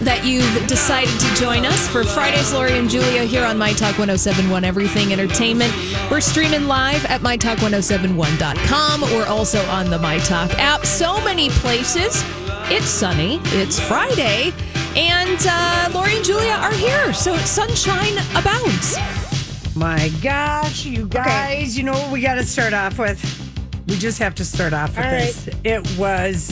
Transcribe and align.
That 0.00 0.24
you've 0.24 0.66
decided 0.66 1.18
to 1.18 1.34
join 1.34 1.66
us 1.66 1.88
for 1.88 2.04
Friday's 2.04 2.52
Lori 2.52 2.78
and 2.78 2.88
Julia 2.88 3.24
here 3.24 3.44
on 3.44 3.58
My 3.58 3.72
Talk 3.72 3.98
1071 3.98 4.64
Everything 4.64 5.12
Entertainment. 5.12 5.72
We're 6.10 6.20
streaming 6.20 6.66
live 6.66 7.04
at 7.06 7.20
MyTalk1071.com. 7.20 9.00
We're 9.00 9.26
also 9.26 9.60
on 9.66 9.90
the 9.90 9.98
My 9.98 10.18
Talk 10.18 10.50
app. 10.58 10.86
So 10.86 11.20
many 11.24 11.48
places. 11.50 12.22
It's 12.70 12.86
sunny. 12.86 13.40
It's 13.46 13.80
Friday. 13.80 14.52
And 14.96 15.38
uh, 15.48 15.90
Lori 15.92 16.16
and 16.16 16.24
Julia 16.24 16.52
are 16.52 16.72
here. 16.74 17.12
So 17.12 17.36
sunshine 17.38 18.16
abounds. 18.36 18.96
My 19.74 20.10
gosh, 20.22 20.84
you 20.84 21.06
guys, 21.08 21.76
you 21.76 21.84
know 21.84 21.92
what 21.92 22.12
we 22.12 22.20
got 22.20 22.34
to 22.34 22.44
start 22.44 22.72
off 22.72 22.98
with? 22.98 23.20
We 23.86 23.96
just 23.96 24.18
have 24.18 24.34
to 24.36 24.44
start 24.44 24.72
off 24.72 24.96
with 24.96 25.04
All 25.04 25.10
this. 25.10 25.48
It 25.64 25.98
was 25.98 26.44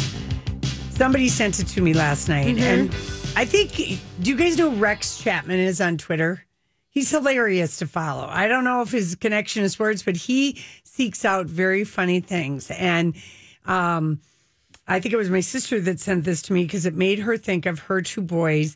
somebody 0.91 1.28
sent 1.28 1.61
it 1.61 1.67
to 1.69 1.83
me 1.83 1.92
last 1.92 2.28
night. 2.28 2.56
Mm-hmm. 2.56 2.62
And 2.62 3.16
I 3.39 3.45
think, 3.45 3.73
do 3.75 4.31
you 4.31 4.34
guys 4.37 4.56
know 4.56 4.70
Rex 4.70 5.19
Chapman 5.19 5.59
is 5.61 5.81
on 5.81 5.98
Twitter? 5.98 6.42
He's 6.89 7.11
hilarious 7.11 7.77
to 7.81 7.87
follow. 7.87 8.27
I 8.27 8.48
don't 8.48 8.65
know 8.65 8.81
if 8.81 8.91
his 8.91 9.15
connection 9.15 9.62
is 9.62 9.79
words, 9.79 10.03
but 10.03 10.17
he 10.17 10.65
seeks 10.84 11.23
out 11.25 11.45
very 11.45 11.84
funny 11.84 12.20
things. 12.20 12.70
And 12.70 13.14
um, 13.67 14.20
I 14.89 15.01
think 15.01 15.12
it 15.12 15.19
was 15.19 15.29
my 15.29 15.41
sister 15.41 15.79
that 15.83 16.01
sent 16.01 16.25
this 16.25 16.41
to 16.42 16.55
me 16.55 16.64
because 16.64 16.87
it 16.87 16.95
made 16.95 17.19
her 17.19 17.37
think 17.37 17.67
of 17.67 17.81
her 17.81 18.01
two 18.01 18.23
boys 18.23 18.75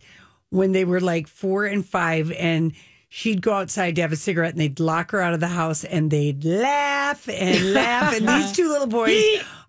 when 0.50 0.72
they 0.72 0.84
were 0.84 1.00
like 1.00 1.26
four 1.26 1.64
and 1.64 1.86
five 1.86 2.30
and 2.32 2.72
she'd 3.08 3.40
go 3.40 3.54
outside 3.54 3.94
to 3.96 4.02
have 4.02 4.12
a 4.12 4.16
cigarette 4.16 4.52
and 4.52 4.60
they'd 4.60 4.78
lock 4.78 5.12
her 5.12 5.22
out 5.22 5.32
of 5.32 5.40
the 5.40 5.48
house 5.48 5.84
and 5.84 6.10
they'd 6.10 6.44
laugh 6.44 7.26
and 7.30 7.72
laugh 7.72 8.14
and 8.14 8.28
these 8.28 8.52
two 8.56 8.68
little 8.68 8.86
boys 8.86 9.22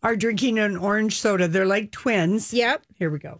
are 0.03 0.15
drinking 0.17 0.59
an 0.59 0.75
orange 0.75 1.19
soda 1.19 1.47
they're 1.47 1.65
like 1.65 1.91
twins 1.91 2.53
Yep. 2.53 2.83
here 2.95 3.09
we 3.09 3.19
go 3.19 3.39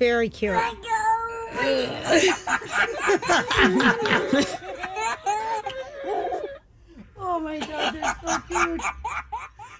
Very 0.00 0.30
cute. 0.30 0.56
oh 7.18 7.40
my 7.40 7.58
god 7.58 7.94
they're 7.94 8.16
so 8.24 8.38
cute 8.48 8.80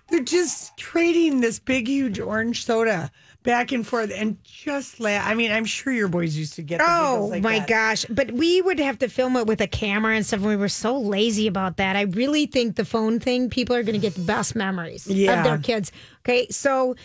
they're 0.09 0.21
just 0.21 0.77
trading 0.77 1.41
this 1.41 1.59
big 1.59 1.87
huge 1.89 2.19
orange 2.21 2.65
soda 2.65 3.11
back 3.43 3.73
and 3.73 3.87
forth 3.87 4.13
and 4.15 4.37
just 4.45 5.01
laugh 5.01 5.27
i 5.27 5.35
mean 5.35 5.51
i'm 5.51 5.65
sure 5.65 5.93
your 5.93 6.09
boys 6.09 6.37
used 6.37 6.55
to 6.55 6.63
get 6.63 6.81
Oh 6.83 7.29
like 7.31 7.43
my 7.43 7.61
that. 7.61 7.69
gosh. 7.69 8.05
But 8.11 8.33
we 8.33 8.61
would 8.61 8.79
have 8.81 8.99
to 8.99 9.09
film 9.09 9.37
it 9.37 9.47
with 9.47 9.61
a 9.61 9.67
camera 9.67 10.15
and 10.17 10.25
stuff. 10.27 10.41
and 10.41 10.49
We 10.49 10.57
were 10.57 10.69
so 10.69 10.99
lazy 10.99 11.47
about 11.47 11.77
that. 11.79 11.97
I 11.97 12.03
really 12.03 12.47
think 12.47 12.77
the 12.77 12.85
phone 12.85 13.19
thing, 13.21 13.49
people 13.51 13.75
are 13.77 13.83
going 13.83 13.95
to 13.95 13.99
get 14.01 14.15
the 14.15 14.23
best 14.23 14.55
memories 14.55 15.07
Yeah. 15.07 15.39
of 15.39 15.45
their 15.45 15.59
kids. 15.59 15.91
Okay. 16.25 16.47
So 16.51 16.97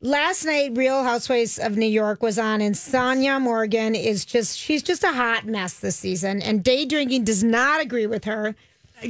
last 0.00 0.44
night, 0.44 0.72
Real 0.74 1.02
Housewives 1.02 1.58
of 1.58 1.76
New 1.76 1.86
York 1.86 2.22
was 2.22 2.38
on, 2.38 2.60
and 2.60 2.74
Sonja 2.74 3.40
Morgan 3.40 3.94
is 3.94 4.24
just, 4.24 4.58
she's 4.58 4.82
just 4.82 5.04
a 5.04 5.12
hot 5.12 5.46
mess 5.46 5.74
this 5.74 5.96
season. 5.96 6.42
And 6.42 6.62
day 6.62 6.84
drinking 6.84 7.24
does 7.24 7.42
not 7.42 7.80
agree 7.80 8.06
with 8.06 8.24
her. 8.24 8.54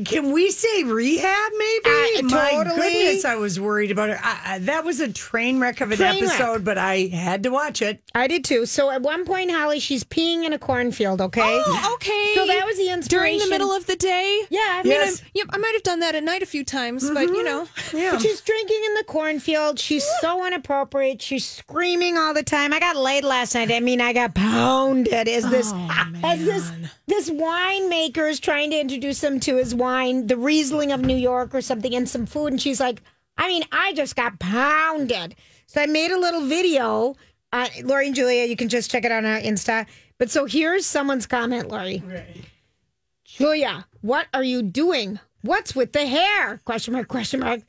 Can 0.05 0.33
we 0.33 0.51
say 0.51 0.85
rehab? 0.85 1.53
Maybe. 1.59 2.19
Uh, 2.19 2.23
My 2.25 2.51
totally. 2.51 2.77
goodness, 2.77 3.25
I 3.25 3.37
was 3.37 3.59
worried 3.59 3.91
about 3.91 4.11
it. 4.11 4.19
I, 4.23 4.41
I, 4.45 4.59
that 4.61 4.85
was 4.85 5.01
a 5.01 5.11
train 5.11 5.59
wreck 5.61 5.81
of 5.81 5.91
an 5.93 5.97
Train 5.97 6.23
wreck. 6.23 6.31
episode, 6.33 6.65
but 6.65 6.77
I 6.79 7.07
had 7.07 7.43
to 7.45 7.51
watch 7.51 7.81
it. 7.81 8.03
I 8.15 8.27
did 8.27 8.45
too. 8.45 8.67
So 8.67 8.91
at 8.91 9.01
one 9.03 9.25
point, 9.25 9.51
Holly, 9.51 9.81
she's 9.81 10.05
peeing 10.05 10.45
in 10.45 10.53
a 10.53 10.59
cornfield, 10.59 11.21
okay? 11.23 11.41
Oh, 11.65 11.93
okay. 11.95 12.33
So 12.35 12.47
that 12.47 12.67
was 12.67 12.77
the 12.77 12.91
inspiration. 12.91 13.09
During 13.09 13.39
the 13.39 13.49
middle 13.49 13.73
of 13.73 13.87
the 13.87 13.97
day? 13.97 14.43
Yeah, 14.51 14.61
I 14.63 14.83
mean, 14.83 14.93
Yes. 14.93 15.23
Yep, 15.35 15.47
I 15.51 15.57
might 15.59 15.73
have 15.75 15.83
done 15.85 16.01
that 16.01 16.15
at 16.15 16.23
night 16.23 16.43
a 16.43 16.47
few 16.47 16.65
times, 16.65 17.09
but 17.11 17.23
you 17.23 17.43
know. 17.43 17.67
Yeah. 17.95 18.13
But 18.13 18.21
she's 18.23 18.41
drinking 18.43 18.81
in 18.87 18.95
the 18.95 19.05
cornfield. 19.05 19.79
She's 19.79 20.05
so 20.21 20.47
inappropriate. 20.47 21.23
She's 21.23 21.47
screaming 21.47 22.19
all 22.19 22.35
the 22.35 22.43
time. 22.43 22.73
I 22.75 22.81
got 22.81 22.97
laid 22.97 23.25
last 23.25 23.55
night. 23.55 23.71
I 23.73 23.81
mean, 23.81 24.01
I 24.01 24.13
got 24.13 24.35
pounded. 24.35 25.29
Is 25.29 25.49
this 25.49 25.73
as 26.23 26.45
this 26.45 26.71
this 27.07 27.31
winemaker 27.31 28.29
is 28.29 28.39
trying 28.41 28.71
to 28.71 28.79
introduce 28.79 29.23
him 29.25 29.41
to 29.41 29.57
his 29.57 29.75
wine, 29.79 30.27
the 30.27 30.37
Riesling 30.37 30.93
of 30.93 31.01
New 31.01 31.17
York 31.17 31.55
or 31.55 31.61
something, 31.63 31.95
and 31.95 32.09
some 32.09 32.27
food, 32.27 32.49
and 32.49 32.61
she's 32.61 32.81
like, 32.81 33.03
I 33.37 33.49
mean, 33.49 33.63
I 33.73 33.93
just 33.95 34.17
got 34.17 34.39
pounded. 34.39 35.37
So 35.67 35.81
I 35.81 35.87
made 35.87 36.11
a 36.11 36.19
little 36.19 36.43
video. 36.47 37.17
Uh, 37.53 37.69
Lori 37.85 38.09
and 38.09 38.17
Julia, 38.17 38.45
you 38.45 38.57
can 38.57 38.69
just 38.69 38.91
check 38.91 39.05
it 39.05 39.13
out 39.13 39.25
on 39.25 39.31
our 39.31 39.41
Insta. 39.41 39.87
But 40.19 40.31
so 40.31 40.45
here's 40.45 40.85
someone's 40.85 41.27
comment, 41.27 41.69
Lori. 41.69 42.03
Julia, 43.25 43.87
what 44.01 44.27
are 44.35 44.43
you 44.43 44.63
doing? 44.63 45.19
What's 45.43 45.75
with 45.75 45.93
the 45.93 46.07
hair? 46.07 46.59
Question 46.65 46.95
mark, 46.95 47.09
question 47.09 47.41
mark. 47.41 47.61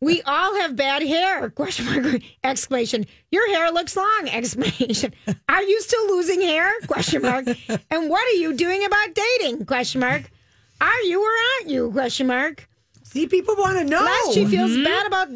We 0.00 0.22
all 0.22 0.54
have 0.60 0.76
bad 0.76 1.02
hair. 1.02 1.50
Question 1.50 1.86
mark, 1.86 2.22
exclamation. 2.44 3.06
Your 3.32 3.48
hair 3.48 3.72
looks 3.72 3.96
long. 3.96 4.28
Exclamation. 4.30 5.12
Are 5.48 5.62
you 5.62 5.80
still 5.80 6.06
losing 6.06 6.40
hair? 6.40 6.72
Question 6.86 7.22
mark. 7.22 7.46
And 7.90 8.08
what 8.08 8.24
are 8.28 8.38
you 8.38 8.54
doing 8.54 8.84
about 8.84 9.08
dating? 9.14 9.66
Question 9.66 10.00
mark. 10.00 10.30
Are 10.80 11.00
you 11.02 11.22
or 11.22 11.28
aren't 11.60 11.70
you? 11.70 11.90
Question 11.90 12.26
mark. 12.28 12.68
See, 13.04 13.26
people 13.26 13.56
want 13.56 13.78
to 13.78 13.84
know. 13.84 14.02
Last 14.02 14.34
she 14.34 14.44
feels 14.46 14.76
bad 14.84 15.06
about 15.06 15.28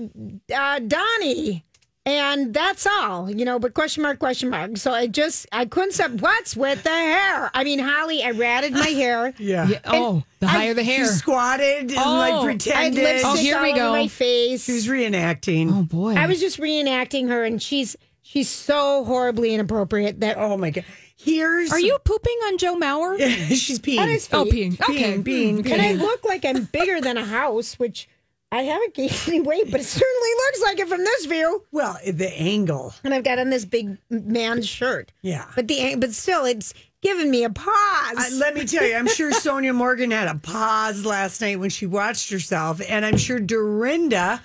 uh, 0.54 0.78
Donnie. 0.80 1.64
And 2.04 2.52
that's 2.52 2.84
all, 2.84 3.30
you 3.30 3.44
know, 3.44 3.60
but 3.60 3.74
question 3.74 4.02
mark, 4.02 4.18
question 4.18 4.50
mark. 4.50 4.76
So 4.76 4.90
I 4.92 5.06
just, 5.06 5.46
I 5.52 5.66
couldn't 5.66 5.92
stop. 5.92 6.10
What's 6.10 6.56
with 6.56 6.82
the 6.82 6.90
hair? 6.90 7.48
I 7.54 7.62
mean, 7.62 7.78
Holly, 7.78 8.24
I 8.24 8.32
ratted 8.32 8.72
my 8.72 8.88
hair. 8.88 9.32
yeah. 9.38 9.68
Oh, 9.84 10.24
the 10.40 10.48
higher 10.48 10.74
the 10.74 10.82
She 10.82 10.90
hair. 10.96 11.06
squatted 11.06 11.92
and 11.92 11.94
Oh, 11.96 12.16
like 12.16 12.32
I 12.32 12.36
had 12.38 12.44
pretended. 12.44 13.20
Oh, 13.24 13.36
here 13.36 13.62
we 13.62 13.72
go. 13.72 13.92
my 13.92 14.08
face. 14.08 14.64
She 14.64 14.72
was 14.72 14.88
reenacting. 14.88 15.70
Oh, 15.72 15.82
boy. 15.84 16.14
I 16.16 16.26
was 16.26 16.40
just 16.40 16.58
reenacting 16.58 17.28
her, 17.28 17.44
and 17.44 17.62
she's 17.62 17.94
she's 18.22 18.48
so 18.48 19.04
horribly 19.04 19.54
inappropriate 19.54 20.18
that 20.20 20.36
Oh 20.38 20.56
my 20.56 20.70
god. 20.70 20.84
Here's 21.22 21.70
Are 21.72 21.80
you 21.80 21.98
pooping 22.04 22.36
on 22.46 22.58
Joe 22.58 22.76
Mauer? 22.76 23.16
She's 23.48 23.78
peeing. 23.78 23.98
On 24.00 24.08
his 24.08 24.28
Oh, 24.32 24.44
peeing. 24.44 24.80
Okay. 24.80 25.14
Peeing, 25.18 25.22
peeing, 25.62 25.70
and 25.70 25.80
I 25.80 25.92
look 25.92 26.24
like 26.24 26.44
I'm 26.44 26.64
bigger 26.64 27.00
than 27.00 27.16
a 27.16 27.24
house, 27.24 27.78
which 27.78 28.08
I 28.50 28.62
haven't 28.62 28.94
gained 28.94 29.18
any 29.28 29.40
weight, 29.40 29.70
but 29.70 29.80
it 29.80 29.84
certainly 29.84 30.28
looks 30.46 30.62
like 30.62 30.78
it 30.80 30.88
from 30.88 30.98
this 31.04 31.26
view. 31.26 31.64
Well, 31.72 31.96
the 32.06 32.28
angle. 32.38 32.94
And 33.04 33.14
I've 33.14 33.24
got 33.24 33.38
on 33.38 33.50
this 33.50 33.64
big 33.64 33.96
man's 34.10 34.66
shirt. 34.68 35.12
Yeah. 35.22 35.46
But 35.54 35.68
the 35.68 35.94
but 35.96 36.12
still, 36.12 36.44
it's 36.44 36.74
giving 37.02 37.30
me 37.30 37.44
a 37.44 37.50
pause. 37.50 38.16
Uh, 38.16 38.28
let 38.34 38.54
me 38.54 38.64
tell 38.66 38.84
you, 38.84 38.94
I'm 38.96 39.08
sure 39.08 39.30
Sonja 39.32 39.74
Morgan 39.74 40.10
had 40.10 40.28
a 40.28 40.34
pause 40.36 41.04
last 41.04 41.40
night 41.40 41.58
when 41.60 41.70
she 41.70 41.86
watched 41.86 42.30
herself, 42.30 42.80
and 42.88 43.04
I'm 43.06 43.16
sure 43.16 43.38
Dorinda, 43.40 44.42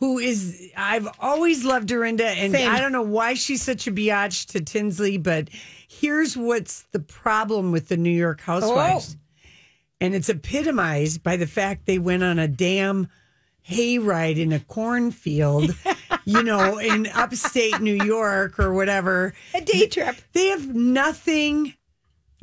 who 0.00 0.18
is 0.18 0.70
I've 0.76 1.08
always 1.20 1.64
loved 1.64 1.88
Dorinda, 1.88 2.26
and 2.26 2.52
Same. 2.52 2.70
I 2.70 2.80
don't 2.80 2.92
know 2.92 3.02
why 3.02 3.34
she's 3.34 3.62
such 3.62 3.86
a 3.86 3.92
biatch 3.92 4.46
to 4.46 4.60
Tinsley, 4.60 5.18
but 5.18 5.48
here's 5.88 6.36
what's 6.36 6.82
the 6.92 7.00
problem 7.00 7.70
with 7.70 7.88
the 7.88 7.98
New 7.98 8.10
York 8.10 8.40
Housewives, 8.40 9.16
oh. 9.16 9.46
and 10.00 10.14
it's 10.14 10.30
epitomized 10.30 11.22
by 11.22 11.36
the 11.36 11.46
fact 11.46 11.86
they 11.86 11.98
went 11.98 12.22
on 12.22 12.38
a 12.38 12.48
damn 12.48 13.08
hayride 13.68 14.38
in 14.38 14.52
a 14.52 14.60
cornfield, 14.60 15.76
you 16.24 16.42
know, 16.42 16.78
in 16.78 17.06
upstate 17.08 17.80
New 17.80 18.02
York 18.02 18.58
or 18.58 18.72
whatever. 18.72 19.34
a 19.54 19.60
day 19.60 19.86
trip. 19.86 20.16
They 20.32 20.46
have 20.46 20.74
nothing 20.74 21.74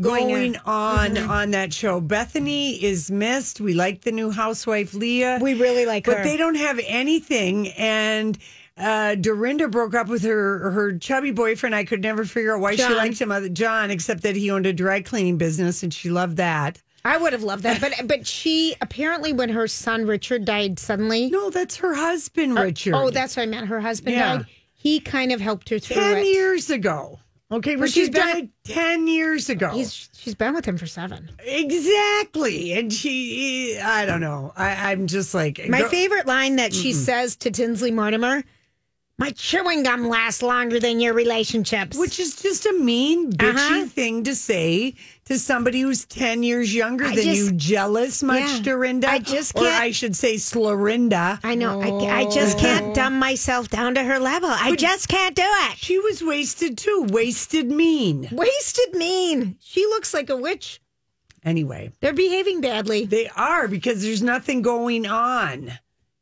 Going 0.01 0.55
on. 0.65 1.17
on 1.17 1.29
on 1.29 1.51
that 1.51 1.73
show. 1.73 1.99
Bethany 1.99 2.83
is 2.83 3.09
missed. 3.09 3.59
We 3.59 3.73
like 3.73 4.01
the 4.01 4.11
new 4.11 4.29
housewife 4.31 4.93
Leah, 4.93 5.39
We 5.41 5.53
really 5.55 5.85
like 5.85 6.05
but 6.05 6.17
her. 6.17 6.23
But 6.23 6.29
they 6.29 6.37
don't 6.37 6.55
have 6.55 6.79
anything. 6.85 7.69
And 7.69 8.37
uh, 8.77 9.15
Dorinda 9.15 9.67
broke 9.69 9.95
up 9.95 10.07
with 10.07 10.21
her 10.23 10.69
her 10.71 10.97
chubby 10.99 11.31
boyfriend. 11.31 11.73
I 11.73 11.83
could 11.83 12.01
never 12.03 12.25
figure 12.25 12.55
out 12.55 12.61
why 12.61 12.75
John. 12.75 12.91
she 12.91 12.95
liked 12.95 13.19
him, 13.19 13.31
other 13.31 13.49
John, 13.49 13.89
except 13.89 14.21
that 14.23 14.35
he 14.35 14.51
owned 14.51 14.67
a 14.67 14.73
dry 14.73 15.01
cleaning 15.01 15.37
business 15.37 15.81
and 15.81 15.93
she 15.93 16.09
loved 16.09 16.37
that. 16.37 16.81
I 17.03 17.17
would 17.17 17.31
have 17.33 17.43
loved 17.43 17.63
that, 17.63 17.79
but 17.81 17.93
but 18.05 18.27
she 18.27 18.75
apparently 18.81 19.33
when 19.33 19.49
her 19.49 19.67
son 19.67 20.05
Richard 20.05 20.45
died 20.45 20.77
suddenly. 20.77 21.29
No, 21.31 21.49
that's 21.49 21.77
her 21.77 21.95
husband, 21.95 22.55
Richard. 22.59 22.93
Oh, 22.93 23.09
that's 23.09 23.35
what 23.37 23.43
I 23.43 23.45
meant. 23.47 23.67
Her 23.67 23.79
husband 23.79 24.15
Yeah. 24.15 24.37
died. 24.37 24.45
He 24.75 24.99
kind 24.99 25.31
of 25.31 25.41
helped 25.41 25.69
her 25.69 25.79
through 25.79 25.95
ten 25.95 26.17
it. 26.19 26.25
years 26.27 26.69
ago. 26.69 27.19
Okay, 27.49 27.75
But 27.77 27.89
she's 27.89 28.09
Richard 28.09 28.13
been- 28.13 28.33
died 28.33 28.49
ten 28.65 29.07
years 29.07 29.49
ago. 29.49 29.69
He's 29.69 30.09
she's 30.17 30.35
been 30.35 30.53
with 30.53 30.65
him 30.65 30.77
for 30.77 30.85
seven. 30.87 31.29
Exactly. 31.39 32.73
And 32.73 32.91
she, 32.91 33.79
I 33.79 34.05
don't 34.05 34.19
know. 34.21 34.51
I, 34.57 34.91
I'm 34.91 35.07
just 35.07 35.33
like, 35.33 35.61
My 35.69 35.81
go- 35.81 35.89
favorite 35.89 36.27
line 36.27 36.57
that 36.57 36.73
she 36.73 36.91
says 36.91 37.35
to 37.37 37.51
Tinsley 37.51 37.91
Mortimer: 37.91 38.43
"My 39.17 39.29
chewing 39.31 39.83
gum 39.83 40.09
lasts 40.09 40.41
longer 40.41 40.79
than 40.79 40.99
your 40.99 41.13
relationships." 41.13 41.97
which 41.97 42.19
is 42.19 42.35
just 42.35 42.65
a 42.65 42.73
mean, 42.73 43.31
bitchy 43.31 43.55
Uh-huh. 43.55 43.85
thing 43.85 44.23
to 44.25 44.35
say 44.35 44.95
to 45.27 45.37
somebody 45.37 45.81
who's 45.81 46.05
10 46.05 46.43
years 46.43 46.73
younger 46.73 47.05
I 47.05 47.15
than 47.15 47.23
just- 47.23 47.37
you. 47.37 47.51
Jealous 47.51 48.23
much, 48.23 48.39
Yeah. 48.41 48.59
Dorinda? 48.61 49.09
I 49.09 49.19
just 49.19 49.53
can't- 49.53 49.67
I 49.67 49.91
should 49.91 50.15
say, 50.15 50.35
Slorinda. 50.35 51.39
I 51.43 51.55
know. 51.55 51.81
I, 51.81 52.21
I 52.21 52.25
just 52.29 52.57
oh. 52.57 52.61
can't 52.61 52.95
dumb 52.95 53.19
myself 53.19 53.69
down 53.69 53.95
to 53.95 54.03
her 54.03 54.19
level. 54.19 54.49
I 54.49 54.75
just 54.75 55.07
can't 55.07 55.35
do 55.35 55.43
it. 55.45 55.77
She 55.77 55.99
was 55.99 56.23
wasted 56.23 56.77
too. 56.77 57.07
Wasted 57.09 57.69
mean. 57.69 58.29
Wasted 58.31 58.93
mean. 58.93 59.57
She 59.59 59.85
looks 59.85 60.13
like 60.13 60.29
a 60.29 60.37
witch. 60.37 60.81
Anyway, 61.43 61.91
They're 62.01 62.13
behaving 62.13 62.61
badly. 62.61 63.05
they 63.05 63.29
are 63.29 63.67
because 63.67 64.01
there's 64.01 64.21
nothing 64.21 64.61
going 64.61 65.05
on. 65.05 65.71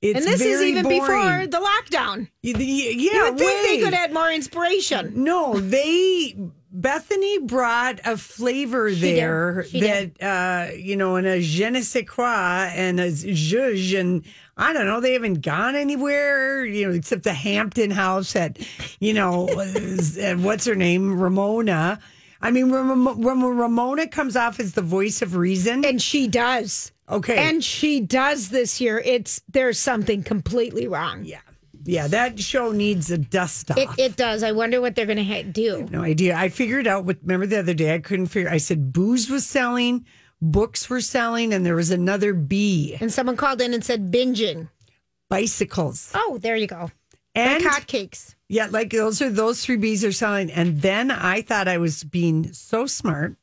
It's 0.02 0.20
and 0.20 0.28
this 0.28 0.42
is 0.42 0.62
even 0.62 0.84
boring. 0.84 1.00
before 1.00 1.48
the 1.48 1.66
lockdown. 1.66 2.28
Yeah, 2.44 2.58
You 2.60 3.24
would 3.24 3.38
think 3.40 3.68
they 3.68 3.80
could 3.84 3.94
add 3.94 4.14
more 4.14 4.30
inspiration. 4.32 5.14
No, 5.24 5.58
they 5.60 6.36
Bethany 6.82 7.40
brought 7.40 8.00
a 8.06 8.18
flavor 8.18 8.90
did. 8.90 9.00
there 9.00 9.66
She 9.70 9.82
that 9.82 10.22
uh, 10.22 10.74
you 10.76 10.96
know, 10.96 11.16
and 11.16 11.26
a 11.26 11.42
je 11.42 11.70
ne 11.70 11.82
sais 11.82 12.06
quoi 12.08 12.70
and 12.74 13.00
a 13.00 13.10
zhuzh 13.10 14.00
and 14.00 14.24
I 14.58 14.72
don't 14.74 14.86
know, 14.86 15.02
they 15.02 15.14
haven't 15.14 15.42
gone 15.42 15.76
anywhere, 15.76 16.66
you 16.66 16.88
know, 16.88 16.94
except 16.94 17.24
the 17.24 17.34
Hampton 17.34 17.92
house 17.92 18.36
at, 18.38 18.58
you 19.00 19.14
know, 19.14 19.48
what's 20.38 20.66
her 20.66 20.76
name, 20.76 21.20
Ramona. 21.20 22.00
I 22.42 22.52
mean, 22.52 22.72
Ram- 22.72 23.22
Ramona 23.58 24.08
comes 24.08 24.36
off 24.38 24.60
as 24.60 24.74
the 24.74 24.82
voice 24.82 25.22
of 25.22 25.36
reason. 25.36 25.84
And 25.84 26.02
she 26.02 26.28
does. 26.28 26.92
Okay. 27.10 27.38
And 27.38 27.64
she 27.64 28.00
does 28.00 28.50
this 28.50 28.80
year. 28.80 29.00
It's 29.04 29.42
there's 29.50 29.78
something 29.78 30.24
completely 30.24 30.88
wrong. 30.88 31.24
yeah, 31.26 31.40
yeah, 31.86 32.08
that 32.08 32.40
show 32.40 32.72
needs 32.72 33.10
a 33.12 33.18
dust 33.18 33.72
off. 33.72 33.78
It, 33.78 33.90
it 33.98 34.16
does. 34.18 34.44
I 34.44 34.52
wonder 34.52 34.82
what 34.82 34.96
they're 34.96 35.06
going 35.06 35.18
to 35.18 35.24
ha- 35.24 35.44
do. 35.50 35.88
No 35.92 36.02
idea. 36.02 36.36
I 36.36 36.50
figured 36.50 36.88
out 36.88 37.06
what. 37.06 37.18
Remember 37.22 37.46
the 37.46 37.60
other 37.60 37.74
day, 37.74 37.94
I 37.96 38.00
couldn't 38.00 38.28
figure. 38.28 38.50
I 38.50 38.58
said 38.58 38.92
booze 38.92 39.30
was 39.30 39.46
selling, 39.46 40.06
books 40.42 40.90
were 40.90 41.02
selling, 41.02 41.54
and 41.54 41.66
there 41.66 41.76
was 41.76 41.92
another 41.92 42.34
B. 42.34 42.98
And 43.00 43.14
someone 43.14 43.38
called 43.38 43.62
in 43.62 43.74
and 43.74 43.84
said 43.86 44.12
binging. 44.12 44.68
Bicycles 45.30 46.12
Oh, 46.14 46.38
there 46.42 46.56
you 46.56 46.68
go. 46.68 46.92
and 47.34 47.64
like 47.64 47.74
hotcakes. 47.88 48.36
yeah, 48.48 48.68
like 48.70 48.92
those 48.92 49.22
are 49.22 49.30
those 49.30 49.66
three 49.66 49.76
B's 49.78 50.06
are 50.06 50.12
selling. 50.12 50.52
And 50.52 50.82
then 50.82 51.10
I 51.12 51.42
thought 51.42 51.68
I 51.68 51.78
was 51.80 52.04
being 52.04 52.54
so 52.54 52.86
smart, 52.86 53.36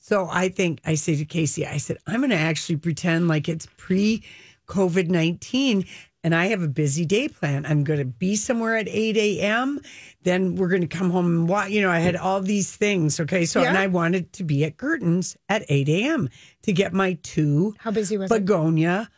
so 0.00 0.28
I 0.30 0.48
think 0.48 0.80
I 0.84 0.94
say 0.96 1.14
to 1.16 1.24
Casey, 1.24 1.66
I 1.66 1.76
said 1.76 1.98
I'm 2.06 2.18
going 2.20 2.30
to 2.30 2.36
actually 2.36 2.76
pretend 2.76 3.28
like 3.28 3.48
it's 3.48 3.68
pre 3.76 4.22
COVID 4.66 5.08
nineteen. 5.08 5.84
And 6.24 6.34
I 6.34 6.46
have 6.46 6.62
a 6.62 6.68
busy 6.68 7.04
day 7.04 7.28
plan. 7.28 7.66
I'm 7.66 7.84
going 7.84 7.98
to 7.98 8.04
be 8.06 8.34
somewhere 8.34 8.76
at 8.78 8.88
8 8.88 9.14
a.m. 9.16 9.78
Then 10.22 10.56
we're 10.56 10.68
going 10.68 10.80
to 10.80 10.86
come 10.88 11.10
home 11.10 11.26
and 11.26 11.48
watch. 11.48 11.70
You 11.70 11.82
know, 11.82 11.90
I 11.90 11.98
had 11.98 12.16
all 12.16 12.40
these 12.40 12.74
things. 12.74 13.20
Okay. 13.20 13.44
So, 13.44 13.62
and 13.62 13.76
I 13.76 13.86
wanted 13.88 14.32
to 14.32 14.42
be 14.42 14.64
at 14.64 14.78
Gertens 14.78 15.36
at 15.50 15.64
8 15.68 15.86
a.m. 15.90 16.30
to 16.62 16.72
get 16.72 16.94
my 16.94 17.12
two 17.22 17.74
How 17.78 17.90
busy 17.90 18.16
was 18.16 18.30
it? 18.30 18.34
begonia 18.34 19.10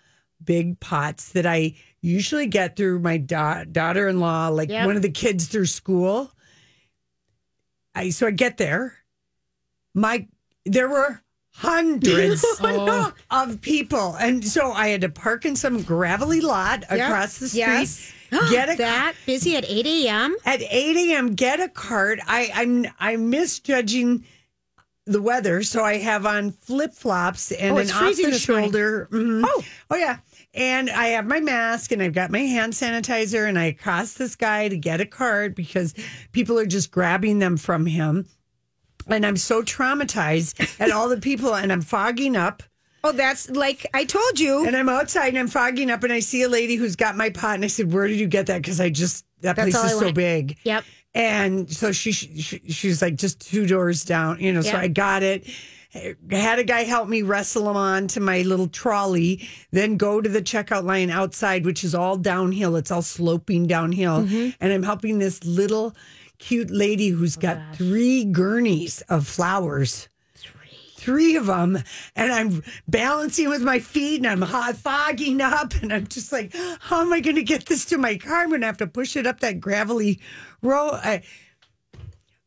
big 0.45 0.79
pots 0.81 1.31
that 1.33 1.47
I 1.47 1.75
usually 2.03 2.47
get 2.47 2.77
through 2.77 2.99
my 2.99 3.17
da- 3.17 3.65
daughter 3.65 4.07
in 4.09 4.21
law, 4.21 4.49
like 4.49 4.69
Yep. 4.69 4.87
one 4.87 4.97
of 4.97 5.03
the 5.03 5.11
kids 5.11 5.47
through 5.47 5.67
school. 5.67 6.31
I 7.95 8.11
so 8.11 8.27
I 8.27 8.31
get 8.33 8.59
there. 8.59 8.95
My 9.95 10.27
there 10.67 10.89
were 10.89 11.23
hundreds 11.57 12.45
of 13.31 13.61
people, 13.61 14.15
and 14.17 14.45
so 14.45 14.73
I 14.73 14.89
had 14.89 15.01
to 15.03 15.09
park 15.09 15.45
in 15.45 15.57
some 15.57 15.83
gravelly 15.83 16.41
lot 16.41 16.85
across 16.91 17.39
the 17.39 17.49
street. 17.49 17.61
Yes. 17.61 18.13
Get 18.51 18.69
a 18.69 18.77
that 18.77 19.15
busy 19.25 19.57
at 19.57 19.65
8 19.69 19.87
a.m. 19.87 20.37
at 20.45 20.61
8 20.61 20.97
a.m. 21.11 21.35
Get 21.35 21.61
a 21.61 21.69
cart. 21.69 22.19
I, 22.27 22.51
I'm 22.53 22.87
I'm 22.99 23.31
misjudging 23.31 24.25
the 25.07 25.23
weather, 25.23 25.63
so 25.63 25.85
I 25.85 25.99
have 25.99 26.27
on 26.27 26.51
flip 26.51 26.93
flops 26.93 27.53
and 27.53 27.77
Oh, 27.77 27.79
an 27.79 27.91
off 27.93 28.17
the 28.17 28.37
shoulder. 28.37 29.09
mhm. 29.13 29.45
Oh, 29.47 29.65
oh 29.93 29.97
yeah. 29.97 30.19
And 30.55 30.91
I 30.91 31.09
have 31.09 31.27
my 31.27 31.39
mask 31.39 31.93
and 31.93 32.03
I've 32.03 32.15
got 32.15 32.31
my 32.33 32.41
hand 32.41 32.73
sanitizer 32.73 33.47
and 33.49 33.57
I 33.59 33.67
accost 33.67 34.19
this 34.19 34.35
guy 34.35 34.69
to 34.69 34.77
get 34.77 35.01
a 35.01 35.07
cart 35.07 35.55
because 35.55 35.95
people 36.33 36.59
are 36.59 36.67
just 36.67 36.91
grabbing 36.91 37.39
them 37.39 37.57
from 37.57 37.87
him. 37.87 38.27
And 39.09 39.25
I'm 39.25 39.37
so 39.37 39.63
traumatized 39.63 40.81
at 40.81 40.91
all 40.91 41.09
the 41.09 41.17
people 41.21 41.55
and 41.55 41.73
I'm 41.73 41.83
fogging 41.83 42.37
up. 42.37 42.63
Oh, 43.05 43.13
that's 43.13 43.49
like 43.51 43.87
I 43.95 44.05
told 44.05 44.41
you. 44.41 44.67
And 44.67 44.77
I'm 44.77 44.89
outside 44.89 45.29
and 45.29 45.39
I'm 45.39 45.49
fogging 45.49 45.91
up 45.91 46.03
and 46.03 46.13
I 46.13 46.19
see 46.21 46.43
a 46.43 46.49
lady 46.49 46.75
who's 46.77 46.97
got 46.97 47.17
my 47.17 47.31
pot 47.31 47.55
and 47.55 47.65
I 47.65 47.69
said, 47.69 47.93
"Where 47.93 48.09
did 48.09 48.19
you 48.19 48.27
get 48.27 48.47
that?" 48.47 48.63
Because 48.63 48.81
I 48.81 48.91
just 48.91 49.25
that 49.43 49.55
That's 49.55 49.71
place 49.71 49.77
all 49.77 49.85
is 49.87 49.99
so 49.99 50.05
want. 50.07 50.15
big. 50.17 50.59
Yep. 50.65 50.85
And 51.15 51.71
so 51.71 51.93
she, 51.93 52.11
she 52.13 52.61
she's 52.69 53.01
like 53.01 53.15
just 53.17 53.41
two 53.41 53.65
doors 53.67 54.05
down, 54.05 54.41
you 54.41 54.53
know. 54.53 54.61
So. 54.63 54.77
I 54.77 54.89
got 54.89 55.23
it. 55.23 55.47
Had 56.31 56.59
a 56.59 56.65
guy 56.65 56.83
help 56.83 57.09
me 57.09 57.23
wrestle 57.23 57.65
them 57.65 57.77
onto 57.77 58.21
my 58.21 58.43
little 58.43 58.67
trolley, 58.69 59.49
then 59.71 59.97
go 59.97 60.21
to 60.21 60.29
the 60.29 60.43
checkout 60.43 60.85
line 60.85 61.09
outside, 61.09 61.65
which 61.65 61.85
is 61.85 61.95
all 61.95 62.17
downhill. 62.19 62.77
It's 62.77 62.91
all 62.91 63.01
sloping 63.03 63.67
downhill, 63.67 64.23
Mm-hmm. 64.25 64.51
and 64.61 64.73
I'm 64.73 64.83
helping 64.83 65.21
this 65.21 65.43
little 65.45 65.95
cute 66.39 66.71
lady 66.71 67.09
who's 67.09 67.37
got 67.37 67.59
three 67.75 68.25
gurneys 68.25 69.03
of 69.09 69.27
flowers 69.27 70.09
three 71.07 71.37
of 71.37 71.47
them 71.47 71.79
and 72.17 72.33
I'm 72.33 72.65
balancing 72.89 73.49
with 73.49 73.63
my 73.63 73.79
feet 73.79 74.17
and 74.17 74.27
I'm 74.27 74.43
hot 74.43 74.77
fogging 74.77 75.41
up 75.41 75.73
and 75.81 75.93
I'm 75.93 76.09
just 76.09 76.33
like, 76.33 76.53
how 76.81 77.01
am 77.01 77.13
I 77.13 77.21
going 77.21 77.37
to 77.37 77.45
get 77.45 77.67
this 77.67 77.85
to 77.87 77.99
my 77.99 78.17
car? 78.17 78.39
I'm 78.39 78.49
going 78.49 78.63
to 78.63 78.67
have 78.67 78.79
to 78.79 78.89
push 78.89 79.15
it 79.15 79.25
up 79.25 79.39
that 79.39 79.61
gravelly 79.61 80.21
road. 80.63 80.95
I, 80.95 81.23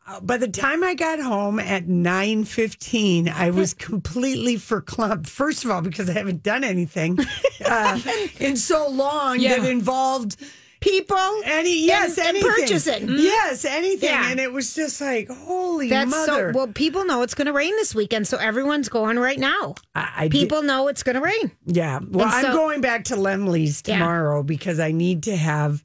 uh, 0.06 0.20
by 0.20 0.36
the 0.36 0.48
time 0.50 0.84
I 0.84 0.94
got 0.94 1.22
home 1.22 1.58
at 1.58 1.86
9.15, 1.86 3.30
I 3.30 3.50
was 3.52 3.74
completely 3.74 4.56
verklempt. 4.58 5.28
First 5.28 5.64
of 5.64 5.72
all, 5.72 5.82
because 5.82 6.10
I 6.10 6.14
haven't 6.14 6.44
done 6.44 6.66
anything 6.66 7.18
uh, 7.66 7.98
in 8.40 8.58
so 8.58 8.90
long 8.90 9.38
that 9.38 9.64
involved 9.64 10.36
People. 10.80 11.42
any, 11.44 11.86
yes, 11.86 12.18
and 12.18 12.28
anything. 12.30 12.50
purchasing. 12.52 13.10
Yes, 13.10 13.66
anything. 13.66 14.10
Yeah. 14.10 14.32
And 14.32 14.40
it 14.40 14.54
was 14.54 14.74
just 14.74 15.02
like, 15.02 15.28
holy 15.30 15.90
That's 15.90 16.10
mother. 16.10 16.52
so. 16.54 16.58
Well, 16.58 16.68
people 16.68 17.04
know 17.06 17.22
it's 17.22 17.36
going 17.36 17.48
to 17.48 17.54
rain 17.54 17.76
this 17.76 17.94
weekend, 17.94 18.28
so 18.28 18.38
everyone's 18.38 18.88
going 18.90 19.20
right 19.20 19.38
now. 19.40 19.76
I, 19.96 20.12
I 20.18 20.28
did- 20.30 20.32
People 20.40 20.62
know 20.64 20.88
it's 20.88 21.04
going 21.04 21.16
to 21.16 21.22
rain. 21.22 21.52
Yeah. 21.66 22.00
Well, 22.08 22.26
And 22.28 22.34
I'm 22.36 22.44
so- 22.46 22.54
going 22.54 22.82
back 22.82 23.04
to 23.06 23.16
Lemley's 23.16 23.82
Yeah. 23.86 23.98
tomorrow 24.00 24.42
because 24.44 24.80
I 24.80 24.92
need 24.92 25.24
to 25.24 25.36
have, 25.36 25.84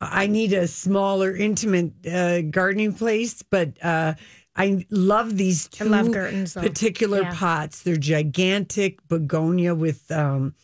I 0.00 0.26
need 0.26 0.52
a 0.52 0.66
smaller, 0.66 1.34
intimate 1.36 1.92
uh, 2.06 2.42
gardening 2.42 2.92
place. 2.94 3.42
But 3.42 3.82
uh, 3.84 4.14
I 4.56 4.84
love 4.90 5.36
these 5.36 5.68
two 5.68 5.84
love 5.84 6.10
though. 6.12 6.60
particular 6.60 7.22
Yeah. 7.22 7.34
pots. 7.34 7.82
They're 7.82 7.96
gigantic 7.96 9.06
begonia 9.08 9.74
with. 9.74 10.10
Um, 10.10 10.54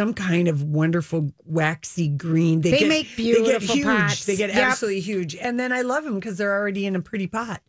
some 0.00 0.14
kind 0.14 0.48
of 0.48 0.62
wonderful 0.62 1.30
waxy 1.44 2.08
green. 2.08 2.62
They 2.62 2.88
make 2.88 3.14
beautiful 3.16 3.44
They 3.46 3.52
get 3.58 3.62
huge. 3.62 3.84
pots. 3.86 4.24
They 4.24 4.34
get 4.36 4.48
Yep. 4.48 4.58
absolutely 4.68 5.00
huge, 5.00 5.36
and 5.36 5.60
then 5.60 5.72
I 5.72 5.82
love 5.82 6.04
them 6.04 6.14
because 6.14 6.38
they're 6.38 6.56
already 6.58 6.86
in 6.86 6.96
a 6.96 7.00
pretty 7.02 7.26
pot. 7.26 7.60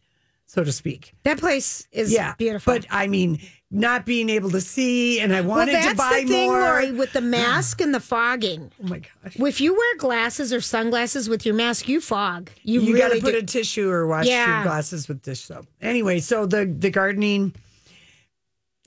so 0.47 0.63
to 0.65 0.71
speak. 0.73 1.13
That 1.23 1.37
place 1.39 1.87
is 1.93 2.11
Yeah, 2.11 2.33
beautiful. 2.37 2.73
But 2.73 2.85
I 2.89 3.07
mean, 3.07 3.39
not 3.69 4.05
being 4.05 4.29
able 4.29 4.49
to 4.51 4.59
see, 4.59 5.21
and 5.21 5.33
I 5.33 5.39
wanted 5.39 5.75
that's 5.75 5.91
to 5.91 5.95
buy 5.95 6.21
the 6.23 6.27
thing, 6.27 6.47
more. 6.51 6.59
Lori, 6.59 6.91
with 6.91 7.13
the 7.13 7.21
mask 7.39 7.79
and 7.79 7.93
the 7.95 8.01
fogging. 8.01 8.69
oh 8.83 8.87
my 8.87 8.99
gosh! 8.99 9.35
If 9.37 9.61
you 9.61 9.73
wear 9.73 9.97
glasses 9.97 10.51
or 10.51 10.59
sunglasses 10.59 11.29
with 11.29 11.45
your 11.45 11.55
mask, 11.55 11.87
you 11.87 12.01
fog. 12.01 12.49
You, 12.63 12.81
You 12.81 12.97
got 12.97 13.13
to 13.13 13.21
put 13.21 13.31
do. 13.31 13.37
a 13.39 13.43
tissue 13.43 13.89
or 13.89 14.07
wash 14.07 14.25
Yeah. 14.27 14.55
your 14.55 14.63
glasses 14.63 15.07
with 15.07 15.21
dish 15.21 15.39
soap. 15.41 15.67
Anyway, 15.81 16.19
so 16.19 16.45
the 16.45 16.65
the 16.65 16.89
gardening, 16.89 17.53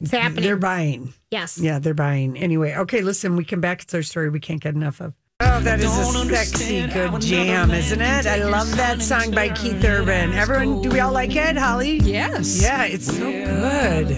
it's 0.00 0.10
happening. 0.10 0.44
they're 0.44 0.56
buying. 0.56 1.14
yes. 1.30 1.58
Yeah, 1.58 1.78
they're 1.78 1.94
buying. 1.94 2.36
Anyway, 2.36 2.74
okay, 2.74 3.00
listen, 3.02 3.36
we 3.36 3.44
come 3.44 3.60
back. 3.60 3.82
It's 3.82 3.94
our 3.94 4.02
story 4.02 4.30
we 4.30 4.40
can't 4.40 4.60
get 4.60 4.74
enough 4.74 5.00
of. 5.00 5.14
Oh, 5.40 5.60
that 5.60 5.80
is 5.80 5.96
a 5.98 6.04
sexy 6.28 6.86
good 6.86 7.20
jam, 7.20 7.72
isn't 7.72 8.00
it? 8.00 8.26
I 8.26 8.44
love 8.44 8.76
that 8.76 9.02
song 9.02 9.32
by 9.32 9.48
Keith 9.50 9.84
Urban. 9.84 10.32
Everyone, 10.32 10.80
do 10.80 10.88
we 10.90 11.00
all 11.00 11.12
like 11.12 11.34
it, 11.34 11.56
Holly? 11.56 11.96
Yes. 11.98 12.62
Yeah, 12.62 12.84
it's 12.84 13.06
so 13.06 13.30
good. 13.30 14.16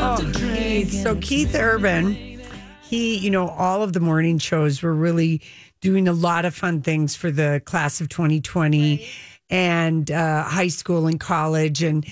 Oh, 0.00 0.32
Keith. 0.34 0.92
So 0.92 1.14
Keith 1.16 1.54
Urban, 1.54 2.40
he, 2.82 3.16
you 3.18 3.30
know, 3.30 3.48
all 3.48 3.82
of 3.84 3.92
the 3.92 4.00
morning 4.00 4.38
shows 4.38 4.82
were 4.82 4.94
really 4.94 5.42
doing 5.80 6.08
a 6.08 6.12
lot 6.12 6.44
of 6.44 6.54
fun 6.54 6.82
things 6.82 7.14
for 7.14 7.30
the 7.30 7.62
class 7.64 8.00
of 8.00 8.08
2020 8.08 9.06
and 9.48 10.10
uh, 10.10 10.42
high 10.42 10.68
school 10.68 11.06
and 11.06 11.20
college 11.20 11.82
and 11.82 12.04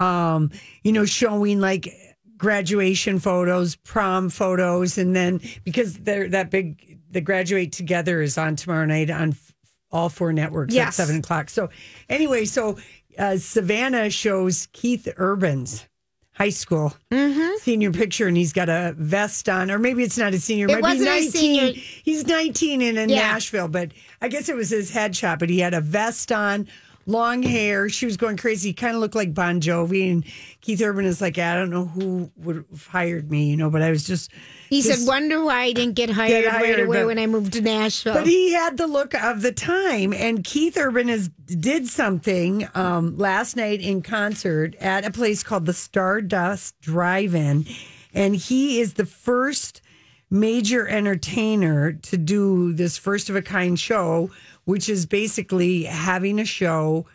um, 0.00 0.50
you 0.82 0.92
know, 0.92 1.04
showing 1.04 1.60
like 1.60 1.94
graduation 2.36 3.18
photos, 3.18 3.76
prom 3.76 4.28
photos, 4.30 4.98
and 4.98 5.14
then 5.14 5.40
because 5.64 5.98
they're 5.98 6.28
that 6.28 6.50
big, 6.50 6.98
the 7.10 7.20
graduate 7.20 7.72
together 7.72 8.20
is 8.22 8.36
on 8.38 8.56
tomorrow 8.56 8.86
night 8.86 9.10
on 9.10 9.30
f- 9.30 9.54
all 9.90 10.08
four 10.08 10.32
networks 10.32 10.76
at 10.76 10.94
seven 10.94 11.18
o'clock. 11.18 11.48
So 11.50 11.70
anyway, 12.08 12.44
so 12.44 12.78
uh, 13.18 13.36
Savannah 13.36 14.10
shows 14.10 14.68
Keith 14.72 15.08
Urban's 15.18 15.86
high 16.32 16.48
school 16.50 16.92
Mm-hmm. 17.12 17.56
senior 17.58 17.92
picture, 17.92 18.26
and 18.26 18.36
he's 18.36 18.52
got 18.52 18.68
a 18.68 18.92
vest 18.98 19.48
on, 19.48 19.70
or 19.70 19.78
maybe 19.78 20.02
it's 20.02 20.18
not 20.18 20.34
a 20.34 20.40
senior. 20.40 20.66
It 20.68 20.82
wasn't 20.82 21.08
be 21.08 21.28
a 21.28 21.30
senior. 21.30 21.72
He's 21.74 22.26
nineteen 22.26 22.82
and 22.82 22.98
in 22.98 23.08
Yeah. 23.08 23.20
Nashville, 23.20 23.68
but 23.68 23.92
I 24.20 24.26
guess 24.28 24.48
it 24.48 24.56
was 24.56 24.70
his 24.70 24.90
headshot. 24.90 25.38
But 25.38 25.48
he 25.50 25.60
had 25.60 25.74
a 25.74 25.80
vest 25.80 26.32
on. 26.32 26.66
Long 27.06 27.42
hair. 27.42 27.88
She 27.88 28.06
was 28.06 28.16
going 28.16 28.36
crazy. 28.36 28.72
Kind 28.72 28.94
of 28.94 29.00
looked 29.00 29.14
like 29.14 29.34
Bon 29.34 29.60
Jovi. 29.60 30.10
And 30.10 30.24
Keith 30.62 30.80
Urban 30.80 31.04
is 31.04 31.20
like, 31.20 31.36
I 31.38 31.54
don't 31.54 31.70
know 31.70 31.84
who 31.84 32.30
would 32.36 32.64
have 32.70 32.86
hired 32.86 33.30
me, 33.30 33.50
you 33.50 33.56
know, 33.56 33.68
but 33.70 33.82
I 33.82 33.90
was 33.90 34.06
just. 34.06 34.30
He 34.70 34.80
just- 34.80 35.00
said, 35.00 35.06
"Wonder 35.06 35.44
why 35.44 35.64
I 35.64 35.72
didn't 35.72 35.94
get 35.94 36.08
hired, 36.10 36.46
hired, 36.46 36.62
right 36.78 36.80
away 36.86 37.00
but- 37.00 37.06
when 37.06 37.18
I 37.18 37.26
moved 37.26 37.52
to 37.52 37.60
Nashville." 37.60 38.14
But 38.14 38.26
he 38.26 38.52
had 38.54 38.76
the 38.78 38.86
look 38.86 39.14
of 39.14 39.42
the 39.42 39.52
time, 39.52 40.12
and 40.14 40.42
Keith 40.42 40.76
Urban 40.78 41.08
has 41.08 41.28
did 41.28 41.86
something 41.88 42.66
um, 42.74 43.16
last 43.18 43.54
night 43.56 43.80
in 43.80 44.00
concert 44.02 44.74
at 44.76 45.04
a 45.04 45.10
place 45.10 45.42
called 45.42 45.66
the 45.66 45.74
Stardust 45.74 46.80
Drive-In, 46.80 47.66
and 48.14 48.34
he 48.34 48.80
is 48.80 48.94
the 48.94 49.06
first 49.06 49.82
major 50.30 50.88
entertainer 50.88 51.92
to 51.92 52.16
do 52.16 52.72
this 52.72 52.96
first 52.96 53.28
of 53.30 53.36
a 53.36 53.42
kind 53.42 53.78
show, 53.78 54.30
which 54.64 54.88
is 54.88 55.06
basically 55.06 55.84
having 55.84 56.38
a 56.38 56.44
show 56.44 57.06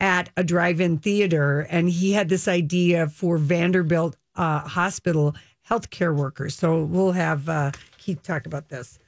at 0.00 0.30
a 0.36 0.42
drive-in 0.42 0.98
theater, 0.98 1.60
and 1.70 1.88
he 1.88 2.12
had 2.12 2.28
this 2.28 2.48
idea 2.48 3.08
for 3.08 3.38
Vanderbilt 3.38 4.16
uh, 4.34 4.60
Hospital 4.60 5.34
healthcare 5.68 6.14
workers. 6.14 6.56
So 6.56 6.82
we'll 6.82 7.12
have 7.12 7.48
uh, 7.48 7.70
Keith 7.98 8.22
talk 8.22 8.46
about 8.46 8.68
this. 8.68 8.98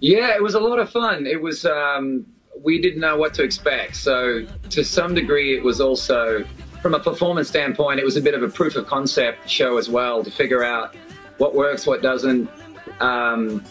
Yeah, 0.00 0.34
it 0.34 0.42
was 0.42 0.54
a 0.54 0.60
lot 0.60 0.80
of 0.80 0.90
fun. 0.90 1.26
It 1.26 1.40
was, 1.40 1.64
um, 1.64 2.26
we 2.60 2.82
didn't 2.82 3.00
know 3.00 3.16
what 3.16 3.34
to 3.34 3.44
expect. 3.44 3.94
So, 3.94 4.44
to 4.70 4.84
some 4.84 5.14
degree, 5.14 5.56
it 5.56 5.62
was 5.62 5.80
also, 5.80 6.44
from 6.80 6.94
a 6.94 6.98
performance 6.98 7.46
standpoint, 7.48 8.00
it 8.00 8.04
was 8.04 8.16
a 8.16 8.20
bit 8.20 8.34
of 8.34 8.42
a 8.42 8.48
proof 8.48 8.74
of 8.74 8.88
concept 8.88 9.48
show 9.48 9.78
as 9.78 9.88
well 9.88 10.24
to 10.24 10.30
figure 10.30 10.64
out 10.64 10.96
what 11.38 11.54
works, 11.54 11.86
what 11.86 12.02
doesn't. 12.02 12.50
Um, 12.98 13.64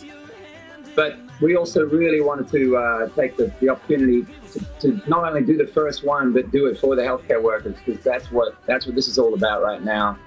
but 0.95 1.17
we 1.41 1.55
also 1.55 1.85
really 1.85 2.21
wanted 2.21 2.47
to 2.49 2.77
uh, 2.77 3.09
take 3.09 3.35
the, 3.35 3.51
the 3.59 3.69
opportunity 3.69 4.25
to, 4.53 4.59
to 4.79 5.09
not 5.09 5.27
only 5.27 5.41
do 5.43 5.57
the 5.57 5.67
first 5.67 6.03
one, 6.03 6.31
but 6.31 6.51
do 6.51 6.67
it 6.67 6.79
for 6.79 6.95
the 6.95 7.01
healthcare 7.01 7.41
workers 7.41 7.75
because 7.83 8.01
that's 8.03 8.31
what 8.31 8.55
that's 8.65 8.85
what 8.85 8.95
this 8.95 9.07
is 9.07 9.17
all 9.17 9.33
about 9.33 9.61
right 9.61 9.83
now. 9.83 10.17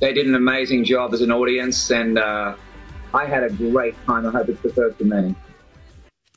They 0.00 0.14
did 0.14 0.26
an 0.26 0.34
amazing 0.34 0.84
job 0.84 1.12
as 1.12 1.20
an 1.20 1.30
audience, 1.30 1.90
and 1.90 2.18
uh, 2.18 2.54
I 3.12 3.26
had 3.26 3.42
a 3.42 3.50
great 3.50 3.94
time. 4.06 4.26
I 4.26 4.30
hope 4.30 4.48
it's 4.48 4.62
the 4.62 4.72
first 4.72 5.00
of 5.00 5.06
many. 5.06 5.34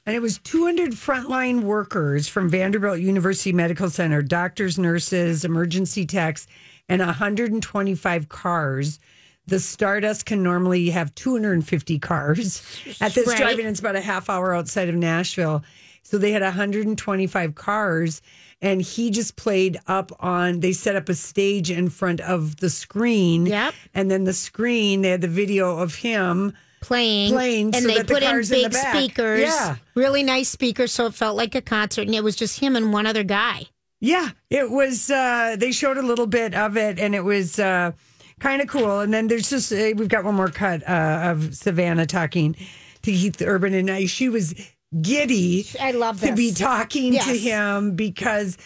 And 0.06 0.16
it 0.16 0.22
was 0.22 0.38
200 0.40 0.92
frontline 0.92 1.62
workers 1.62 2.28
from 2.28 2.50
Vanderbilt 2.50 3.00
University 3.00 3.54
Medical 3.54 3.90
Center, 3.90 4.22
doctors, 4.22 4.78
nurses, 4.78 5.46
emergency 5.46 6.06
techs, 6.06 6.46
and 6.90 7.00
125 7.00 8.28
cars. 8.28 9.00
The 9.48 9.60
Stardust 9.60 10.26
can 10.26 10.42
normally 10.42 10.90
have 10.92 11.14
250 11.16 12.00
cars 12.00 12.62
at 13.02 13.14
this 13.14 13.28
Right. 13.28 13.38
drive-in. 13.38 13.66
It's 13.68 13.80
about 13.80 13.96
a 13.98 14.02
half 14.02 14.30
hour 14.30 14.54
outside 14.56 14.88
of 14.90 14.96
Nashville. 14.96 15.64
So 16.04 16.18
they 16.18 16.32
had 16.32 16.42
125 16.42 17.56
cars, 17.56 18.22
and 18.62 18.82
he 18.82 19.10
just 19.10 19.36
played 19.36 19.80
up 19.88 20.12
on. 20.20 20.60
They 20.62 20.72
set 20.74 20.96
up 20.96 21.10
a 21.10 21.14
stage 21.14 21.72
in 21.72 21.90
front 21.90 22.20
of 22.22 22.58
the 22.58 22.70
screen. 22.70 23.46
Yep. 23.46 23.74
And 23.94 24.10
then 24.12 24.24
the 24.26 24.34
screen, 24.34 25.02
they 25.02 25.10
had 25.10 25.22
the 25.22 25.28
video 25.28 25.78
of 25.78 25.96
him. 25.96 26.54
playing, 26.82 27.32
Playing 27.32 27.66
and 27.68 27.76
so 27.84 27.88
they 27.88 27.96
that 27.96 28.08
the 28.08 28.14
put 28.14 28.24
in 28.24 28.30
car's 28.30 28.52
in 28.52 28.64
the 28.64 28.70
big 28.70 28.78
speakers, 28.78 29.40
Yeah. 29.40 29.78
really 29.96 30.22
nice 30.22 30.50
speakers, 30.50 30.92
so 30.92 31.06
it 31.06 31.14
felt 31.14 31.38
like 31.38 31.56
a 31.56 31.62
concert, 31.62 32.02
and 32.08 32.14
it 32.14 32.26
was 32.26 32.36
just 32.36 32.60
him 32.60 32.76
and 32.76 32.92
one 32.92 33.06
other 33.06 33.24
guy. 33.24 33.68
Yeah, 34.02 34.32
it 34.50 34.70
was. 34.70 35.10
Uh, 35.10 35.56
they 35.58 35.72
showed 35.72 35.98
a 35.98 36.02
little 36.02 36.28
bit 36.28 36.54
of 36.54 36.76
it, 36.76 37.00
and 37.00 37.16
it 37.16 37.24
was 37.24 37.58
uh, 37.58 37.94
kind 38.40 38.62
of 38.62 38.68
cool. 38.68 39.00
And 39.02 39.14
then 39.14 39.28
there's 39.28 39.50
just 39.50 39.72
uh, 39.72 39.94
we've 39.96 40.08
got 40.10 40.24
one 40.24 40.36
more 40.36 40.50
cut 40.50 40.88
uh, 40.88 41.32
of 41.32 41.56
Savannah 41.56 42.06
talking 42.06 42.56
to 43.04 43.12
Keith 43.12 43.42
Urban, 43.42 43.74
and 43.74 43.90
I, 43.90 44.06
she 44.06 44.30
was 44.30 44.54
giddy. 45.02 45.66
I 45.80 45.92
love 45.92 46.22
to 46.22 46.34
be 46.34 46.50
this. 46.50 46.60
talking 46.60 47.14
to 47.14 47.38
him 47.38 47.96
because. 47.96 48.58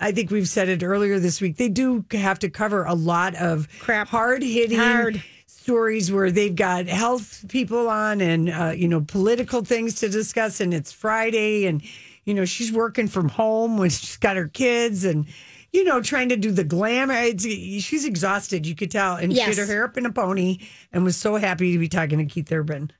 I 0.00 0.10
think 0.10 0.32
we've 0.32 0.48
said 0.48 0.68
it 0.68 0.82
earlier 0.82 1.20
this 1.20 1.40
week. 1.40 1.56
They 1.56 1.68
do 1.68 2.04
have 2.10 2.40
to 2.40 2.50
cover 2.50 2.82
a 2.84 2.94
lot 2.94 3.36
of 3.36 3.68
Crap. 3.78 4.08
hard 4.08 4.42
hitting 4.42 4.76
Hard. 4.76 5.22
stories 5.46 6.10
where 6.10 6.32
they've 6.32 6.54
got 6.54 6.88
health 6.88 7.44
people 7.48 7.88
on 7.88 8.20
and 8.20 8.50
uh, 8.50 8.72
you 8.76 8.88
know 8.88 9.02
political 9.02 9.64
things 9.64 9.94
to 10.00 10.08
discuss 10.08 10.60
and 10.60 10.74
it's 10.74 10.90
friday 10.90 11.64
and 11.66 11.80
you 12.24 12.34
know 12.34 12.44
she's 12.44 12.72
working 12.72 13.06
from 13.06 13.28
home 13.28 13.78
when 13.78 13.88
she's 13.88 14.16
got 14.16 14.36
her 14.36 14.48
kids 14.48 15.04
and 15.04 15.26
you 15.74 15.84
know 15.84 16.00
trying 16.00 16.28
to 16.30 16.36
do 16.36 16.50
the 16.50 16.64
glamour 16.64 17.14
it's, 17.14 17.44
she's 17.44 18.04
exhausted 18.04 18.64
you 18.66 18.74
could 18.74 18.90
tell 18.90 19.16
and 19.16 19.32
she 19.32 19.38
Yes. 19.38 19.56
had 19.56 19.66
her 19.66 19.66
hair 19.66 19.84
up 19.84 19.96
in 19.98 20.06
a 20.06 20.12
pony 20.12 20.58
and 20.92 21.04
was 21.04 21.16
so 21.16 21.36
happy 21.36 21.72
to 21.72 21.78
be 21.78 21.88
talking 21.88 22.18
to 22.18 22.24
keith 22.24 22.50
urban 22.52 22.90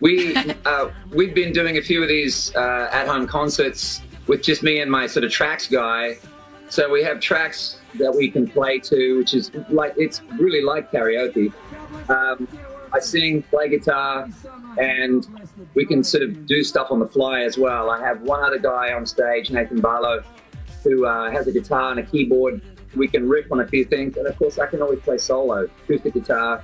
We 0.00 0.36
uh, 0.66 0.90
we've 1.14 1.34
been 1.34 1.52
doing 1.52 1.78
a 1.78 1.82
few 1.82 2.02
of 2.02 2.08
these 2.08 2.54
uh, 2.54 2.90
at-home 2.92 3.26
concerts 3.26 4.02
with 4.26 4.42
just 4.42 4.62
me 4.62 4.80
and 4.80 4.90
my 4.90 5.06
sort 5.06 5.24
of 5.24 5.30
tracks 5.30 5.68
guy. 5.68 6.16
So 6.68 6.90
we 6.90 7.02
have 7.04 7.20
tracks 7.20 7.78
that 8.00 8.12
we 8.14 8.28
can 8.28 8.46
play 8.46 8.80
to, 8.80 9.18
which 9.18 9.32
is 9.34 9.52
like 9.70 9.94
it's 9.96 10.20
really 10.38 10.60
like 10.62 10.90
karaoke. 10.90 11.50
Um, 12.10 12.46
I 12.92 12.98
sing, 12.98 13.42
play 13.44 13.68
guitar, 13.70 14.28
and 14.78 15.26
we 15.74 15.86
can 15.86 16.02
sort 16.04 16.24
of 16.24 16.46
do 16.46 16.62
stuff 16.64 16.90
on 16.90 16.98
the 16.98 17.06
fly 17.06 17.42
as 17.42 17.56
well. 17.56 17.88
I 17.88 18.00
have 18.00 18.20
one 18.22 18.42
other 18.42 18.58
guy 18.58 18.92
on 18.92 19.06
stage, 19.06 19.50
Nathan 19.50 19.80
Barlowe, 19.80 20.22
who 20.86 21.04
uh, 21.04 21.30
has 21.30 21.46
a 21.46 21.52
guitar 21.52 21.90
and 21.90 22.00
a 22.00 22.02
keyboard. 22.02 22.62
We 22.94 23.08
can 23.08 23.28
riff 23.28 23.50
on 23.50 23.60
a 23.60 23.66
few 23.66 23.84
things, 23.84 24.16
and 24.16 24.26
of 24.26 24.36
course, 24.38 24.58
I 24.58 24.66
can 24.66 24.80
always 24.80 25.00
play 25.00 25.18
solo, 25.18 25.64
acoustic 25.64 26.14
guitar, 26.14 26.62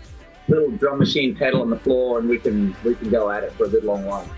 little 0.49 0.71
drum 0.71 0.99
machine 0.99 1.35
pedal 1.35 1.61
on 1.61 1.71
the 1.71 1.79
floor, 1.79 2.19
and 2.19 2.29
we 2.29 2.39
can 2.39 2.75
we 2.85 2.95
can 2.95 3.11
go 3.11 3.31
at 3.31 3.43
it 3.45 3.53
for 3.53 3.65
a 3.65 3.69
good 3.69 3.85
long 3.85 4.05
while. 4.05 4.29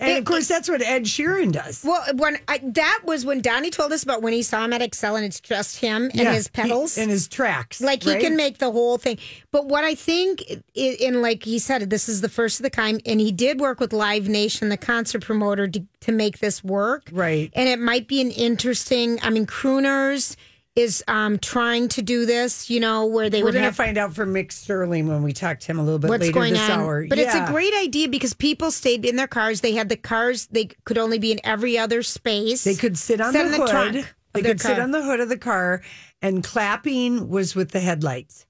And 0.00 0.18
of 0.18 0.24
course 0.24 0.48
that's 0.48 0.68
what 0.68 0.82
ed 0.82 1.04
sheeran 1.04 1.52
does 1.52 1.84
Well, 1.84 2.02
when 2.14 2.38
I, 2.48 2.58
that 2.62 3.00
was 3.04 3.24
when 3.24 3.40
Donnie 3.42 3.70
told 3.70 3.92
us 3.92 4.02
about 4.02 4.22
when 4.22 4.32
he 4.32 4.42
saw 4.42 4.64
him 4.64 4.72
at 4.72 4.80
Xcel, 4.80 5.14
and 5.16 5.24
it's 5.24 5.40
just 5.40 5.76
him 5.78 6.04
and 6.04 6.14
Yeah, 6.14 6.32
his 6.32 6.48
pedals. 6.48 6.94
he- 6.94 7.02
and 7.02 7.10
his 7.10 7.28
tracks 7.28 7.80
like 7.80 8.02
he 8.02 8.12
right? 8.12 8.20
can 8.20 8.36
make 8.36 8.58
the 8.58 8.70
whole 8.70 8.96
thing. 8.98 9.18
But 9.52 9.66
what 9.66 9.84
I 9.84 9.94
think, 9.94 10.42
i- 10.48 10.54
in 10.76 11.20
like 11.22 11.44
he 11.44 11.58
said, 11.58 11.88
this 11.90 12.08
is 12.08 12.20
the 12.22 12.28
first 12.28 12.58
of 12.60 12.62
the 12.64 12.70
kind, 12.70 13.02
and 13.04 13.20
he 13.20 13.30
did 13.30 13.60
work 13.60 13.78
with 13.80 13.92
Live 13.92 14.28
Nation, 14.28 14.68
the 14.70 14.76
concert 14.76 15.22
promoter, 15.22 15.68
to, 15.68 15.84
to 16.00 16.12
make 16.12 16.38
this 16.38 16.64
work. 16.64 17.08
Right. 17.12 17.50
And 17.54 17.68
it 17.68 17.78
might 17.78 18.08
be 18.08 18.20
an 18.20 18.30
interesting. 18.30 19.18
I 19.22 19.30
mean, 19.30 19.46
Crooners 19.46 20.36
is 20.76 21.02
um 21.08 21.38
trying 21.38 21.88
to 21.88 22.02
do 22.02 22.26
this. 22.26 22.70
You 22.70 22.80
know, 22.80 23.06
where 23.06 23.28
they 23.28 23.40
we're 23.40 23.46
would 23.46 23.52
going 23.54 23.62
to 23.62 23.66
have 23.66 23.76
find 23.76 23.98
out 23.98 24.14
from 24.14 24.32
mick 24.32 24.52
sterling 24.52 25.08
when 25.08 25.22
we 25.22 25.32
talk 25.32 25.60
to 25.60 25.66
him 25.66 25.78
a 25.78 25.82
little 25.82 25.98
bit 25.98 26.08
what's 26.08 26.20
later 26.22 26.32
going 26.32 26.52
this 26.54 26.68
on. 26.70 26.80
hour 26.80 27.06
But 27.08 27.18
it's 27.18 27.34
a 27.34 27.38
Yeah. 27.38 27.50
great 27.50 27.74
idea 27.74 28.08
because 28.08 28.34
people 28.34 28.70
stayed 28.70 29.04
in 29.04 29.16
their 29.16 29.26
cars. 29.26 29.60
They 29.60 29.72
had 29.72 29.88
the 29.88 29.96
cars; 29.96 30.46
they 30.46 30.66
could 30.84 30.98
only 30.98 31.18
be 31.18 31.32
in 31.32 31.40
every 31.44 31.76
other 31.76 32.02
space. 32.02 32.64
They 32.64 32.74
could 32.76 32.96
sit 32.98 33.20
on 33.20 33.32
Sit 33.32 33.38
the 33.40 33.44
in 33.46 33.50
the 33.52 33.66
hood. 33.66 33.96
of 33.96 34.14
they 34.32 34.42
their 34.42 34.52
could 34.52 34.60
sit 34.60 34.74
car. 34.76 34.82
on 34.82 34.90
the 34.92 35.02
hood 35.02 35.20
of 35.20 35.28
the 35.28 35.38
car, 35.38 35.82
and 36.22 36.44
clapping 36.44 37.28
was 37.28 37.54
with 37.56 37.72
the 37.72 37.80
headlights, 37.80 38.46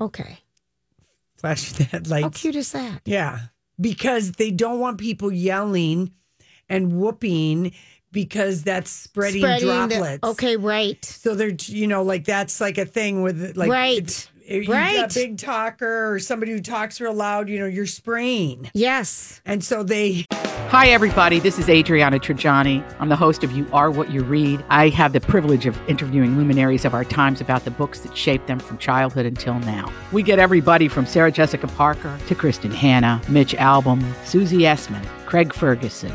Okay, 0.00 0.38
flashing 1.36 1.76
the 1.78 1.84
headlights. 1.84 2.24
how 2.24 2.30
cute 2.30 2.56
is 2.56 2.72
that? 2.72 3.00
Yeah, 3.04 3.38
because 3.80 4.32
they 4.32 4.50
don't 4.50 4.80
want 4.80 4.98
people 4.98 5.30
yelling 5.32 6.10
and 6.68 6.92
whooping 7.00 7.72
because 8.12 8.62
that's 8.62 8.90
spreading, 8.90 9.40
Spreading 9.40 9.66
the- 9.68 9.88
droplets. 9.88 10.24
okay, 10.24 10.56
right. 10.56 11.02
So 11.04 11.34
they're, 11.34 11.56
you 11.66 11.86
know, 11.86 12.02
like 12.02 12.24
that's 12.24 12.60
like 12.60 12.78
a 12.78 12.84
thing 12.86 13.22
with 13.22 13.56
like, 13.56 13.70
Right. 13.70 14.28
if 14.46 14.66
you've 14.66 14.68
Right. 14.68 14.98
a 15.10 15.12
big 15.14 15.38
talker 15.38 16.12
or 16.12 16.18
somebody 16.18 16.52
who 16.52 16.60
talks 16.60 17.00
real 17.00 17.14
loud, 17.14 17.48
you 17.48 17.58
know, 17.58 17.66
you're 17.66 17.86
spraying. 17.86 18.70
Yes. 18.74 19.40
And 19.46 19.64
so 19.64 19.82
they, 19.82 20.26
Hi, 20.68 20.86
everybody. 20.88 21.38
This 21.38 21.58
is 21.58 21.68
Adriana 21.68 22.18
Trigiani. 22.18 22.82
I'm 22.98 23.10
the 23.10 23.16
host 23.16 23.44
of 23.44 23.52
You 23.52 23.66
Are 23.74 23.90
What 23.90 24.10
You 24.10 24.22
Read. 24.22 24.64
I 24.70 24.88
have 24.88 25.12
the 25.12 25.20
privilege 25.20 25.66
of 25.66 25.78
interviewing 25.86 26.38
luminaries 26.38 26.86
of 26.86 26.94
our 26.94 27.04
times 27.04 27.42
about 27.42 27.66
the 27.66 27.70
books 27.70 28.00
that 28.00 28.16
shaped 28.16 28.46
them 28.46 28.58
from 28.58 28.78
childhood 28.78 29.26
until 29.26 29.58
now. 29.60 29.92
We 30.12 30.22
get 30.22 30.38
everybody 30.38 30.88
from 30.88 31.04
Sarah 31.04 31.30
Jessica 31.30 31.66
Parker 31.66 32.18
to 32.26 32.34
Kristin 32.34 32.72
Hannah, 32.72 33.20
Mitch 33.28 33.52
Albom, 33.56 34.02
Susie 34.24 34.60
Essman, 34.60 35.04
Craig 35.26 35.52
Ferguson, 35.52 36.14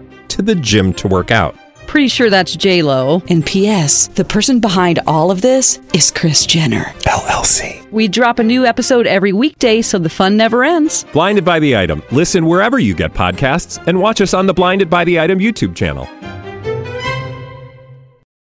to 0.31 0.41
the 0.41 0.55
gym 0.55 0.93
to 0.93 1.07
work 1.07 1.31
out. 1.31 1.55
Pretty 1.87 2.07
sure 2.07 2.29
that's 2.29 2.55
J 2.55 2.83
Lo. 2.83 3.21
And 3.27 3.45
P.S. 3.45 4.07
The 4.07 4.23
person 4.23 4.61
behind 4.61 4.99
all 5.07 5.29
of 5.29 5.41
this 5.41 5.79
is 5.93 6.09
Kris 6.09 6.45
Jenner. 6.45 6.85
LLC. 7.01 7.89
We 7.91 8.07
drop 8.07 8.39
a 8.39 8.43
new 8.43 8.65
episode 8.65 9.07
every 9.07 9.33
weekday, 9.33 9.81
so 9.81 9.99
the 9.99 10.09
fun 10.09 10.37
never 10.37 10.63
ends. 10.63 11.05
Blinded 11.11 11.43
by 11.43 11.59
the 11.59 11.75
item. 11.75 12.01
Listen 12.11 12.45
wherever 12.45 12.79
you 12.79 12.95
get 12.95 13.13
podcasts, 13.13 13.85
and 13.87 13.99
watch 13.99 14.21
us 14.21 14.33
on 14.33 14.47
the 14.47 14.53
Blinded 14.53 14.89
by 14.89 15.03
the 15.03 15.19
Item 15.19 15.39
YouTube 15.39 15.75
channel. 15.75 16.07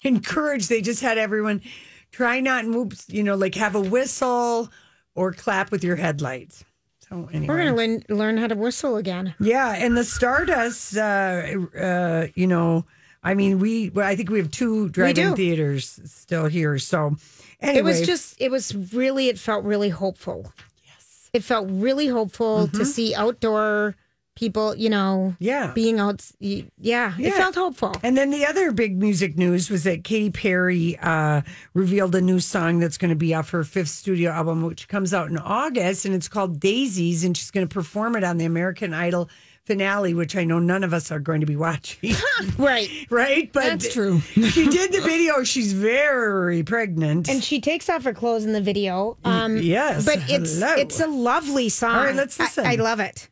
encourage, 0.05 0.69
they 0.69 0.83
just 0.83 1.01
had 1.01 1.17
everyone 1.17 1.63
try 2.11 2.41
not 2.41 2.65
and 2.65 2.73
move, 2.73 2.93
you 3.09 3.23
know, 3.23 3.35
like 3.35 3.55
have 3.55 3.75
a 3.75 3.81
whistle 3.81 4.71
or 5.15 5.33
clap 5.33 5.71
with 5.71 5.83
your 5.83 5.97
headlights. 5.97 6.65
So 7.13 7.29
anyway. 7.31 7.47
We're 7.47 7.57
going 7.59 7.69
to 7.69 7.75
learn, 7.75 8.19
learn 8.19 8.37
how 8.39 8.47
to 8.47 8.55
whistle 8.55 8.97
again. 8.97 9.35
Yeah, 9.39 9.75
and 9.75 9.95
the 9.97 10.05
Stardust, 10.05 10.97
uh, 10.97 11.59
uh, 11.79 12.27
you 12.35 12.47
know, 12.47 12.87
I 13.23 13.35
mean, 13.35 13.59
we, 13.59 13.91
well, 13.91 14.07
I 14.07 14.17
think 14.17 14.31
we 14.31 14.39
have 14.39 14.51
two 14.51 14.89
drive-in 14.89 15.37
theaters 15.37 16.01
still 16.07 16.47
here. 16.47 16.79
So 16.79 17.17
anyway, 17.61 17.79
It 17.81 17.85
was 17.85 18.01
just, 18.01 18.41
it 18.41 18.51
was 18.51 18.75
really, 18.95 19.29
it 19.29 19.39
felt 19.39 19.63
really 19.65 19.91
hopeful. 19.91 20.53
Yes. 20.87 21.29
It 21.35 21.45
felt 21.45 21.69
really 21.71 22.07
hopeful 22.07 22.69
to 22.69 22.85
see 22.87 23.15
outdoor 23.15 23.95
people, 24.35 24.75
you 24.77 24.89
know, 24.89 25.35
yeah. 25.39 25.73
being 25.75 26.01
out. 26.01 26.25
Yeah, 26.41 26.63
Yeah. 26.79 27.15
it 27.19 27.35
felt 27.35 27.55
hopeful. 27.55 27.95
And 28.03 28.17
then 28.17 28.31
the 28.31 28.47
other 28.47 28.73
big 28.73 28.97
music 28.99 29.37
news 29.37 29.69
was 29.71 29.85
that 29.85 30.05
Katy 30.05 30.31
Perry 30.31 30.99
uh, 31.01 31.43
revealed 31.75 32.15
a 32.15 32.21
new 32.21 32.41
song 32.41 32.79
that's 32.79 32.97
going 32.99 33.11
to 33.11 33.15
be 33.17 33.35
off 33.35 33.51
her 33.51 33.65
fifth 33.65 33.89
studio 33.91 34.31
album, 34.31 34.63
which 34.63 34.89
comes 34.89 35.13
out 35.13 35.29
in 35.31 35.39
August, 35.39 36.05
and 36.05 36.15
it's 36.15 36.29
called 36.29 36.61
Daisies, 36.61 37.25
and 37.25 37.37
she's 37.37 37.51
going 37.51 37.67
to 37.67 37.73
perform 37.73 38.17
it 38.17 38.25
on 38.25 38.39
the 38.39 38.45
American 38.47 38.95
Idol 38.95 39.29
finale, 39.65 40.13
which 40.13 40.35
I 40.35 40.43
know 40.43 40.59
none 40.59 40.83
of 40.83 40.93
us 40.93 41.13
are 41.13 41.21
going 41.21 41.41
to 41.41 41.47
be 41.47 41.55
watching. 41.57 42.15
Right. 42.59 42.89
right? 43.11 43.53
But 43.53 43.63
That's 43.65 43.93
true. 43.93 44.21
she 44.21 44.67
did 44.69 44.93
the 44.93 45.01
video. 45.01 45.45
She's 45.45 45.73
very 45.73 46.63
pregnant. 46.65 47.29
And 47.29 47.45
she 47.45 47.61
takes 47.61 47.89
off 47.89 48.03
her 48.05 48.13
clothes 48.13 48.45
in 48.45 48.53
the 48.53 48.61
video. 48.61 49.17
Um, 49.25 49.57
yes. 49.59 50.05
But 50.05 50.19
it's 50.29 50.59
Hello. 50.59 50.75
it's 50.75 50.99
a 51.01 51.07
lovely 51.07 51.69
song. 51.69 51.95
All 51.97 52.05
right, 52.05 52.15
let's 52.17 52.41
I- 52.41 52.45
listen. 52.45 52.67
I, 52.67 52.75
love 52.75 52.99
it. 52.99 53.29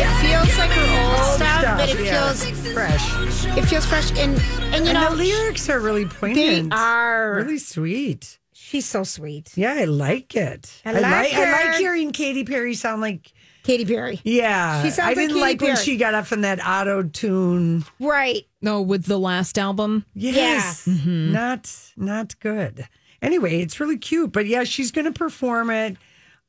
It 0.00 0.06
feels 0.22 0.58
like 0.58 0.70
her 0.70 1.10
old 1.10 1.34
stuff, 1.36 1.60
stuff, 1.60 1.78
but 1.78 1.88
it 1.90 2.04
yeah. 2.04 2.32
feels 2.32 2.72
fresh. 2.72 3.46
it 3.58 3.62
feels 3.64 3.84
fresh 3.86 4.10
and 4.12 4.38
and 4.74 4.84
you 4.84 4.90
And 4.90 4.94
know 4.94 5.10
the 5.10 5.16
lyrics 5.16 5.68
are 5.68 5.80
really 5.80 6.04
poignant. 6.06 6.70
they 6.70 6.76
are 6.76 7.34
really 7.36 7.58
sweet. 7.58 8.38
she's 8.52 8.86
so 8.86 9.02
sweet. 9.02 9.50
Yeah, 9.56 9.74
I 9.74 9.84
like 9.84 10.36
it. 10.36 10.80
I 10.84 10.92
like 10.92 11.04
I 11.04 11.52
like 11.52 11.62
her. 11.74 11.78
hearing 11.78 12.12
Katy 12.12 12.44
Perry 12.44 12.74
sound 12.74 13.00
like 13.02 13.32
Katy 13.64 13.84
Perry. 13.86 14.20
yeah. 14.24 14.82
She 14.84 14.90
sounds 14.90 15.10
I 15.10 15.14
didn't 15.14 15.30
Katy 15.30 15.40
like 15.40 15.60
when 15.60 15.76
she 15.76 15.96
got 15.96 16.14
off 16.14 16.32
on 16.32 16.42
that 16.42 16.60
auto 16.64 17.02
tune. 17.02 17.84
Right. 17.98 18.46
No, 18.62 18.80
with 18.82 19.04
the 19.06 19.18
last 19.18 19.58
album. 19.58 20.04
Yes, 20.14 20.86
Mm-hmm. 20.86 21.32
not 21.32 21.72
not 21.96 22.38
good. 22.40 22.86
Anyway, 23.20 23.60
it's 23.60 23.80
really 23.80 23.98
cute, 23.98 24.30
but 24.32 24.46
yeah, 24.46 24.62
she's 24.64 24.92
going 24.92 25.06
to 25.06 25.12
perform 25.12 25.70
it 25.70 25.96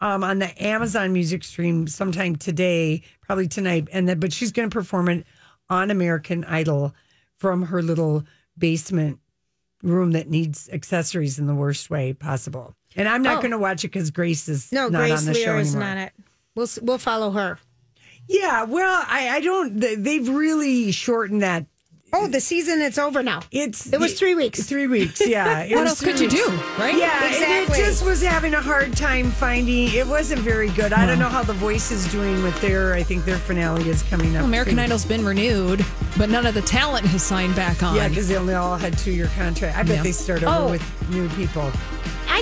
um, 0.02 0.24
on 0.24 0.38
the 0.39 0.63
Amazon 0.63 1.12
Music 1.13 1.43
stream 1.43 1.88
sometime 1.88 2.36
today, 2.36 3.02
probably 3.30 3.48
tonight, 3.48 3.88
and 3.92 4.10
then 4.10 4.20
but 4.20 4.34
she's 4.34 4.52
going 4.52 4.68
to 4.68 4.74
perform 4.74 5.08
it 5.08 5.24
on 5.70 5.92
American 5.92 6.44
Idol 6.46 6.96
from 7.38 7.62
her 7.62 7.84
little 7.84 8.24
basement 8.58 9.20
room 9.84 10.12
that 10.13 10.28
needs 10.32 10.68
accessories 10.74 11.38
in 11.38 11.46
the 11.46 11.54
worst 11.54 11.92
way 11.92 12.12
possible. 12.12 12.74
And 12.96 13.08
I'm 13.08 13.22
not 13.22 13.38
Oh. 13.38 13.42
going 13.42 13.52
to 13.52 13.60
watch 13.60 13.84
it 13.86 13.89
because 13.89 14.10
Grace 14.10 14.50
is 14.50 14.72
No, 14.72 14.89
not 14.89 14.98
Grace 15.02 15.20
on 15.20 15.26
the 15.26 15.36
show 15.36 15.58
is 15.60 15.76
anymore. 15.76 15.96
not 15.96 15.98
it. 16.08 16.13
We'll 16.56 16.68
we'll 16.82 16.98
follow 16.98 17.30
her. 17.30 17.60
Yeah, 18.28 18.63
well, 18.63 19.04
I, 19.08 19.30
I 19.30 19.42
don't. 19.42 19.80
they- 19.80 19.94
They've 19.96 20.28
really 20.28 20.92
shortened 20.92 21.44
that. 21.44 21.68
Oh, 22.12 22.28
the 22.28 22.41
season 22.41 22.82
it's 22.82 22.98
over 22.98 23.22
now. 23.22 23.41
It's 23.52 23.91
It 23.93 24.00
was 24.00 24.17
three 24.17 24.34
weeks. 24.34 24.63
Three 24.67 24.88
weeks, 24.88 25.22
yeah. 25.26 25.60
It 25.63 25.76
What 25.76 25.82
was 25.84 25.89
else 25.91 26.02
could 26.02 26.17
three 26.17 26.26
you 26.26 26.32
do, 26.32 26.50
weeks. 26.52 26.80
right? 26.80 26.95
Yeah, 26.98 27.24
and 27.24 27.34
Exactly. 27.36 27.80
it 27.80 27.86
just 27.86 28.04
was 28.04 28.22
having 28.24 28.56
a 28.56 28.62
hard 28.62 28.98
time 28.98 29.30
finding. 29.32 29.93
It 29.93 30.08
wasn't 30.08 30.41
very 30.41 30.69
good. 30.72 30.91
I 30.91 31.06
don't 31.06 31.19
know 31.19 31.30
how 31.30 31.43
the 31.43 31.54
voice 31.54 31.91
is 31.91 32.12
doing 32.12 32.41
with 32.41 32.60
their. 32.62 32.93
I 32.95 33.04
think 33.04 33.26
their 33.26 33.38
finale 33.38 33.88
is 33.89 34.02
coming 34.04 34.36
up. 34.36 34.43
American 34.43 34.74
soon. 34.74 34.80
Idol's 34.80 35.06
been 35.06 35.24
renewed, 35.24 35.86
but 36.17 36.30
none 36.30 36.45
of 36.48 36.56
the 36.56 36.62
talent 36.63 37.06
has 37.08 37.22
signed 37.22 37.56
back 37.56 37.84
on. 37.84 37.95
Yeah, 37.95 38.08
because 38.10 38.28
they 38.28 38.38
only 38.38 38.56
all 38.56 38.76
had 38.78 38.98
two 38.98 39.12
year 39.12 39.30
contract. 39.38 39.78
I 39.78 39.84
bet 39.84 39.98
Yeah. 39.98 40.04
they 40.04 40.12
start 40.12 40.41
over 40.43 40.67
Oh. 40.67 40.72
with 40.72 41.10
new 41.12 41.30
people. 41.30 41.72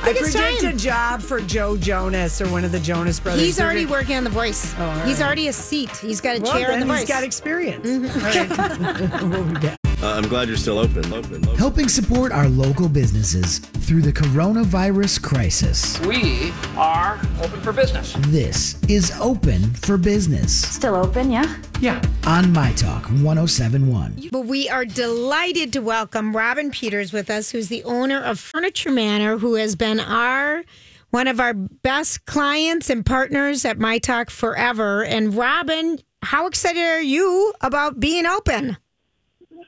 I 0.04 0.10
I 0.10 0.14
think 0.14 0.18
it's 0.26 0.32
predict 0.34 0.62
time. 0.62 0.74
a 0.74 0.78
job 0.78 1.22
for 1.22 1.40
Joe 1.42 1.76
Jonas 1.78 2.42
or 2.42 2.50
one 2.50 2.64
of 2.64 2.72
the 2.72 2.80
Jonas 2.80 3.20
brothers. 3.20 3.42
He's 3.42 3.60
already 3.60 3.86
working 3.86 4.16
on 4.16 4.24
the 4.24 4.30
voice. 4.30 4.74
Oh, 4.78 4.84
all 4.86 5.00
He's 5.00 5.20
right. 5.20 5.26
already 5.26 5.48
a 5.48 5.54
seat. 5.54 5.96
He's 5.98 6.22
got 6.22 6.38
a 6.38 6.42
Well, 6.42 6.54
chair 6.54 6.72
in 6.72 6.80
the 6.80 6.86
voice. 6.86 7.02
he's 7.02 7.10
got 7.10 7.24
experience. 7.24 7.86
Mm-hmm. 7.88 8.20
All 8.20 8.26
right. 8.26 9.24
We'll 9.38 9.44
be 9.44 9.60
back. 9.60 9.77
Uh, 10.00 10.14
I'm 10.14 10.28
glad 10.28 10.48
you're 10.48 10.58
still 10.58 10.78
open. 10.78 11.12
open. 11.12 11.42
helping 11.56 11.90
support 11.90 12.32
our 12.32 12.48
local 12.48 12.88
businesses 12.88 13.58
through 13.58 14.04
the 14.04 14.14
coronavirus 14.14 15.24
crisis. 15.24 16.00
We 16.02 16.54
are 16.76 17.20
open 17.42 17.60
for 17.62 17.74
business. 17.74 18.14
This 18.28 18.80
is 18.88 19.12
Open 19.20 19.74
for 19.74 19.98
Business 19.98 20.54
Still 20.76 20.94
open, 20.94 21.32
yeah? 21.32 21.58
Yeah. 21.82 22.00
on 22.28 22.54
My 22.54 22.74
Talk 22.74 23.06
1071. 23.06 24.30
But 24.32 24.46
we 24.46 24.70
are 24.70 24.86
delighted 24.86 25.74
to 25.74 25.82
welcome 25.82 26.36
Robin 26.36 26.70
Peters 26.70 27.12
with 27.12 27.32
us, 27.32 27.50
who's 27.50 27.70
the 27.70 27.84
owner 27.84 28.22
of 28.22 28.40
Furniture 28.40 28.92
Manor, 28.92 29.40
who 29.40 29.56
has 29.56 29.76
been 29.76 30.00
our 30.00 30.64
one 31.10 31.28
of 31.28 31.40
our 31.40 31.56
best 31.56 32.26
clients 32.28 32.92
and 32.92 33.04
partners 33.04 33.66
at 33.66 33.80
My 33.80 33.98
Talk 33.98 34.30
forever. 34.30 35.04
And 35.04 35.34
Robin, 35.34 36.00
how 36.22 36.46
excited 36.46 36.82
are 36.84 37.02
you 37.02 37.54
about 37.62 38.00
being 38.00 38.28
open? 38.28 38.78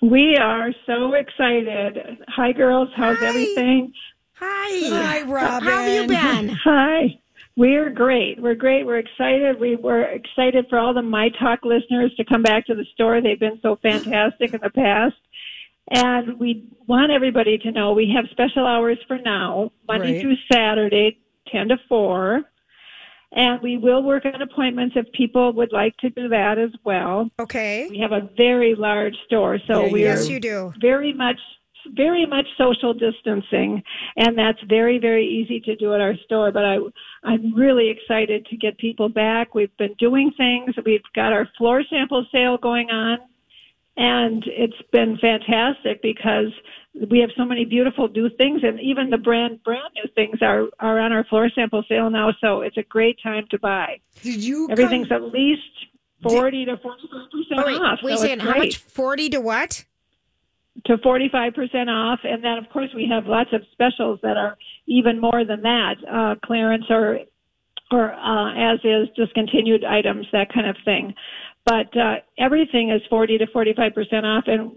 We 0.01 0.37
are 0.37 0.71
so 0.85 1.13
excited. 1.13 2.19
Hi, 2.29 2.51
girls. 2.53 2.89
How's 2.95 3.17
Hi. 3.17 3.25
everything? 3.27 3.93
Hi. 4.39 4.89
Hi, 4.89 5.21
Robin. 5.23 5.67
How 5.67 5.81
have 5.83 6.01
you 6.01 6.07
been? 6.07 6.49
Hi. 6.63 7.19
We're 7.57 7.89
great. 7.89 8.41
We're 8.41 8.55
great. 8.55 8.85
We're 8.85 8.99
excited. 8.99 9.59
We 9.59 9.75
were 9.75 10.03
excited 10.03 10.67
for 10.69 10.79
all 10.79 10.93
the 10.93 11.01
My 11.01 11.29
Talk 11.29 11.65
listeners 11.65 12.13
to 12.15 12.23
come 12.23 12.41
back 12.41 12.65
to 12.67 12.75
the 12.75 12.85
store. 12.93 13.19
They've 13.19 13.39
been 13.39 13.59
so 13.61 13.77
fantastic 13.81 14.53
in 14.53 14.61
the 14.63 14.69
past. 14.69 15.15
And 15.91 16.39
we 16.39 16.65
want 16.87 17.11
everybody 17.11 17.57
to 17.57 17.71
know 17.71 17.91
we 17.91 18.13
have 18.15 18.25
special 18.31 18.65
hours 18.65 18.99
for 19.07 19.17
now, 19.17 19.71
Monday 19.87 20.13
Right. 20.13 20.21
through 20.21 20.35
Saturday, 20.51 21.17
10 21.51 21.69
to 21.69 21.77
4. 21.89 22.43
And 23.31 23.61
we 23.61 23.77
will 23.77 24.01
work 24.01 24.25
on 24.25 24.41
appointments 24.41 24.95
if 24.95 25.05
people 25.11 25.53
would 25.53 25.71
like 25.71 25.95
to 25.97 26.09
do 26.09 26.29
that 26.29 26.57
as 26.57 26.71
well. 26.83 27.29
Okay. 27.39 27.87
We 27.89 27.99
have 27.99 28.11
a 28.11 28.27
very 28.35 28.73
large 28.75 29.15
store, 29.27 29.59
so 29.67 29.85
Yeah, 29.85 29.91
we're 29.91 29.97
Yes, 30.05 30.27
you 30.29 30.39
do. 30.39 30.73
very 30.81 31.13
much 31.13 31.37
very 31.95 32.25
much 32.25 32.45
social 32.57 32.93
distancing 32.93 33.81
and 34.17 34.37
that's 34.37 34.59
very 34.67 34.99
very 34.99 35.25
easy 35.25 35.59
to 35.61 35.75
do 35.77 35.93
at 35.93 36.01
our 36.01 36.13
store 36.25 36.51
but 36.51 36.63
i 36.63 36.77
i'm 37.23 37.55
really 37.55 37.89
excited 37.89 38.45
to 38.45 38.57
get 38.57 38.77
people 38.77 39.09
back 39.09 39.55
we've 39.55 39.75
been 39.77 39.95
doing 39.97 40.29
things 40.37 40.75
we've 40.85 41.01
got 41.15 41.31
our 41.31 41.47
floor 41.57 41.81
sample 41.89 42.25
sale 42.31 42.57
going 42.57 42.89
on 42.91 43.17
and 43.99 44.43
it's 44.47 44.81
been 44.93 45.17
fantastic 45.19 46.01
because 46.01 46.47
we 47.11 47.19
have 47.19 47.29
so 47.37 47.43
many 47.45 47.65
beautiful 47.65 48.07
new 48.07 48.29
things 48.37 48.61
and 48.63 48.79
even 48.79 49.09
the 49.09 49.17
brand 49.17 49.61
brand 49.63 49.93
new 49.93 50.09
things 50.15 50.37
are 50.41 50.67
are 50.79 50.99
on 50.99 51.11
our 51.11 51.23
floor 51.25 51.49
sample 51.53 51.83
sale 51.87 52.09
now 52.09 52.29
so 52.41 52.61
it's 52.61 52.77
a 52.77 52.83
great 52.83 53.17
time 53.21 53.45
to 53.51 53.59
buy 53.59 53.99
Did 54.23 54.43
you? 54.43 54.67
come- 54.67 54.71
everything's 54.71 55.11
at 55.11 55.21
least 55.23 55.61
40 56.23 56.65
to 56.65 56.77
45 56.77 57.09
Oh, 57.11 57.27
percent 57.31 57.59
off 57.83 57.99
wait 58.01 58.17
so 58.17 58.23
it's 58.25 58.41
How 58.43 58.57
much? 58.57 58.77
40 58.77 59.29
to 59.31 59.41
what? 59.41 59.85
to 60.85 60.95
45% 60.97 61.89
off. 61.89 62.19
And 62.23 62.41
then, 62.41 62.57
of 62.57 62.69
course, 62.69 62.89
we 62.95 63.05
have 63.11 63.25
lots 63.25 63.49
of 63.51 63.61
specials 63.73 64.17
that 64.23 64.37
are 64.37 64.57
even 64.87 65.19
more 65.19 65.43
than 65.43 65.61
that, 65.63 65.95
uh, 66.09 66.35
clearance 66.45 66.85
or, 66.89 67.19
or, 67.91 68.13
uh, 68.13 68.53
as 68.73 68.79
is 68.85 69.09
discontinued 69.13 69.83
items, 69.83 70.25
that 70.31 70.53
kind 70.53 70.67
of 70.67 70.77
thing. 70.85 71.13
But, 71.65 71.95
uh, 71.95 72.15
everything 72.37 72.89
is 72.89 73.01
40 73.09 73.37
to 73.39 73.47
45% 73.47 74.25
off. 74.25 74.45
And 74.47 74.71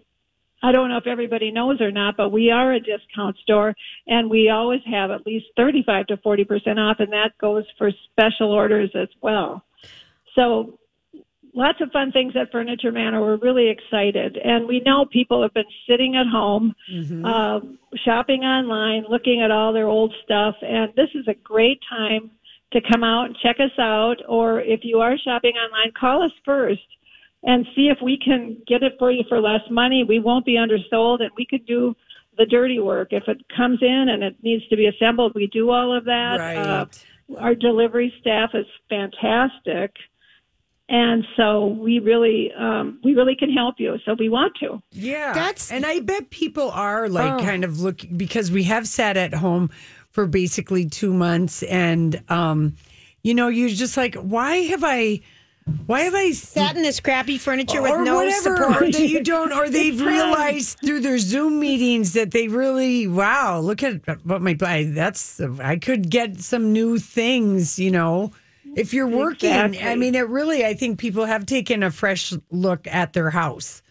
I 0.62 0.70
don't 0.72 0.88
know 0.90 0.96
if 0.98 1.06
everybody 1.06 1.50
knows 1.50 1.80
or 1.80 1.90
not, 1.90 2.16
but 2.16 2.30
we 2.30 2.50
are 2.50 2.72
a 2.72 2.80
discount 2.80 3.36
store 3.38 3.74
and 4.06 4.30
we 4.30 4.48
always 4.48 4.80
have 4.86 5.10
at 5.10 5.26
least 5.26 5.46
35 5.56 6.06
to 6.08 6.16
40% 6.18 6.78
off 6.78 7.00
and 7.00 7.12
that 7.12 7.36
goes 7.38 7.64
for 7.78 7.90
special 8.12 8.52
orders 8.52 8.90
as 8.94 9.08
well. 9.20 9.64
So 10.36 10.78
lots 11.54 11.80
of 11.80 11.90
fun 11.90 12.12
things 12.12 12.34
at 12.36 12.52
Furniture 12.52 12.92
Manor. 12.92 13.20
We're 13.20 13.36
really 13.36 13.68
excited. 13.70 14.36
And 14.36 14.68
we 14.68 14.80
know 14.80 15.04
people 15.04 15.42
have 15.42 15.52
been 15.52 15.64
sitting 15.88 16.16
at 16.16 16.26
home, 16.26 16.74
Mm-hmm. 16.92 17.24
uh, 17.24 17.60
shopping 18.04 18.42
online, 18.42 19.04
looking 19.08 19.42
at 19.42 19.50
all 19.50 19.72
their 19.72 19.88
old 19.88 20.14
stuff. 20.24 20.54
And 20.62 20.92
this 20.94 21.08
is 21.14 21.26
a 21.28 21.34
great 21.34 21.80
time 21.90 22.30
to 22.72 22.80
come 22.90 23.04
out 23.04 23.26
and 23.26 23.36
check 23.42 23.56
us 23.60 23.76
out. 23.78 24.16
Or 24.28 24.60
if 24.60 24.80
you 24.82 24.98
are 25.00 25.16
shopping 25.18 25.52
online, 25.56 25.92
call 25.98 26.22
us 26.22 26.32
first 26.44 26.80
and 27.44 27.66
see 27.74 27.88
if 27.88 27.98
we 28.02 28.18
can 28.24 28.56
get 28.68 28.82
it 28.82 28.94
for 28.98 29.10
you 29.10 29.24
for 29.28 29.40
less 29.40 29.62
money. 29.70 30.04
We 30.04 30.20
won't 30.20 30.44
be 30.46 30.56
undersold 30.56 31.20
and 31.20 31.30
we 31.36 31.46
could 31.48 31.66
do 31.66 31.94
the 32.38 32.46
dirty 32.46 32.78
work. 32.80 33.08
If 33.10 33.24
it 33.28 33.38
comes 33.56 33.78
in 33.82 34.06
and 34.10 34.22
it 34.22 34.36
needs 34.42 34.66
to 34.68 34.76
be 34.76 34.86
assembled, 34.86 35.32
we 35.34 35.48
do 35.48 35.70
all 35.70 35.96
of 35.96 36.04
that. 36.04 36.38
Uh, 36.40 36.86
our 37.38 37.54
delivery 37.54 38.12
staff 38.20 38.50
is 38.54 38.66
fantastic. 38.88 39.92
And 40.88 41.24
so 41.36 41.66
we 41.68 42.00
really, 42.00 42.50
um, 42.58 43.00
we 43.02 43.14
really 43.14 43.34
can 43.36 43.50
help 43.50 43.76
you. 43.78 43.96
So 44.04 44.14
we 44.18 44.28
want 44.28 44.52
to. 44.60 44.82
Yeah. 44.90 45.32
That's- 45.32 45.70
and 45.72 45.86
I 45.86 46.00
bet 46.00 46.30
people 46.30 46.70
are 46.70 47.08
like 47.08 47.40
Oh. 47.40 47.44
kind 47.44 47.64
of 47.64 47.80
looking 47.80 48.16
because 48.16 48.50
we 48.50 48.64
have 48.64 48.86
sat 48.86 49.16
at 49.16 49.34
home 49.34 49.70
for 50.12 50.26
basically 50.26 50.88
two 50.88 51.12
months 51.12 51.62
and 51.64 52.22
um 52.28 52.74
you 53.22 53.34
know, 53.34 53.48
you're 53.48 53.68
just 53.68 53.96
like, 53.96 54.16
why 54.16 54.56
have 54.56 54.82
I 54.84 55.20
why 55.86 56.00
have 56.00 56.14
I 56.14 56.32
Sat 56.32 56.76
in 56.76 56.82
this 56.82 56.98
crappy 56.98 57.38
furniture 57.38 57.80
with 57.80 57.92
or 57.92 58.04
no 58.04 58.16
whatever 58.16 58.56
support. 58.56 58.80
that 58.92 59.08
you 59.08 59.22
don't 59.24 59.52
or 59.52 59.68
they've 59.70 60.00
realized 60.00 60.80
through 60.80 61.00
their 61.00 61.18
Zoom 61.18 61.60
meetings 61.60 62.14
that 62.14 62.32
they 62.32 62.48
really 62.48 63.06
wow, 63.06 63.60
look 63.60 63.82
at 63.82 64.02
what 64.26 64.42
my 64.42 64.54
that's 64.54 65.40
I 65.40 65.76
could 65.76 66.10
get 66.10 66.40
some 66.40 66.72
new 66.72 66.98
things, 66.98 67.78
you 67.78 67.90
know. 67.90 68.32
If 68.74 68.92
you're 68.94 69.06
working, 69.06 69.52
I 69.52 69.94
mean 69.96 70.14
it 70.14 70.28
really 70.28 70.64
I 70.64 70.74
think 70.74 70.98
people 70.98 71.26
have 71.26 71.46
taken 71.46 71.82
a 71.82 71.90
fresh 71.90 72.32
look 72.50 72.86
at 72.88 73.12
their 73.12 73.30
house. 73.30 73.82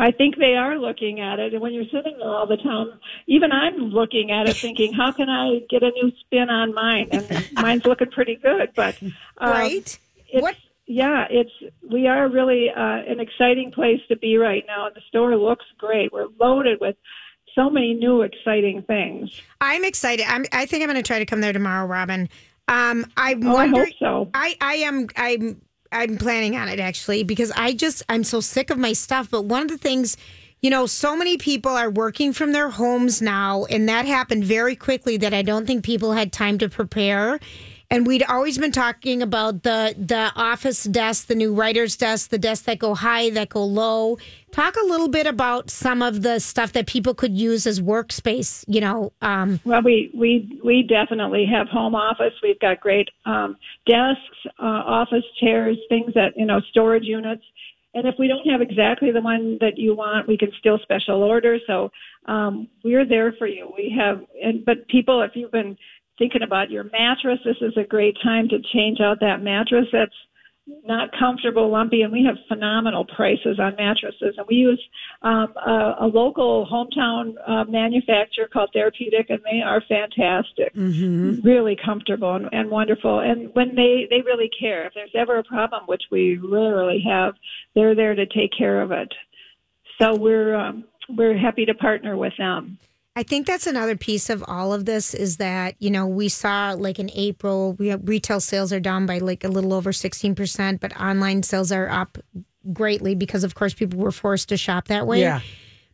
I 0.00 0.10
think 0.10 0.36
they 0.38 0.54
are 0.54 0.78
looking 0.78 1.20
at 1.20 1.38
it. 1.38 1.52
And 1.52 1.60
when 1.62 1.72
you're 1.74 1.84
sitting 1.92 2.16
there 2.18 2.28
all 2.28 2.46
the 2.46 2.56
time, 2.56 2.98
even 3.26 3.52
I'm 3.52 3.76
looking 3.90 4.30
at 4.30 4.48
it 4.48 4.56
thinking, 4.56 4.92
how 4.92 5.12
can 5.12 5.28
I 5.28 5.60
get 5.68 5.82
a 5.82 5.90
new 5.90 6.10
spin 6.20 6.48
on 6.48 6.74
mine? 6.74 7.08
And 7.12 7.46
mine's 7.52 7.84
looking 7.84 8.10
pretty 8.10 8.36
good, 8.36 8.70
but, 8.74 8.96
um, 9.02 9.12
Right? 9.50 9.98
What- 10.32 10.56
Yeah, 10.86 11.26
it's, 11.30 11.52
we 11.88 12.06
are 12.08 12.28
really, 12.28 12.70
uh, 12.70 12.80
an 13.12 13.20
exciting 13.20 13.70
place 13.72 14.00
to 14.08 14.16
be 14.16 14.36
right 14.38 14.64
now. 14.66 14.86
And 14.86 14.94
the 14.96 15.02
store 15.08 15.36
looks 15.36 15.66
great. 15.78 16.12
We're 16.12 16.26
loaded 16.40 16.78
with 16.80 16.96
so 17.54 17.68
many 17.68 17.94
new 17.94 18.22
exciting 18.22 18.82
things. 18.82 19.30
I'm 19.60 19.84
excited. 19.84 20.24
I'm, 20.28 20.44
I 20.52 20.66
think 20.66 20.82
I'm 20.82 20.88
going 20.88 21.02
to 21.02 21.06
try 21.06 21.18
to 21.18 21.26
come 21.26 21.40
there 21.40 21.52
tomorrow, 21.52 21.86
Robin. 21.86 22.28
Um, 22.68 23.04
I'm 23.16 23.46
Oh, 23.46 23.56
I 23.56 23.66
hope 23.66 23.88
so. 23.98 24.30
I, 24.32 24.56
I 24.60 24.74
am. 24.76 25.08
I'm. 25.16 25.60
I'm 25.92 26.18
planning 26.18 26.56
on 26.56 26.68
it 26.68 26.78
actually 26.78 27.24
because 27.24 27.50
I 27.52 27.72
just 27.72 28.02
I'm 28.08 28.24
so 28.24 28.40
sick 28.40 28.70
of 28.70 28.78
my 28.78 28.92
stuff. 28.92 29.28
But 29.30 29.44
one 29.44 29.62
of 29.62 29.68
the 29.68 29.78
things, 29.78 30.16
you 30.60 30.70
know, 30.70 30.86
so 30.86 31.16
many 31.16 31.36
people 31.36 31.72
are 31.72 31.90
working 31.90 32.32
from 32.32 32.52
their 32.52 32.70
homes 32.70 33.20
now, 33.20 33.64
and 33.64 33.88
that 33.88 34.06
happened 34.06 34.44
very 34.44 34.76
quickly. 34.76 35.16
That 35.16 35.34
I 35.34 35.42
don't 35.42 35.66
think 35.66 35.84
people 35.84 36.12
had 36.12 36.32
time 36.32 36.58
to 36.58 36.68
prepare. 36.68 37.40
And 37.92 38.06
we'd 38.06 38.22
always 38.22 38.56
been 38.56 38.70
talking 38.70 39.20
about 39.20 39.64
the 39.64 39.94
the 39.98 40.30
office 40.36 40.84
desk, 40.84 41.26
the 41.26 41.34
new 41.34 41.52
writer's 41.52 41.96
desk, 41.96 42.30
the 42.30 42.38
desks 42.38 42.66
that 42.66 42.78
go 42.78 42.94
high, 42.94 43.30
that 43.30 43.48
go 43.48 43.64
low. 43.64 44.16
Talk 44.52 44.76
a 44.76 44.86
little 44.86 45.08
bit 45.08 45.26
about 45.26 45.70
some 45.70 46.00
of 46.00 46.22
the 46.22 46.38
stuff 46.38 46.72
that 46.74 46.86
people 46.86 47.14
could 47.14 47.36
use 47.36 47.66
as 47.66 47.80
workspace. 47.80 48.64
You 48.68 48.80
know, 48.80 49.12
um, 49.22 49.58
Well, 49.64 49.82
we 49.82 50.10
we 50.14 50.60
we 50.64 50.84
definitely 50.84 51.46
have 51.46 51.66
home 51.68 51.96
office. 51.96 52.34
We've 52.44 52.60
got 52.60 52.80
great 52.80 53.08
um, 53.26 53.56
desks, 53.86 54.22
uh, 54.60 54.82
office 54.86 55.24
chairs, 55.40 55.76
things 55.88 56.14
that 56.14 56.34
you 56.36 56.46
know, 56.46 56.60
storage 56.70 57.04
units. 57.04 57.42
And 57.92 58.06
if 58.06 58.14
we 58.20 58.28
don't 58.28 58.46
have 58.46 58.60
exactly 58.60 59.10
the 59.10 59.20
one 59.20 59.58
that 59.60 59.76
you 59.76 59.96
want, 59.96 60.28
we 60.28 60.38
can 60.38 60.52
still 60.60 60.78
special 60.78 61.24
order. 61.24 61.58
So 61.66 61.90
um, 62.26 62.68
we're 62.84 63.04
there 63.04 63.32
for 63.36 63.48
you. 63.48 63.72
We 63.76 63.92
have, 63.98 64.24
and 64.40 64.64
but 64.64 64.86
people, 64.86 65.22
if 65.22 65.32
you've 65.34 65.50
been 65.50 65.76
thinking 66.20 66.42
about 66.42 66.70
your 66.70 66.84
mattress, 66.84 67.40
this 67.44 67.56
is 67.62 67.72
a 67.76 67.82
great 67.82 68.16
time 68.22 68.46
to 68.50 68.58
change 68.72 69.00
out 69.00 69.18
that 69.20 69.42
mattress. 69.42 69.86
That's 69.90 70.12
not 70.84 71.08
comfortable, 71.18 71.70
lumpy, 71.70 72.02
and 72.02 72.12
we 72.12 72.24
have 72.24 72.36
phenomenal 72.46 73.04
prices 73.04 73.58
on 73.58 73.74
mattresses. 73.76 74.34
And 74.36 74.46
we 74.46 74.56
use 74.56 74.80
um, 75.22 75.52
a, 75.56 75.96
a 76.02 76.06
local 76.06 76.68
hometown 76.70 77.34
uh, 77.48 77.64
manufacturer 77.64 78.46
called 78.52 78.70
Therapeutic, 78.72 79.30
and 79.30 79.40
they 79.50 79.62
are 79.62 79.82
fantastic, 79.88 80.72
really 81.42 81.76
comfortable 81.82 82.36
and, 82.36 82.48
and 82.52 82.70
wonderful. 82.70 83.20
And 83.20 83.52
when 83.54 83.74
they 83.74 84.06
they 84.10 84.20
really 84.20 84.50
care, 84.60 84.86
if 84.86 84.94
there's 84.94 85.10
ever 85.14 85.38
a 85.38 85.44
problem, 85.44 85.84
which 85.86 86.02
we 86.12 86.36
rarely 86.36 87.02
have, 87.08 87.34
they're 87.74 87.96
there 87.96 88.14
to 88.14 88.26
take 88.26 88.52
care 88.56 88.82
of 88.82 88.92
it. 88.92 89.12
So 90.00 90.14
we're 90.14 90.54
um, 90.54 90.84
we're 91.08 91.36
happy 91.36 91.64
to 91.64 91.74
partner 91.74 92.16
with 92.16 92.34
them. 92.38 92.78
I 93.16 93.22
think 93.24 93.46
that's 93.46 93.66
another 93.66 93.96
piece 93.96 94.30
of 94.30 94.44
all 94.46 94.72
of 94.72 94.84
this 94.84 95.14
is 95.14 95.38
that, 95.38 95.74
you 95.78 95.90
know, 95.90 96.06
we 96.06 96.28
saw 96.28 96.74
like 96.78 96.98
in 96.98 97.10
April, 97.12 97.74
we 97.74 97.88
have 97.88 98.08
retail 98.08 98.40
sales 98.40 98.72
are 98.72 98.80
down 98.80 99.04
by 99.06 99.18
like 99.18 99.42
a 99.42 99.48
little 99.48 99.74
over 99.74 99.90
16%, 99.90 100.80
but 100.80 100.98
online 100.98 101.42
sales 101.42 101.72
are 101.72 101.88
up 101.88 102.18
greatly 102.72 103.14
because, 103.14 103.42
of 103.42 103.54
course, 103.54 103.74
people 103.74 103.98
were 103.98 104.12
forced 104.12 104.48
to 104.50 104.56
shop 104.56 104.88
that 104.88 105.06
way. 105.06 105.20
Yeah. 105.20 105.40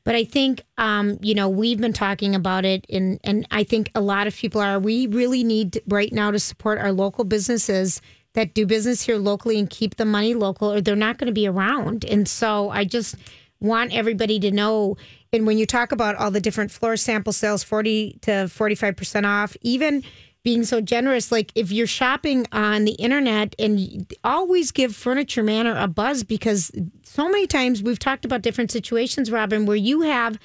But 0.05 0.15
I 0.15 0.25
think, 0.25 0.63
um, 0.79 1.19
you 1.21 1.35
know, 1.35 1.49
we've 1.49 1.81
been 1.81 1.93
talking 1.93 2.37
about 2.37 2.65
it, 2.65 2.87
and 2.89 3.19
and 3.25 3.45
I 3.51 3.65
think 3.65 3.91
a 3.93 4.01
lot 4.01 4.29
of 4.29 4.37
people 4.37 4.61
are. 4.61 4.79
We 4.79 5.09
really 5.09 5.43
need 5.43 5.73
to- 5.73 5.83
right 5.89 6.13
now 6.13 6.31
to 6.31 6.39
support 6.39 6.79
our 6.79 6.93
local 6.93 7.25
businesses 7.25 8.01
that 8.35 8.55
do 8.55 8.67
business 8.67 9.03
here 9.03 9.17
locally 9.17 9.59
and 9.59 9.69
keep 9.69 9.97
the 9.97 10.05
money 10.05 10.35
local, 10.35 10.73
or 10.73 10.81
they're 10.81 10.95
not 10.95 11.19
going 11.19 11.27
to 11.27 11.33
be 11.33 11.49
around. 11.49 12.05
And 12.05 12.29
so 12.29 12.71
I 12.71 12.85
just 12.85 13.17
want 13.61 13.93
everybody 13.93 14.39
to 14.41 14.51
know. 14.51 14.97
And 15.33 15.47
when 15.47 15.59
you 15.59 15.67
talk 15.67 15.93
about 15.93 16.17
all 16.17 16.31
the 16.31 16.41
different 16.41 16.71
floor 16.71 16.97
sample 16.97 17.33
sales, 17.33 17.63
forty 17.63 18.19
to 18.23 18.49
forty 18.49 18.75
five 18.75 18.97
percent 18.97 19.27
off, 19.27 19.57
even 19.63 20.03
being 20.43 20.65
so 20.65 20.81
generous. 20.81 21.33
Like 21.33 21.51
if 21.57 21.73
you're 21.73 21.89
shopping 21.89 22.47
on 22.53 22.85
the 22.85 22.93
internet 22.93 23.57
and 23.59 24.07
always 24.23 24.71
give 24.71 24.95
Furniture 24.95 25.43
Manor 25.43 25.75
a 25.77 25.89
buzz 25.89 26.23
because 26.23 26.71
so 27.03 27.29
many 27.29 27.49
times 27.49 27.83
we've 27.83 27.99
talked 27.99 28.25
about 28.25 28.43
different 28.43 28.71
situations, 28.71 29.29
Robin, 29.31 29.67
where 29.67 29.77
you 29.77 30.03
have 30.03 30.39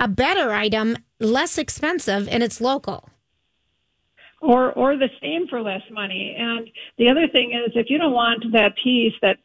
a 0.00 0.08
better 0.08 0.50
item, 0.52 0.96
less 1.20 1.58
expensive, 1.58 2.28
and 2.28 2.42
it's 2.42 2.60
local. 2.60 3.08
or 4.42 4.72
or 4.72 4.96
the 4.96 5.08
same 5.20 5.46
for 5.48 5.62
less 5.62 5.82
money. 5.90 6.34
And 6.38 6.68
the 6.98 7.08
other 7.08 7.26
thing 7.28 7.52
is, 7.52 7.72
if 7.74 7.88
you 7.88 7.98
don't 7.98 8.12
want 8.12 8.44
that 8.52 8.74
piece 8.82 9.14
that 9.22 9.38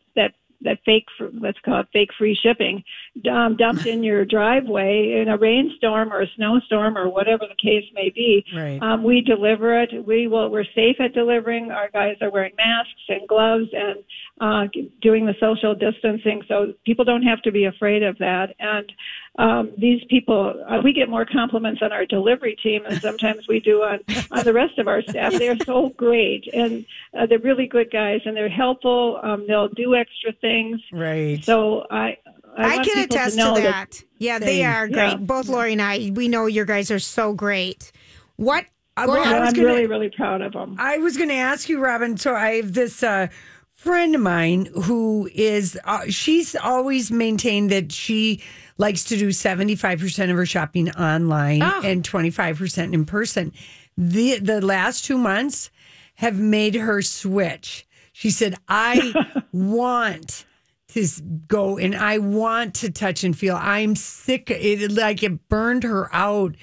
that 0.64 0.80
fake, 0.86 1.06
let's 1.40 1.60
call 1.60 1.80
it 1.82 1.88
fake 1.94 2.10
free 2.18 2.36
shipping, 2.42 2.84
um, 3.30 3.56
dumped 3.58 3.86
in 3.86 4.04
your 4.04 4.26
driveway 4.26 5.20
in 5.22 5.28
a 5.28 5.38
rainstorm 5.38 6.12
or 6.14 6.22
a 6.22 6.28
snowstorm 6.36 6.98
or 6.98 7.10
whatever 7.10 7.46
the 7.48 7.56
case 7.62 7.86
may 7.94 8.10
be, 8.10 8.46
Right. 8.56 8.82
um, 8.82 9.04
we 9.04 9.22
deliver 9.22 9.82
it. 9.82 10.06
We 10.06 10.28
will. 10.28 10.50
We're 10.50 10.66
safe 10.76 10.98
at 11.00 11.14
delivering. 11.14 11.72
Our 11.72 11.90
guys 11.90 12.18
are 12.22 12.30
wearing 12.30 12.54
masks 12.58 13.04
and 13.10 13.28
gloves 13.28 13.70
and 13.74 14.04
uh, 14.40 14.68
doing 15.02 15.26
the 15.26 15.36
social 15.40 15.76
distancing, 15.76 16.42
so 16.48 16.74
people 16.86 17.06
don't 17.06 17.24
have 17.24 17.42
to 17.44 17.52
be 17.52 17.66
afraid 17.66 18.04
of 18.04 18.18
that. 18.20 18.56
And 18.60 18.92
um, 19.40 19.72
these 19.78 20.04
people, 20.10 20.54
uh, 20.68 20.82
we 20.84 20.92
get 20.92 21.10
more 21.10 21.26
compliments 21.26 21.82
on 21.82 21.92
our 21.92 22.06
delivery 22.06 22.58
team 22.62 22.84
than 22.88 23.00
sometimes 23.00 23.48
we 23.48 23.60
do 23.62 23.82
on 23.82 24.00
on 24.32 24.44
the 24.44 24.54
rest 24.54 24.78
of 24.78 24.88
our 24.88 25.02
staff. 25.02 25.34
They're 25.34 25.58
so 25.66 25.90
great, 25.90 26.50
and 26.54 26.86
uh, 27.18 27.26
they're 27.28 27.40
really 27.40 27.66
good 27.66 27.92
guys, 27.92 28.22
and 28.26 28.36
they're 28.36 28.50
helpful. 28.50 29.20
Um, 29.24 29.46
they'll 29.48 29.70
do 29.70 29.96
extra 29.96 30.34
things. 30.34 30.82
Right. 30.92 31.44
So 31.44 31.86
I. 31.90 32.18
I, 32.58 32.80
I, 32.80 32.84
can 32.84 33.06
attest 33.06 33.38
to, 33.38 33.54
to 33.56 33.62
that. 33.62 34.04
Yeah, 34.18 34.38
they 34.38 34.58
Same. 34.58 34.70
are 34.70 34.88
great. 34.90 35.12
Yeah. 35.12 35.16
Both 35.16 35.48
Lori 35.48 35.72
and 35.72 35.82
I, 35.82 36.12
we 36.14 36.28
know 36.28 36.48
your 36.48 36.66
guys 36.66 36.92
are 36.92 37.00
so 37.00 37.32
great. 37.32 37.94
What? 38.36 38.66
Uh, 38.98 39.06
well. 39.08 39.24
I 39.24 39.40
was 39.40 39.50
I'm 39.50 39.54
gonna- 39.56 39.68
really, 39.68 39.88
really 39.88 40.10
proud 40.10 40.42
of 40.42 40.52
them. 40.52 40.76
I 40.78 40.98
was 40.98 41.16
going 41.16 41.30
to 41.30 41.36
ask 41.36 41.70
you, 41.70 41.80
Robin. 41.80 42.18
So 42.18 42.36
I 42.36 42.56
have 42.56 42.74
this 42.74 43.04
uh, 43.04 43.28
friend 43.74 44.16
of 44.16 44.20
mine 44.22 44.68
who 44.84 45.30
is, 45.34 45.80
uh, 45.86 46.02
she's 46.10 46.54
always 46.58 47.10
maintained 47.10 47.70
that 47.72 47.94
she 47.94 48.44
likes 48.82 49.04
to 49.06 49.16
do 49.18 49.30
75% 49.30 50.30
of 50.32 50.36
her 50.36 50.46
shopping 50.46 50.90
online 50.92 51.62
Oh. 51.64 51.82
and 51.86 52.04
25% 52.04 52.94
in 52.94 53.06
person. 53.06 53.54
The, 53.96 54.40
the 54.40 54.60
last 54.60 55.06
two 55.06 55.18
months 55.18 55.70
have 56.16 56.40
made 56.40 56.76
her 56.76 57.02
switch. 57.02 57.86
She 58.12 58.32
said, 58.32 58.56
I 58.68 59.14
want 59.52 60.46
to 60.90 61.08
go 61.48 61.78
and 61.78 61.96
I 61.96 62.18
want 62.18 62.74
to 62.76 62.90
touch 62.92 63.24
and 63.24 63.38
feel. 63.38 63.56
I'm 63.56 63.96
sick. 63.96 64.50
It 64.50 64.92
like 64.92 65.24
it 65.24 65.48
burned 65.48 65.84
her 65.84 66.10
out 66.14 66.56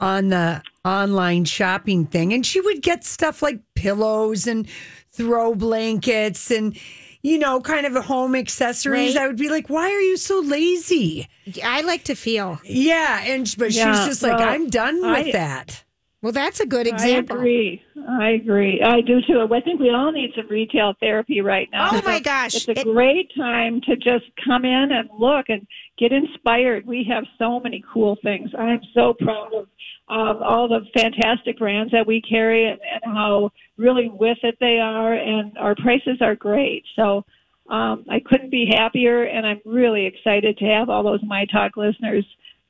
on 0.00 0.28
the 0.28 0.62
online 0.84 1.44
shopping 1.44 2.06
thing, 2.06 2.32
and 2.34 2.44
she 2.44 2.60
would 2.60 2.82
get 2.82 3.04
stuff 3.04 3.40
like 3.40 3.60
pillows 3.76 4.46
and 4.48 4.66
throw 5.12 5.54
blankets 5.54 6.50
and. 6.50 6.76
You 7.22 7.38
know, 7.38 7.60
kind 7.60 7.86
of 7.86 8.04
home 8.04 8.34
accessories. 8.34 9.14
Right. 9.14 9.22
I 9.22 9.26
would 9.28 9.36
be 9.36 9.48
like, 9.48 9.68
"Why 9.70 9.90
are 9.92 10.00
you 10.00 10.16
so 10.16 10.40
lazy?" 10.40 11.28
I 11.64 11.82
like 11.82 12.04
to 12.04 12.14
feel. 12.16 12.60
Yeah, 12.64 13.22
and 13.24 13.52
but 13.56 13.70
Yeah, 13.72 13.94
she's 13.94 14.06
just 14.06 14.22
like, 14.22 14.40
"I'm 14.40 14.68
done 14.68 14.96
with 15.00 15.28
I- 15.28 15.32
that." 15.32 15.84
Well, 16.22 16.30
that's 16.32 16.60
a 16.60 16.66
good 16.66 16.86
example. 16.86 17.36
I 17.36 17.40
agree. 17.40 17.82
I 18.08 18.28
agree. 18.30 18.80
I 18.80 19.00
do 19.00 19.20
too. 19.22 19.48
I 19.52 19.60
think 19.60 19.80
we 19.80 19.90
all 19.90 20.12
need 20.12 20.30
some 20.36 20.46
retail 20.48 20.94
therapy 21.00 21.40
right 21.40 21.68
now. 21.72 21.90
Oh, 21.92 22.00
my 22.04 22.20
gosh. 22.20 22.54
It's 22.54 22.68
a 22.68 22.80
It- 22.80 22.84
great 22.84 23.34
time 23.36 23.80
to 23.82 23.96
just 23.96 24.26
come 24.44 24.64
in 24.64 24.92
and 24.92 25.10
look 25.18 25.46
and 25.48 25.66
get 25.98 26.12
inspired. 26.12 26.86
We 26.86 27.02
have 27.10 27.24
so 27.38 27.58
many 27.58 27.82
cool 27.92 28.16
things. 28.22 28.50
I'm 28.56 28.80
so 28.94 29.14
proud 29.14 29.52
of 29.52 29.68
um, 30.08 30.42
all 30.42 30.68
the 30.68 30.86
fantastic 30.96 31.58
brands 31.58 31.90
that 31.90 32.06
we 32.06 32.20
carry 32.20 32.66
and, 32.66 32.78
and 33.02 33.14
how 33.14 33.50
really 33.76 34.08
with 34.08 34.38
it 34.44 34.56
they 34.60 34.78
are, 34.78 35.14
and 35.14 35.56
our 35.58 35.74
prices 35.74 36.18
are 36.20 36.36
great. 36.36 36.84
So 36.94 37.24
um, 37.68 38.04
I 38.08 38.20
couldn't 38.20 38.50
be 38.50 38.66
happier, 38.66 39.24
and 39.24 39.44
I'm 39.46 39.60
really 39.64 40.06
excited 40.06 40.56
to 40.58 40.64
have 40.66 40.88
all 40.88 41.02
those 41.02 41.22
My 41.24 41.46
Talk 41.46 41.76
listeners 41.76 42.24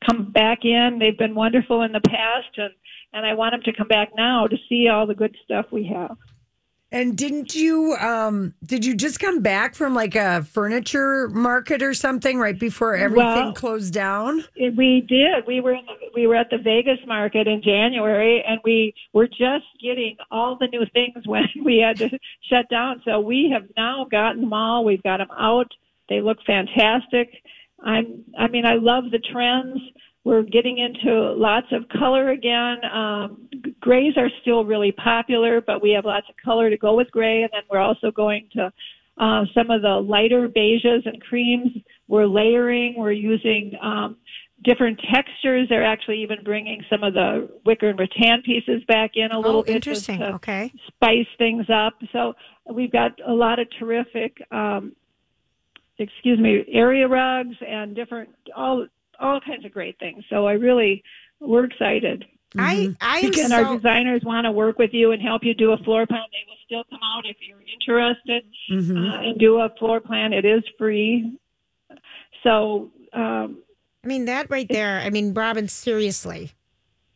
come 0.09 0.31
back 0.31 0.65
in. 0.65 0.99
They've 0.99 1.19
been 1.19 1.35
wonderful 1.35 1.83
in 1.83 1.93
the 1.93 2.01
past, 2.01 2.57
and 2.57 2.73
and 3.13 3.27
I 3.27 3.35
want 3.35 3.53
them 3.53 3.63
to 3.63 3.73
come 3.73 3.89
back 3.89 4.11
now 4.17 4.47
to 4.47 4.57
see 4.69 4.89
all 4.89 5.07
the 5.07 5.15
good 5.15 5.37
stuff 5.45 5.67
we 5.71 5.85
have. 5.95 6.17
And 6.95 7.17
didn't 7.17 7.55
you 7.55 7.95
um 7.95 8.53
did 8.67 8.85
you 8.85 8.95
just 8.95 9.19
come 9.19 9.41
back 9.41 9.75
from 9.75 9.95
like 9.95 10.15
a 10.15 10.43
furniture 10.43 11.27
market 11.29 11.83
or 11.83 11.95
something 11.95 12.39
right 12.39 12.59
before 12.59 12.95
everything 12.95 13.25
Well- 13.25 13.53
closed 13.55 13.95
down? 13.95 14.45
It- 14.57 14.77
We 14.77 15.01
did. 15.09 15.47
We 15.47 15.61
were 15.63 15.73
in 15.73 15.87
the, 15.87 15.95
we 16.15 16.27
were 16.27 16.37
at 16.37 16.51
the 16.51 16.59
Vegas 16.59 16.99
market 17.07 17.49
in 17.49 17.63
January, 17.63 18.45
and 18.47 18.61
we 18.63 18.93
were 19.15 19.27
just 19.27 19.65
getting 19.83 20.17
all 20.31 20.57
the 20.61 20.67
new 20.67 20.85
things 20.93 21.17
when 21.27 21.49
we 21.65 21.79
had 21.79 21.97
to 21.97 22.11
shut 22.51 22.69
down. 22.69 23.01
So 23.07 23.21
we 23.21 23.49
have 23.55 23.65
now 23.75 24.05
gotten 24.11 24.43
them 24.43 24.53
all. 24.53 24.85
We've 24.85 25.03
got 25.03 25.17
them 25.17 25.31
out. 25.31 25.73
They 26.11 26.21
look 26.21 26.39
fantastic. 26.47 27.31
I'm. 27.83 28.23
I 28.39 28.49
mean, 28.49 28.67
I 28.67 28.75
love 28.75 29.05
the 29.11 29.19
trends. 29.19 29.81
We're 30.25 30.43
getting 30.43 30.79
into 30.79 31.33
lots 31.33 31.67
of 31.73 31.89
color 31.89 32.31
again. 32.31 32.77
Um, 32.85 33.49
grays 33.81 34.15
are 34.17 34.29
still 34.41 34.65
really 34.65 34.93
popular, 34.93 35.61
but 35.61 35.83
we 35.83 35.91
have 35.91 36.05
lots 36.05 36.27
of 36.29 36.37
color 36.43 36.71
to 36.71 36.77
go 36.77 36.95
with 36.95 37.11
gray, 37.11 37.43
and 37.43 37.51
then 37.53 37.63
we're 37.71 37.81
also 37.81 38.13
going 38.13 38.49
to 38.53 38.73
uh, 39.19 39.45
some 39.53 39.71
of 39.71 39.83
the 39.83 39.89
lighter 39.89 40.49
beiges 40.49 41.07
and 41.07 41.21
creams. 41.23 41.73
We're 42.07 42.27
layering. 42.27 42.95
We're 42.97 43.13
using 43.13 43.73
um, 43.83 44.17
different 44.63 45.01
textures. 45.13 45.69
They're 45.69 45.85
actually 45.85 46.23
even 46.23 46.39
bringing 46.45 46.85
some 46.89 47.03
of 47.03 47.15
the 47.15 47.49
wicker 47.67 47.89
and 47.89 47.99
rattan 47.99 48.43
pieces 48.43 48.83
back 48.87 49.13
in 49.17 49.33
a 49.33 49.39
little 49.39 49.61
Oh, 49.61 49.65
bit 49.65 49.75
interesting. 49.75 50.21
to 50.21 50.35
Okay. 50.35 50.73
spice 50.87 51.27
things 51.37 51.67
up. 51.69 51.95
So 52.13 52.35
we've 52.73 52.93
got 52.93 53.19
a 53.27 53.33
lot 53.33 53.59
of 53.59 53.67
terrific, 53.79 54.37
um, 54.53 54.93
excuse 55.99 56.39
me, 56.39 56.65
area 56.73 57.09
rugs 57.09 57.57
and 57.67 57.95
different 57.97 58.31
all 58.57 58.87
all 59.23 59.41
kinds 59.41 59.65
of 59.65 59.73
great 59.73 59.99
things. 59.99 60.25
So 60.29 60.47
I 60.47 60.53
really 60.55 61.03
we're 61.41 61.65
excited. 61.65 62.25
I 62.59 62.95
I 63.01 63.19
am 63.21 63.25
and 63.27 63.49
so 63.49 63.55
our 63.65 63.77
designers 63.77 64.23
want 64.25 64.45
to 64.45 64.53
work 64.53 64.79
with 64.79 64.91
you 64.93 65.13
and 65.13 65.23
help 65.23 65.43
you 65.43 65.55
do 65.55 65.73
a 65.73 65.79
floor 65.79 66.07
plan. 66.07 66.21
They 66.33 66.45
will 66.47 66.59
still 66.67 66.85
come 66.91 67.01
out 67.03 67.25
if 67.25 67.37
you're 67.41 67.63
interested 67.77 68.45
Mm-hmm. 68.71 68.97
uh, 68.97 69.21
and 69.23 69.39
do 69.39 69.59
a 69.61 69.71
floor 69.79 70.01
plan. 70.01 70.33
It 70.33 70.45
is 70.45 70.63
free. 70.79 71.39
So 72.43 72.91
um, 73.13 73.59
I 74.05 74.09
mean 74.09 74.25
that 74.27 74.51
right 74.51 74.67
there. 74.69 75.01
I 75.01 75.11
mean, 75.11 75.33
Robin, 75.33 75.69
seriously, 75.69 76.53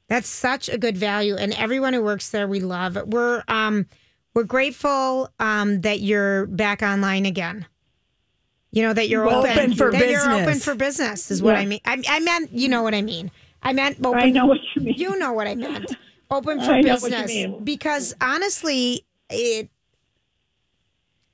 that's 0.08 0.28
such 0.28 0.68
a 0.68 0.78
good 0.78 0.96
value, 0.96 1.34
and 1.36 1.52
everyone 1.54 1.92
who 1.92 2.02
works 2.02 2.30
there, 2.30 2.46
we 2.48 2.60
love. 2.60 2.96
it. 2.96 3.08
We're 3.08 3.42
um 3.48 3.86
we're 4.34 4.44
grateful 4.44 5.30
um 5.40 5.80
that 5.82 6.00
you're 6.00 6.46
back 6.46 6.82
online 6.82 7.26
again. 7.26 7.66
You 8.76 8.82
know 8.82 8.92
that 8.92 9.08
you're 9.08 9.26
Open 9.26 9.50
open, 9.50 9.74
for 9.74 9.90
that 9.90 10.06
you're 10.06 10.20
open 10.20 10.44
business. 10.44 10.64
for 10.66 10.74
business 10.74 11.30
is 11.30 11.42
what 11.42 11.54
Yeah. 11.54 11.60
I 11.60 11.64
mean. 11.64 11.80
I, 11.86 12.02
I 12.10 12.20
meant 12.20 12.52
you 12.52 12.68
know 12.68 12.82
what 12.82 12.92
I 12.92 13.00
mean. 13.00 13.30
I 13.62 13.72
meant 13.72 13.96
open. 14.04 14.20
I 14.20 14.28
know 14.28 14.44
what 14.44 14.58
you 14.74 14.82
mean. 14.82 14.94
You 14.98 15.18
know 15.18 15.32
what 15.32 15.46
I 15.46 15.54
meant. 15.54 15.96
Open 16.30 16.60
for 16.64 16.72
I 16.72 16.82
know 16.82 16.96
what 16.96 17.10
you 17.10 17.22
business 17.22 17.64
because 17.64 18.14
honestly, 18.20 19.06
it. 19.30 19.70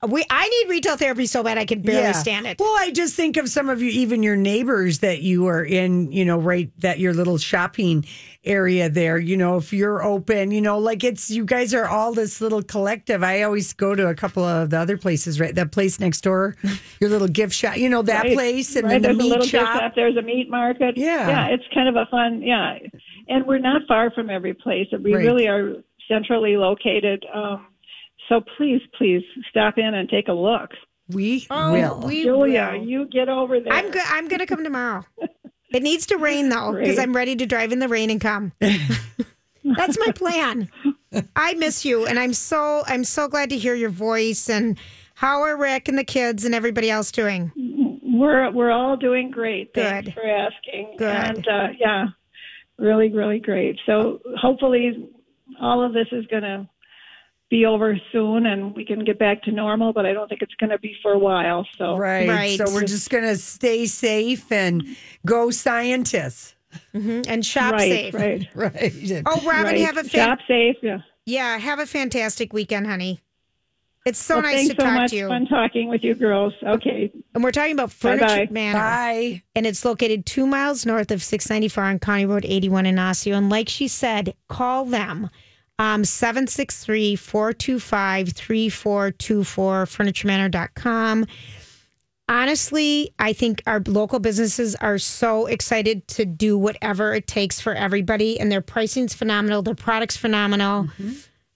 We 0.09 0.25
I 0.31 0.49
need 0.49 0.71
retail 0.71 0.97
therapy 0.97 1.27
so 1.27 1.43
bad 1.45 1.59
I 1.59 1.65
can 1.65 1.81
barely 1.83 2.13
stand 2.13 2.47
it. 2.47 2.59
Well, 2.59 2.75
I 2.81 2.91
just 2.91 3.15
think 3.15 3.37
of 3.37 3.49
some 3.49 3.69
of 3.69 3.81
you, 3.81 3.91
even 3.91 4.23
your 4.25 4.35
neighbors 4.37 4.99
that 4.99 5.23
you 5.23 5.47
are 5.47 5.65
in, 5.65 6.11
you 6.11 6.25
know, 6.25 6.39
right 6.39 6.71
that 6.81 6.99
your 6.99 7.15
little 7.15 7.39
shopping 7.39 8.05
area 8.45 8.89
there. 8.91 9.17
You 9.19 9.37
know, 9.37 9.57
if 9.59 9.73
you're 9.73 10.03
open, 10.03 10.51
you 10.51 10.61
know, 10.61 10.79
like 10.79 11.05
it's 11.05 11.31
you 11.31 11.45
guys 11.45 11.73
are 11.73 11.87
all 11.87 12.13
this 12.13 12.41
little 12.41 12.63
collective. 12.65 13.23
I 13.23 13.43
always 13.43 13.73
go 13.75 13.95
to 13.95 14.09
a 14.09 14.15
couple 14.15 14.45
of 14.45 14.71
the 14.71 14.79
other 14.79 14.97
places, 14.97 15.39
right? 15.39 15.55
That 15.55 15.71
place 15.71 16.01
next 16.01 16.23
door, 16.23 16.57
your 17.01 17.09
little 17.09 17.29
gift 17.29 17.55
shop. 17.55 17.77
You 17.77 17.89
know 17.89 18.03
that 18.03 18.23
Right, 18.25 18.35
place, 18.35 18.75
and 18.75 18.85
right, 18.89 19.01
then 19.01 19.03
the 19.03 19.09
there's 19.09 19.19
a 19.19 19.23
meat 19.23 19.29
little 19.31 19.45
gift 19.45 19.53
shop. 19.53 19.81
shop. 19.81 19.93
There's 19.95 20.17
a 20.17 20.23
meat 20.23 20.51
market. 20.51 20.97
Yeah. 20.97 21.29
yeah, 21.29 21.47
it's 21.55 21.65
kind 21.73 21.89
of 21.89 21.95
a 21.95 22.07
fun. 22.11 22.43
Yeah, 22.43 22.79
and 23.29 23.47
we're 23.47 23.59
not 23.59 23.83
far 23.87 24.11
from 24.11 24.31
every 24.31 24.55
place. 24.55 24.89
We 25.01 25.15
Right. 25.15 25.25
really 25.25 25.47
are 25.47 25.75
centrally 26.09 26.57
located. 26.57 27.25
Um, 27.33 27.67
so 28.33 28.41
please, 28.57 28.81
please 28.97 29.23
stop 29.51 29.77
in 29.79 29.95
and 29.95 30.09
take 30.09 30.29
a 30.29 30.33
look. 30.33 30.71
We 31.09 31.47
Oh, 31.51 31.73
will. 31.73 32.01
we 32.07 32.23
Julia, 32.23 32.71
will. 32.75 32.87
you 32.87 33.07
get 33.07 33.29
over 33.29 33.61
there. 33.61 33.73
I'm 33.73 33.91
good. 33.91 34.03
I'm 34.07 34.29
gonna 34.29 34.47
come 34.47 34.65
tomorrow. 34.65 35.05
It 35.75 35.83
needs 35.83 36.05
to 36.09 36.19
rain 36.19 36.51
though, 36.51 36.75
because 36.75 36.99
I'm 36.99 37.17
ready 37.17 37.35
to 37.35 37.47
drive 37.47 37.73
in 37.73 37.79
the 37.79 37.89
rain 37.89 38.11
and 38.11 38.21
come. 38.21 38.53
That's 38.61 39.99
my 39.99 40.13
plan. 40.15 40.69
I 41.35 41.55
miss 41.55 41.83
you, 41.87 42.05
and 42.05 42.19
I'm 42.19 42.35
so 42.35 42.83
I'm 42.87 43.05
so 43.05 43.27
glad 43.27 43.49
to 43.49 43.57
hear 43.57 43.75
your 43.75 43.89
voice. 43.89 44.51
And 44.51 44.79
how 45.15 45.41
are 45.41 45.57
Rick 45.57 45.89
and 45.89 45.97
the 45.97 46.05
kids 46.05 46.45
and 46.45 46.55
everybody 46.55 46.91
else 46.91 47.11
doing? 47.11 47.53
We're 48.05 48.51
we're 48.51 48.71
all 48.71 48.99
doing 48.99 49.31
great. 49.31 49.71
Thanks 49.75 50.09
Good. 50.11 50.15
for 50.15 50.27
asking. 50.27 50.97
Good. 50.99 51.09
And 51.09 51.49
uh, 51.49 51.69
yeah, 51.79 52.07
really, 52.79 53.11
really 53.11 53.39
great. 53.41 53.79
So 53.87 54.21
hopefully, 54.39 55.09
all 55.59 55.83
of 55.83 55.95
this 55.95 56.09
is 56.13 56.27
going 56.27 56.43
to 56.43 56.69
be 57.53 57.67
over 57.67 57.97
soon, 58.11 58.47
and 58.47 58.75
we 58.75 58.85
can 58.85 59.05
get 59.05 59.19
back 59.19 59.43
to 59.45 59.53
normal. 59.53 59.93
But 59.93 60.07
I 60.07 60.13
don't 60.15 60.27
think 60.29 60.41
it's 60.43 60.55
going 60.57 60.71
to 60.71 60.79
be 60.79 60.97
for 61.03 61.13
a 61.13 61.19
while. 61.19 61.67
So 61.79 61.97
Right. 61.97 62.29
Right. 62.29 62.59
So 62.59 62.65
we're 62.73 62.87
just 62.87 63.11
gonna 63.11 63.37
stay 63.37 63.87
safe 63.87 64.51
and 64.51 64.85
go 65.27 65.51
scientists. 65.51 66.55
Mhm. 66.95 67.27
And 67.29 67.45
shop 67.45 67.75
right, 67.75 68.13
safe. 68.13 68.15
right, 68.15 68.49
Right. 68.55 69.23
Oh, 69.27 69.43
Robin, 69.47 69.73
right. 69.75 69.81
have 69.83 69.99
a 69.99 70.05
fan- 70.05 70.29
Shop 70.31 70.39
safe. 70.49 70.77
Yeah. 70.83 70.99
yeah, 71.27 71.59
have 71.59 71.79
a 71.79 71.85
fantastic 71.87 72.55
weekend, 72.55 72.87
honey. 72.87 73.21
It's 74.07 74.19
so 74.19 74.37
Well, 74.37 74.43
nice 74.45 74.55
thanks 74.57 74.75
to 74.75 74.81
so 74.81 74.87
talk 74.87 74.95
much. 74.95 75.11
to 75.11 75.17
you. 75.17 75.29
Fun 75.29 75.47
talking 75.47 75.89
with 75.91 76.03
you 76.03 76.15
girls. 76.15 76.55
Okay. 76.67 77.13
And 77.35 77.45
we're 77.45 77.51
talking 77.53 77.73
about 77.75 77.93
Furniture 77.93 78.25
Bye-bye. 78.27 78.49
Manor. 78.51 78.79
Bye. 78.79 79.43
and 79.55 79.67
it's 79.67 79.85
located 79.85 80.25
two 80.27 80.47
miles 80.47 80.87
north 80.87 81.11
of 81.11 81.23
694 81.23 81.85
on 81.85 81.99
County 81.99 82.25
Road 82.27 82.45
81 82.47 82.87
in 82.87 82.99
Osseo. 82.99 83.37
And 83.37 83.51
like 83.51 83.69
she 83.69 83.87
said, 83.87 84.35
call 84.49 84.87
them 84.87 85.29
um, 85.83 86.05
763 86.05 87.17
425 87.17 88.29
3424, 88.29 89.85
furnituremanor.com. 89.87 91.27
Honestly, 92.29 93.13
I 93.19 93.33
think 93.33 93.63
our 93.67 93.83
local 93.87 94.21
businesses 94.21 94.77
are 94.77 94.97
so 94.99 95.47
excited 95.47 96.07
to 96.09 96.25
do 96.25 96.57
whatever 96.57 97.13
it 97.15 97.27
takes 97.27 97.61
for 97.61 97.75
everybody, 97.75 98.39
and 98.39 98.51
their 98.51 98.63
pricing's 98.63 99.13
phenomenal. 99.13 99.61
Their 99.63 99.75
product's 99.75 100.17
phenomenal. 100.17 100.89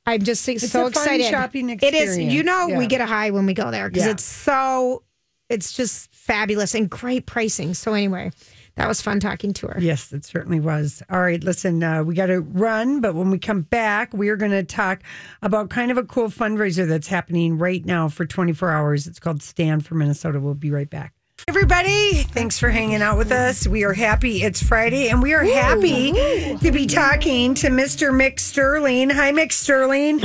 I'm 0.06 0.22
just 0.22 0.42
so 0.44 0.52
Mm-hmm. 0.54 0.66
a 0.66 0.68
fun 0.68 0.88
excited. 0.88 1.26
shopping 1.30 1.70
It 1.70 1.82
is. 1.82 2.18
You 2.18 2.24
experience. 2.24 2.46
know, 2.46 2.68
we 2.76 2.86
get 2.88 3.00
a 3.00 3.06
high 3.06 3.30
when 3.30 3.46
we 3.46 3.54
go 3.54 3.70
there 3.70 3.88
because 3.88 4.04
Yeah. 4.06 4.12
it's 4.12 4.24
so. 4.24 5.02
It's 5.48 5.72
just 5.72 6.10
fabulous 6.12 6.74
and 6.74 6.90
great 6.90 7.24
pricing. 7.26 7.72
So 7.74 7.92
anyway, 7.94 8.32
that 8.76 8.88
was 8.88 9.00
fun 9.02 9.20
talking 9.20 9.52
to 9.54 9.68
her. 9.68 9.80
Yes, 9.80 10.12
it 10.12 10.24
certainly 10.24 10.60
was. 10.60 11.02
All 11.10 11.20
right, 11.20 11.42
listen, 11.42 11.82
uh, 11.82 12.04
we 12.04 12.14
got 12.14 12.26
to 12.26 12.40
run, 12.40 13.00
but 13.00 13.14
when 13.14 13.30
we 13.30 13.38
come 13.38 13.62
back, 13.62 14.12
we 14.12 14.28
are 14.28 14.36
going 14.36 14.52
to 14.52 14.62
talk 14.62 15.02
about 15.42 15.70
kind 15.70 15.90
of 15.90 15.96
a 15.98 16.04
cool 16.04 16.28
fundraiser 16.28 16.86
that's 16.86 17.08
happening 17.08 17.58
right 17.58 17.84
now 17.84 18.08
for 18.08 18.26
24 18.26 18.70
hours. 18.70 19.06
It's 19.06 19.18
called 19.18 19.42
Stand 19.42 19.86
for 19.86 19.94
Minnesota. 19.94 20.40
We'll 20.40 20.54
be 20.54 20.70
right 20.70 20.88
back. 20.88 21.14
Everybody, 21.48 22.22
thanks 22.24 22.58
for 22.58 22.70
hanging 22.70 23.02
out 23.02 23.18
with 23.18 23.30
us. 23.30 23.68
We 23.68 23.84
are 23.84 23.92
happy 23.92 24.42
it's 24.42 24.62
Friday, 24.62 25.08
and 25.08 25.22
we 25.22 25.32
are 25.32 25.44
happy 25.44 26.12
to 26.56 26.72
be 26.72 26.86
talking 26.86 27.54
to 27.56 27.68
Mr. 27.68 28.10
Mick 28.10 28.40
Sterling. 28.40 29.10
Hi, 29.10 29.32
Mick 29.32 29.52
Sterling. 29.52 30.22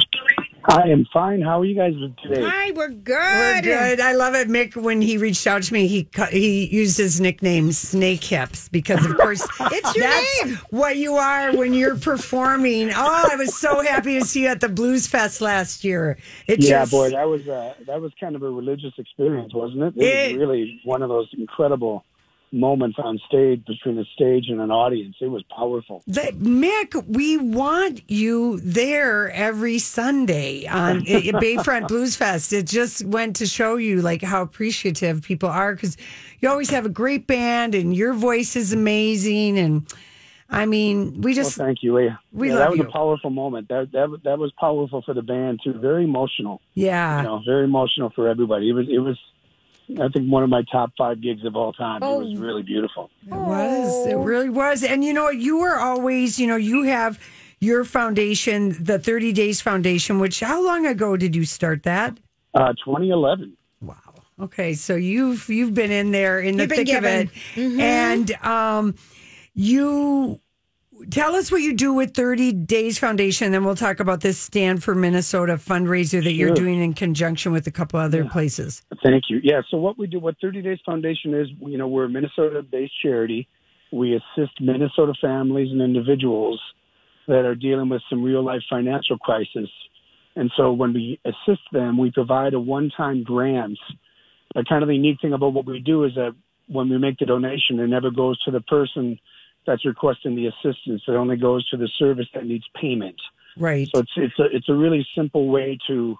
I 0.72 0.88
am 0.88 1.06
fine. 1.12 1.42
How 1.42 1.60
are 1.60 1.66
you 1.66 1.76
guys 1.76 1.92
today? 2.24 2.42
Hi, 2.42 2.72
we're 2.72 2.88
good. 2.90 3.14
We're 3.16 3.62
good. 3.62 4.00
I 4.00 4.14
love 4.14 4.36
it. 4.36 4.48
Mick, 4.48 4.76
when 4.82 5.02
he 5.02 5.18
reached 5.18 5.46
out 5.46 5.64
to 5.64 5.74
me, 5.74 5.88
he 5.88 6.08
he 6.32 6.66
used 6.68 6.98
his 6.98 7.20
nickname 7.20 7.74
Snake 7.74 8.24
Hips 8.24 8.70
because, 8.70 9.06
of 9.06 9.18
course, 9.18 9.46
It's 9.60 9.96
your 9.96 10.06
that's 10.08 10.46
name. 10.46 10.60
what 10.70 10.96
you 10.96 11.16
are 11.16 11.54
when 11.58 11.74
you're 11.74 11.98
performing. 11.98 12.90
Oh, 12.92 13.30
I 13.32 13.36
was 13.36 13.54
so 13.58 13.82
happy 13.84 14.18
to 14.20 14.26
see 14.26 14.44
you 14.44 14.48
at 14.48 14.62
the 14.62 14.70
Blues 14.70 15.08
Fest 15.08 15.42
last 15.42 15.84
year. 15.84 16.18
It 16.48 16.60
yeah, 16.64 16.82
just, 16.84 16.92
boy, 16.92 17.10
that 17.10 17.28
was 17.28 17.46
uh, 17.50 17.74
that 17.88 18.00
was 18.00 18.14
kind 18.18 18.38
of 18.38 18.44
a 18.44 18.50
religious 18.50 18.94
experience, 18.98 19.54
wasn't 19.54 19.84
it? 19.84 19.94
It, 19.98 20.04
It- 20.06 20.34
was 20.38 20.40
really 20.48 20.80
one 20.86 21.02
of 21.02 21.10
those 21.10 21.28
incredible 21.38 22.06
moments 22.52 22.98
on 23.02 23.20
stage 23.28 23.64
between 23.66 23.98
a 23.98 24.06
stage 24.14 24.46
and 24.50 24.60
an 24.60 24.72
audience. 24.72 25.16
It 25.22 25.28
was 25.28 25.44
powerful. 25.56 26.04
The, 26.08 26.34
Mick, 26.38 27.06
we 27.08 27.38
want 27.38 28.10
you 28.10 28.60
there 28.60 29.32
every 29.32 29.80
Sunday 29.80 30.68
on 30.68 30.98
eh, 31.08 31.32
Bayfront 31.32 31.88
Blues 31.88 32.16
Fest. 32.16 32.52
It 32.52 32.68
just 32.68 33.06
went 33.06 33.38
to 33.38 33.46
show 33.46 33.78
you 33.78 34.02
like 34.02 34.22
how 34.22 34.42
appreciative 34.42 35.22
people 35.22 35.50
are 35.50 35.74
because 35.74 35.96
you 36.40 36.50
always 36.50 36.70
have 36.70 36.86
a 36.86 36.90
great 36.90 37.28
band 37.28 37.74
and 37.74 37.96
your 37.96 38.14
voice 38.14 38.56
is 38.56 38.74
amazing. 38.74 39.58
And 39.58 39.94
I 40.50 40.66
mean, 40.66 41.22
we 41.22 41.34
just 41.34 41.58
well, 41.58 41.68
thank 41.68 41.84
you. 41.84 41.98
Yeah, 42.00 42.18
we 42.34 42.50
yeah, 42.50 42.56
that 42.58 42.72
was 42.72 42.80
you. 42.80 42.86
a 42.86 42.92
powerful 42.92 43.30
moment. 43.30 43.70
That 43.70 43.92
that 43.94 44.20
that 44.26 44.40
was 44.40 44.52
powerful 44.60 45.02
for 45.04 45.14
the 45.14 45.22
band 45.22 45.62
too. 45.64 45.74
Very 45.74 46.04
emotional. 46.04 46.62
yeah. 46.74 47.18
You 47.20 47.24
know, 47.24 47.42
very 47.46 47.64
emotional 47.64 48.12
for 48.14 48.28
everybody. 48.28 48.70
It 48.70 48.74
was 48.74 48.88
it 48.90 49.00
was. 49.00 49.18
I 50.00 50.08
think 50.10 50.32
one 50.32 50.44
of 50.44 50.50
my 50.50 50.64
top 50.72 50.92
five 50.98 51.22
gigs 51.22 51.44
of 51.46 51.56
all 51.56 51.74
time. 51.74 52.02
It 52.04 52.06
was 52.06 52.38
really 52.38 52.64
beautiful. 52.64 53.10
It 53.28 53.34
was. 53.34 54.08
It 54.08 54.16
really 54.16 54.50
was. 54.50 54.84
And 54.84 55.04
you 55.04 55.14
know, 55.14 55.26
what? 55.26 55.38
you 55.38 55.60
were 55.60 55.78
always, 55.78 56.40
you 56.40 56.48
know, 56.48 56.56
you 56.56 56.84
have 56.84 57.20
your 57.60 57.84
foundation, 57.84 58.76
the 58.84 58.98
30 59.00 59.34
Days 59.34 59.62
Foundation, 59.62 60.20
which 60.20 60.40
how 60.40 60.64
long 60.64 60.86
ago 60.86 61.16
did 61.18 61.36
you 61.36 61.46
start 61.46 61.84
that? 61.84 62.18
Uh, 62.54 62.74
2011. 62.84 63.56
Wow. 63.82 63.96
Okay, 64.40 64.74
so 64.74 64.96
you've 64.96 65.48
you've 65.50 65.74
been 65.74 65.92
in 65.92 66.12
there 66.12 66.40
in 66.40 66.58
the 66.58 66.64
You've 66.64 66.70
been 66.70 66.86
thick 66.86 66.96
of 66.96 67.04
given. 67.04 67.32
it, 67.56 67.80
and 67.80 68.32
um, 68.44 68.96
you 69.54 70.40
tell 71.10 71.36
us 71.36 71.52
what 71.52 71.62
you 71.62 71.74
do 71.74 71.94
with 71.94 72.14
Thirty 72.14 72.52
Days 72.52 73.00
Foundation. 73.00 73.52
Then 73.52 73.64
we'll 73.64 73.76
talk 73.76 74.00
about 74.00 74.22
this 74.22 74.38
Stand 74.38 74.84
for 74.84 74.94
Minnesota 74.96 75.54
fundraiser 75.54 76.24
that 76.24 76.34
you're 76.34 76.50
Sure. 76.50 76.56
doing 76.56 76.82
in 76.82 76.94
conjunction 76.94 77.52
with 77.52 77.68
a 77.68 77.72
couple 77.72 78.00
other 78.00 78.26
places. 78.26 78.84
Thank 79.04 79.26
you. 79.30 79.40
Yeah. 79.44 79.62
So 79.70 79.78
what 79.78 79.98
we 79.98 80.08
do, 80.08 80.20
what 80.20 80.36
30 80.42 80.62
Days 80.62 80.80
Foundation 80.86 81.34
is, 81.34 81.48
you 81.62 81.78
know, 81.78 81.88
we're 81.88 82.06
a 82.06 82.10
Minnesota-based 82.10 82.94
charity. 83.02 83.48
We 83.92 84.16
assist 84.16 84.60
Minnesota 84.62 85.14
families 85.20 85.72
and 85.72 85.82
individuals 85.82 86.62
that 87.28 87.46
are 87.46 87.56
dealing 87.56 87.90
with 87.90 88.02
some 88.10 88.24
real-life 88.24 88.62
financial 88.70 89.18
crisis. 89.18 89.70
And 90.36 90.52
so 90.56 90.72
when 90.72 90.94
we 90.94 91.20
assist 91.26 91.62
them, 91.72 91.98
we 91.98 92.12
provide 92.12 92.54
a 92.54 92.60
one-time 92.60 93.24
grant. 93.24 93.78
The 94.56 94.64
kind 94.68 94.82
of 94.82 94.88
the 94.88 94.96
unique 94.96 95.20
thing 95.22 95.34
about 95.34 95.54
what 95.54 95.66
we 95.66 95.80
do 95.80 96.06
is 96.06 96.16
that 96.16 96.34
when 96.68 96.90
we 96.90 96.98
make 96.98 97.18
the 97.20 97.26
donation, 97.26 97.80
it 97.80 97.88
never 97.88 98.12
goes 98.12 98.42
to 98.44 98.52
the 98.52 98.62
person 98.62 99.20
that's 99.66 99.86
requesting 99.86 100.36
the 100.36 100.48
assistance. 100.48 101.04
It 101.08 101.12
only 101.12 101.38
goes 101.38 101.68
to 101.70 101.78
the 101.78 101.90
service 102.00 102.28
that 102.34 102.46
needs 102.46 102.66
payment. 102.80 103.20
Right. 103.58 103.88
So 103.92 104.00
it's 104.00 104.12
it's 104.16 104.40
a 104.40 104.46
it's 104.56 104.70
a 104.70 104.74
really 104.74 105.06
simple 105.16 105.50
way 105.50 105.78
to, 105.88 106.18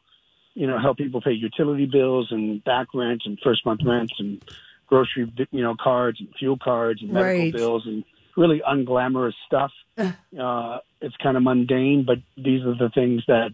you 0.54 0.68
know, 0.68 0.80
help 0.80 0.98
people 0.98 1.22
pay 1.22 1.32
utility 1.32 1.86
bills 1.86 2.28
and 2.32 2.64
back 2.64 2.88
rent 2.94 3.24
and 3.26 3.40
first 3.44 3.66
month 3.66 3.82
rent 3.86 4.12
and 4.20 4.42
grocery 4.88 5.32
you 5.52 5.64
know 5.64 5.76
cards 5.82 6.20
and 6.20 6.30
fuel 6.38 6.58
cards 6.62 7.02
and 7.02 7.12
medical 7.12 7.44
Right. 7.44 7.54
bills 7.54 7.84
and 7.86 8.04
really 8.38 8.62
unglamorous 8.68 9.34
stuff. 9.48 9.72
Uh, 10.40 10.78
it's 11.02 11.16
kind 11.18 11.36
of 11.36 11.44
mundane, 11.44 12.06
but 12.08 12.18
these 12.38 12.62
are 12.62 12.74
the 12.76 12.90
things 12.96 13.22
that 13.28 13.50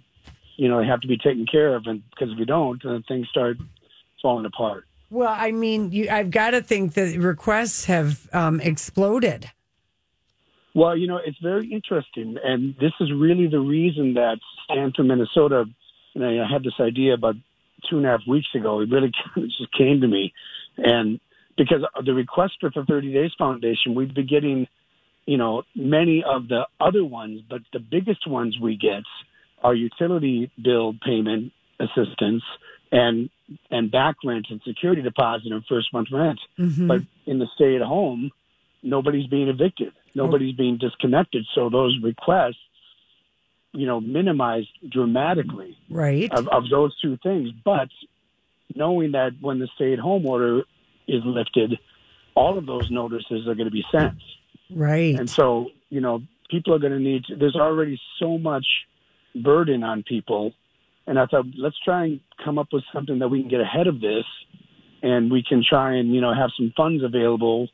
you 0.58 0.70
know 0.70 0.84
have 0.84 1.02
to 1.02 1.08
be 1.08 1.18
taken 1.18 1.48
care 1.52 1.76
of, 1.76 1.88
and 1.88 2.04
because 2.12 2.32
if 2.32 2.38
you 2.38 2.46
don't, 2.46 2.80
then 2.84 3.04
things 3.08 3.28
start 3.30 3.58
falling 4.22 4.46
apart. 4.46 4.86
Well, 5.10 5.34
I 5.36 5.52
mean, 5.52 5.92
you, 5.92 6.08
I've 6.08 6.30
got 6.30 6.52
to 6.52 6.62
think 6.62 6.94
that 6.94 7.18
requests 7.18 7.86
have 7.86 8.30
um, 8.32 8.60
exploded. 8.62 9.50
Well, 10.78 10.96
you 10.96 11.08
know, 11.08 11.18
it's 11.18 11.40
very 11.40 11.72
interesting, 11.72 12.38
and 12.44 12.76
this 12.80 12.92
is 13.00 13.12
really 13.12 13.48
the 13.48 13.60
reason 13.60 14.14
that 14.14 14.38
Stand 14.66 14.94
for 14.96 15.02
Minnesota. 15.02 15.66
You 16.14 16.22
know, 16.22 16.44
I 16.44 16.48
had 16.48 16.64
this 16.64 16.76
idea 16.80 17.16
about 17.16 17.34
two 17.90 17.98
and 17.98 18.06
a 18.06 18.10
half 18.10 18.20
weeks 18.28 18.50
ago. 18.54 18.82
It 18.82 18.92
really 18.92 19.12
just 19.36 19.76
came 19.76 20.02
to 20.02 20.08
me, 20.08 20.34
and 20.78 21.20
because 21.58 21.82
the 22.06 22.14
request 22.14 22.58
for 22.62 22.70
the 22.70 22.86
30 22.86 23.12
Days 23.12 23.32
Foundation, 23.40 23.96
we've 23.96 24.14
been 24.14 24.28
getting, 24.28 24.68
you 25.26 25.38
know, 25.38 25.64
many 25.76 26.24
of 26.24 26.48
the 26.48 26.68
other 26.80 27.04
ones, 27.04 27.42
but 27.50 27.62
the 27.74 27.80
biggest 27.80 28.28
ones 28.28 28.60
we 28.62 28.78
get 28.78 29.02
are 29.64 29.74
utility 29.74 30.52
bill 30.64 30.94
payment 31.04 31.54
assistance 31.80 32.44
and 32.92 33.32
and 33.72 33.90
back 33.90 34.18
rent 34.24 34.46
and 34.52 34.62
security 34.64 35.02
deposit 35.02 35.52
and 35.52 35.66
first 35.66 35.92
month 35.92 36.10
rent. 36.12 36.40
Mm-hmm. 36.60 36.88
But 36.88 37.02
in 37.26 37.40
the 37.40 37.48
stay 37.56 37.76
at 37.76 37.82
home, 37.82 38.30
nobody's 38.84 39.26
being 39.26 39.48
evicted. 39.48 39.94
Mm-hmm. 40.10 40.20
Nobody's 40.20 40.56
being 40.56 40.78
disconnected. 40.78 41.46
So 41.54 41.70
those 41.70 41.98
requests, 42.02 42.58
you 43.74 43.86
know, 43.86 44.00
minimized 44.00 44.70
dramatically 44.90 45.78
Right. 45.90 46.32
of, 46.32 46.48
of 46.48 46.70
those 46.70 46.98
two 47.00 47.18
things. 47.22 47.50
But 47.64 47.90
knowing 48.76 49.12
that 49.12 49.32
when 49.42 49.60
the 49.60 49.68
stay 49.76 49.94
at 49.94 50.00
home 50.00 50.26
order 50.26 50.64
is 51.08 51.22
lifted, 51.26 51.80
all 52.36 52.58
of 52.58 52.66
those 52.66 52.90
notices 52.92 53.48
are 53.48 53.56
going 53.56 53.66
to 53.66 53.72
be 53.72 53.86
sent. 53.92 54.16
Right. 54.70 55.16
And 55.18 55.30
so, 55.30 55.72
you 55.90 56.02
know, 56.02 56.24
people 56.50 56.74
are 56.74 56.80
going 56.80 56.94
to 56.94 57.00
need 57.00 57.26
to, 57.26 57.36
there's 57.36 57.56
already 57.56 58.00
so 58.20 58.38
much 58.38 58.66
burden 59.36 59.84
on 59.84 60.04
people. 60.04 60.54
And 61.06 61.18
I 61.18 61.26
thought, 61.26 61.46
let's 61.58 61.78
try 61.84 62.06
and 62.06 62.20
come 62.44 62.58
up 62.58 62.68
with 62.72 62.84
something 62.94 63.20
that 63.20 63.30
we 63.30 63.42
can 63.42 63.50
get 63.50 63.62
ahead 63.62 63.88
of 63.88 64.02
this 64.02 64.26
and 65.02 65.32
we 65.32 65.44
can 65.48 65.64
try 65.68 65.96
and, 65.96 66.14
you 66.14 66.22
know, 66.22 66.34
have 66.34 66.50
some 66.58 66.74
funds 66.76 67.04
available 67.04 67.70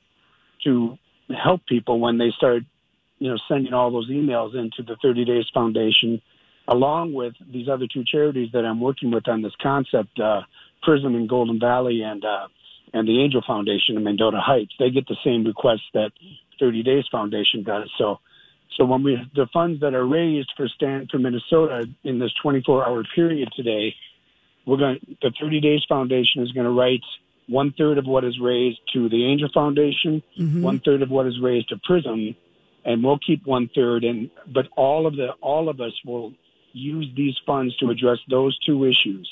to 0.64 0.98
help 1.30 1.66
people 1.66 2.00
when 2.00 2.18
they 2.18 2.32
start, 2.32 2.64
you 3.20 3.30
know, 3.30 3.38
sending 3.48 3.74
all 3.74 3.92
those 3.92 4.10
emails 4.10 4.56
into 4.56 4.84
the 4.84 4.98
30 5.02 5.26
Days 5.26 5.46
Foundation, 5.54 6.22
along 6.68 7.14
with 7.14 7.34
these 7.52 7.70
other 7.70 7.88
two 7.92 8.04
charities 8.04 8.50
that 8.54 8.66
I'm 8.66 8.80
working 8.80 9.12
with 9.12 9.28
on 9.28 9.42
this 9.42 9.54
concept, 9.62 10.20
uh, 10.20 10.42
Prism 10.82 11.16
in 11.16 11.28
Golden 11.28 11.60
Valley 11.60 12.02
and, 12.02 12.24
uh, 12.26 12.48
and 12.94 13.08
the 13.08 13.22
Angel 13.22 13.42
Foundation 13.46 13.96
in 13.96 14.04
Mendota 14.04 14.40
Heights. 14.40 14.74
They 14.78 14.90
get 14.90 15.08
the 15.08 15.18
same 15.24 15.46
requests 15.46 15.90
that 15.94 16.12
30 16.60 16.84
Days 16.84 17.06
Foundation 17.12 17.64
does. 17.64 17.90
So, 17.98 18.20
so 18.78 18.86
when 18.86 19.04
we 19.04 19.18
the 19.36 19.48
funds 19.54 19.82
that 19.82 19.94
are 19.94 20.06
raised 20.06 20.52
for 20.58 20.68
Stand 20.68 21.10
for 21.12 21.20
Minnesota 21.20 21.88
in 22.04 22.20
this 22.20 22.32
24 22.42 22.88
hour 22.88 23.04
period 23.16 23.50
today, 23.56 23.96
we're 24.66 24.78
going 24.78 25.00
the 25.22 25.32
30 25.40 25.60
Days 25.62 25.84
Foundation 25.88 26.42
is 26.42 26.52
going 26.52 26.66
to 26.66 26.72
write 26.72 27.04
one 27.48 27.74
third 27.78 27.98
of 27.98 28.06
what 28.06 28.24
is 28.24 28.40
raised 28.40 28.80
to 28.94 29.10
the 29.10 29.26
Angel 29.26 29.50
Foundation, 29.54 30.24
one 30.62 30.80
third 30.80 31.02
of 31.02 31.10
what 31.10 31.28
is 31.28 31.40
raised 31.42 31.70
to 31.70 31.78
Prism, 31.84 32.36
and 32.86 33.04
we'll 33.04 33.20
keep 33.20 33.46
one 33.46 33.70
third. 33.74 34.04
And 34.04 34.30
but 34.48 34.68
all 34.76 35.08
of 35.08 35.16
the 35.16 35.30
all 35.42 35.70
of 35.70 35.82
us 35.82 35.94
will 36.06 36.34
use 36.72 37.08
these 37.16 37.36
funds 37.46 37.76
to 37.78 37.90
address 37.90 38.20
those 38.30 38.58
two 38.60 38.86
issues: 38.86 39.30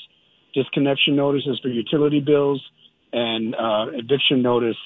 disconnection 0.54 1.16
notices 1.16 1.58
for 1.60 1.68
utility 1.68 2.20
bills 2.20 2.62
and 3.12 3.54
uh, 3.54 3.86
eviction 3.92 4.42
notice, 4.42 4.76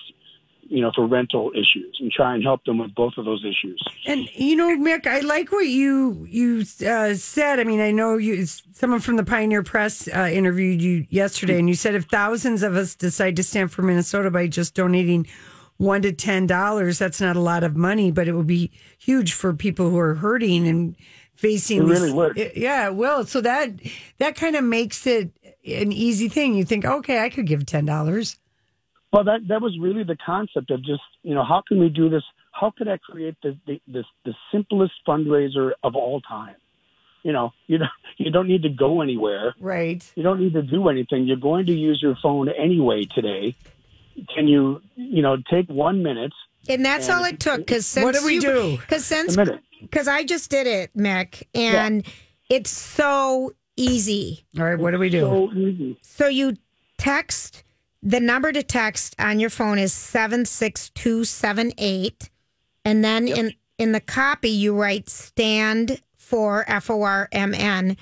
you 0.68 0.80
know, 0.80 0.90
for 0.94 1.06
rental 1.06 1.50
issues, 1.54 1.96
and 2.00 2.10
try 2.10 2.34
and 2.34 2.42
help 2.42 2.64
them 2.64 2.78
with 2.78 2.94
both 2.94 3.14
of 3.16 3.24
those 3.24 3.44
issues. 3.44 3.82
And 4.06 4.28
you 4.34 4.56
know, 4.56 4.68
Mick, 4.76 5.06
I 5.06 5.20
like 5.20 5.52
what 5.52 5.66
you 5.66 6.26
you 6.28 6.64
uh, 6.86 7.14
said. 7.14 7.60
I 7.60 7.64
mean, 7.64 7.80
I 7.80 7.90
know 7.90 8.16
you. 8.16 8.44
Someone 8.72 9.00
from 9.00 9.16
the 9.16 9.24
Pioneer 9.24 9.62
Press 9.62 10.08
uh, 10.08 10.28
interviewed 10.32 10.82
you 10.82 11.06
yesterday, 11.08 11.58
and 11.58 11.68
you 11.68 11.74
said 11.74 11.94
if 11.94 12.04
thousands 12.04 12.62
of 12.62 12.74
us 12.76 12.94
decide 12.94 13.36
to 13.36 13.42
stand 13.42 13.72
for 13.72 13.82
Minnesota 13.82 14.30
by 14.30 14.46
just 14.46 14.74
donating 14.74 15.26
one 15.78 16.02
to 16.02 16.12
ten 16.12 16.46
dollars, 16.46 16.98
that's 16.98 17.20
not 17.20 17.36
a 17.36 17.40
lot 17.40 17.62
of 17.64 17.76
money, 17.76 18.10
but 18.10 18.28
it 18.28 18.32
would 18.32 18.46
be 18.46 18.70
huge 18.98 19.32
for 19.32 19.52
people 19.52 19.90
who 19.90 19.98
are 19.98 20.14
hurting 20.14 20.66
and 20.66 20.96
facing. 21.34 21.82
It 21.82 21.86
really 21.86 22.12
would. 22.12 22.36
It- 22.38 22.56
yeah, 22.56 22.86
it 22.86 22.94
will. 22.94 23.24
So 23.24 23.40
that 23.40 23.70
that 24.18 24.36
kind 24.36 24.56
of 24.56 24.64
makes 24.64 25.06
it 25.06 25.30
an 25.66 25.92
easy 25.92 26.28
thing. 26.28 26.54
You 26.54 26.64
think, 26.64 26.84
okay, 26.84 27.20
I 27.20 27.28
could 27.28 27.46
give 27.46 27.66
ten 27.66 27.84
dollars. 27.86 28.36
Well, 29.12 29.24
that 29.24 29.48
that 29.48 29.62
was 29.62 29.78
really 29.80 30.02
the 30.02 30.16
concept 30.24 30.70
of 30.70 30.80
just 30.84 31.02
you 31.22 31.34
know 31.34 31.44
how 31.44 31.62
can 31.66 31.78
we 31.78 31.88
do 31.88 32.08
this? 32.08 32.22
How 32.52 32.72
could 32.76 32.88
I 32.88 32.98
create 32.98 33.36
the 33.42 33.56
the 33.66 33.80
the, 33.86 34.04
the 34.24 34.34
simplest 34.52 34.94
fundraiser 35.06 35.72
of 35.82 35.94
all 35.94 36.20
time? 36.20 36.56
You 37.22 37.32
know, 37.32 37.52
you 37.66 37.78
don't 37.78 37.90
you 38.18 38.30
don't 38.30 38.48
need 38.48 38.62
to 38.62 38.68
go 38.68 39.00
anywhere. 39.00 39.54
Right. 39.60 40.04
You 40.16 40.22
don't 40.22 40.40
need 40.40 40.54
to 40.54 40.62
do 40.62 40.88
anything. 40.88 41.26
You're 41.26 41.36
going 41.36 41.66
to 41.66 41.72
use 41.72 42.00
your 42.02 42.16
phone 42.22 42.48
anyway 42.48 43.04
today. 43.04 43.54
Can 44.34 44.48
you 44.48 44.82
you 44.96 45.22
know 45.22 45.36
take 45.50 45.68
one 45.68 46.02
minute? 46.02 46.32
And 46.68 46.84
that's 46.84 47.08
all 47.08 47.24
it 47.24 47.38
took. 47.38 47.58
Because 47.58 47.94
What 47.94 48.14
do 48.14 48.24
we 48.24 48.40
do? 48.40 48.76
Because 48.78 49.04
since 49.04 49.36
because 49.80 50.08
I 50.08 50.24
just 50.24 50.50
did 50.50 50.66
it, 50.66 50.96
Mick, 50.96 51.44
and 51.54 52.04
it's 52.48 52.70
so 52.70 53.52
easy. 53.76 54.44
All 54.58 54.64
right, 54.64 54.78
what 54.78 54.90
do 54.90 54.98
we 54.98 55.10
do? 55.10 55.20
So 55.20 55.52
easy. 55.52 55.98
So 56.02 56.28
you 56.28 56.56
text 56.98 57.62
the 58.02 58.20
number 58.20 58.52
to 58.52 58.62
text 58.62 59.14
on 59.18 59.40
your 59.40 59.50
phone 59.50 59.78
is 59.78 59.92
seven 59.92 60.44
six 60.44 60.90
two 60.90 61.24
seven 61.24 61.72
eight, 61.78 62.30
and 62.84 63.04
then 63.04 63.26
in 63.28 63.54
in 63.78 63.92
the 63.92 64.00
copy 64.00 64.50
you 64.50 64.74
write 64.74 65.08
stand 65.08 66.00
for 66.16 66.64
F 66.68 66.90
O 66.90 67.02
R 67.02 67.28
M 67.32 67.54
N, 67.54 67.96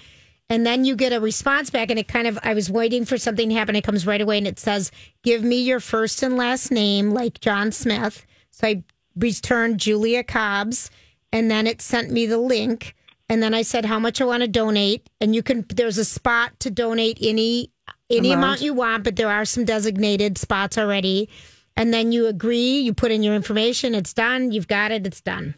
And 0.50 0.66
then 0.66 0.84
you 0.84 0.94
get 0.96 1.12
a 1.12 1.20
response 1.20 1.70
back, 1.70 1.90
and 1.90 1.98
it 1.98 2.08
kind 2.08 2.26
of, 2.26 2.38
I 2.42 2.54
was 2.54 2.70
waiting 2.70 3.04
for 3.04 3.18
something 3.18 3.48
to 3.48 3.54
happen. 3.54 3.76
It 3.76 3.84
comes 3.84 4.06
right 4.06 4.20
away, 4.20 4.38
and 4.38 4.46
it 4.46 4.58
says, 4.58 4.90
Give 5.22 5.42
me 5.42 5.62
your 5.62 5.80
first 5.80 6.22
and 6.22 6.36
last 6.36 6.70
name, 6.70 7.10
like 7.12 7.40
John 7.40 7.72
Smith. 7.72 8.24
So 8.50 8.68
I 8.68 8.84
returned 9.16 9.80
Julia 9.80 10.22
Cobbs, 10.22 10.90
and 11.32 11.50
then 11.50 11.66
it 11.66 11.82
sent 11.82 12.10
me 12.10 12.26
the 12.26 12.38
link. 12.38 12.94
And 13.28 13.42
then 13.42 13.54
I 13.54 13.62
said 13.62 13.86
how 13.86 13.98
much 13.98 14.20
I 14.20 14.26
want 14.26 14.42
to 14.42 14.48
donate, 14.48 15.08
and 15.20 15.34
you 15.34 15.42
can. 15.42 15.64
There's 15.68 15.98
a 15.98 16.04
spot 16.04 16.60
to 16.60 16.70
donate 16.70 17.18
any 17.20 17.70
any 18.10 18.32
Amount. 18.32 18.44
amount 18.44 18.60
you 18.62 18.74
want, 18.74 19.04
but 19.04 19.16
there 19.16 19.28
are 19.30 19.44
some 19.44 19.64
designated 19.64 20.38
spots 20.38 20.76
already. 20.78 21.28
And 21.76 21.92
then 21.92 22.12
you 22.12 22.26
agree, 22.26 22.78
you 22.78 22.94
put 22.94 23.10
in 23.10 23.22
your 23.22 23.34
information, 23.34 23.94
it's 23.94 24.12
done, 24.12 24.52
you've 24.52 24.68
got 24.68 24.92
it, 24.92 25.06
it's 25.06 25.20
done. 25.20 25.54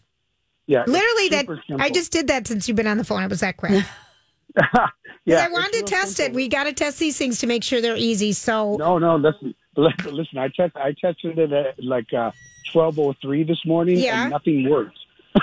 Yeah, 0.66 0.84
Literally, 0.86 1.28
that 1.30 1.46
simple. 1.46 1.76
I 1.80 1.90
just 1.90 2.10
did 2.10 2.26
that 2.28 2.46
since 2.46 2.66
you've 2.66 2.76
been 2.76 2.86
on 2.86 2.96
the 2.98 3.04
phone. 3.04 3.22
It 3.22 3.28
was 3.30 3.40
that 3.40 3.56
quick. 3.56 3.84
yeah, 5.24 5.44
I 5.44 5.48
wanted 5.48 5.72
to 5.74 5.82
test 5.82 6.18
it. 6.20 6.32
We 6.32 6.48
got 6.48 6.64
to 6.64 6.72
test 6.72 6.98
these 6.98 7.16
things 7.18 7.38
to 7.40 7.46
make 7.46 7.62
sure 7.62 7.80
they're 7.80 7.96
easy. 7.96 8.32
So 8.32 8.76
No, 8.76 8.98
no, 8.98 9.16
listen, 9.16 9.54
listen. 9.76 10.14
listen, 10.14 10.38
I 10.38 10.48
test, 10.48 10.74
I 10.76 10.92
tested 11.00 11.38
it 11.38 11.52
at 11.52 11.82
like 11.84 12.12
uh, 12.12 12.30
twelve 12.72 12.98
oh 12.98 13.14
three 13.20 13.44
this 13.44 13.60
morning, 13.66 13.98
Yeah. 13.98 14.22
and 14.22 14.30
nothing 14.30 14.68
worked. 14.68 14.98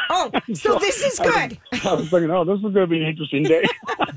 Oh, 0.10 0.32
so 0.54 0.80
this 0.80 1.02
is 1.04 1.20
I 1.20 1.26
was- 1.26 1.34
good. 1.36 1.58
I 1.86 1.94
was 1.94 2.10
thinking, 2.10 2.32
oh, 2.32 2.44
this 2.44 2.58
is 2.58 2.62
going 2.64 2.74
to 2.76 2.88
be 2.88 2.98
an 3.02 3.08
interesting 3.10 3.44
day. 3.44 3.64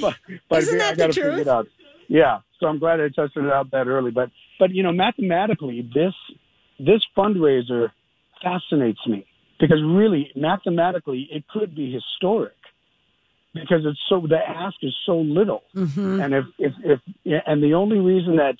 but 0.00 0.16
but 0.48 0.58
Isn't 0.62 0.80
I 0.80 0.94
that 0.94 0.96
the 0.96 1.12
truth? 1.12 1.46
Yeah, 2.08 2.40
so 2.58 2.66
I'm 2.66 2.78
glad 2.78 3.00
I 3.00 3.08
tested 3.08 3.44
it 3.44 3.52
out 3.52 3.70
that 3.70 3.86
early. 3.86 4.10
But 4.10 4.30
but 4.58 4.70
you 4.74 4.82
know, 4.82 4.92
mathematically, 4.92 5.88
this 5.94 6.14
this 6.78 7.02
fundraiser 7.16 7.90
fascinates 8.42 9.00
me 9.06 9.26
because 9.60 9.82
really, 9.84 10.30
mathematically, 10.34 11.28
it 11.30 11.44
could 11.48 11.74
be 11.74 11.92
historic 11.92 12.54
because 13.54 13.82
it's 13.84 13.98
so 14.08 14.26
the 14.26 14.36
ask 14.36 14.76
is 14.82 14.94
so 15.04 15.18
little, 15.18 15.62
and 16.20 16.34
if 16.34 16.44
if 16.58 16.72
if 16.84 17.00
and 17.46 17.62
the 17.62 17.74
only 17.74 17.98
reason 17.98 18.36
that 18.36 18.56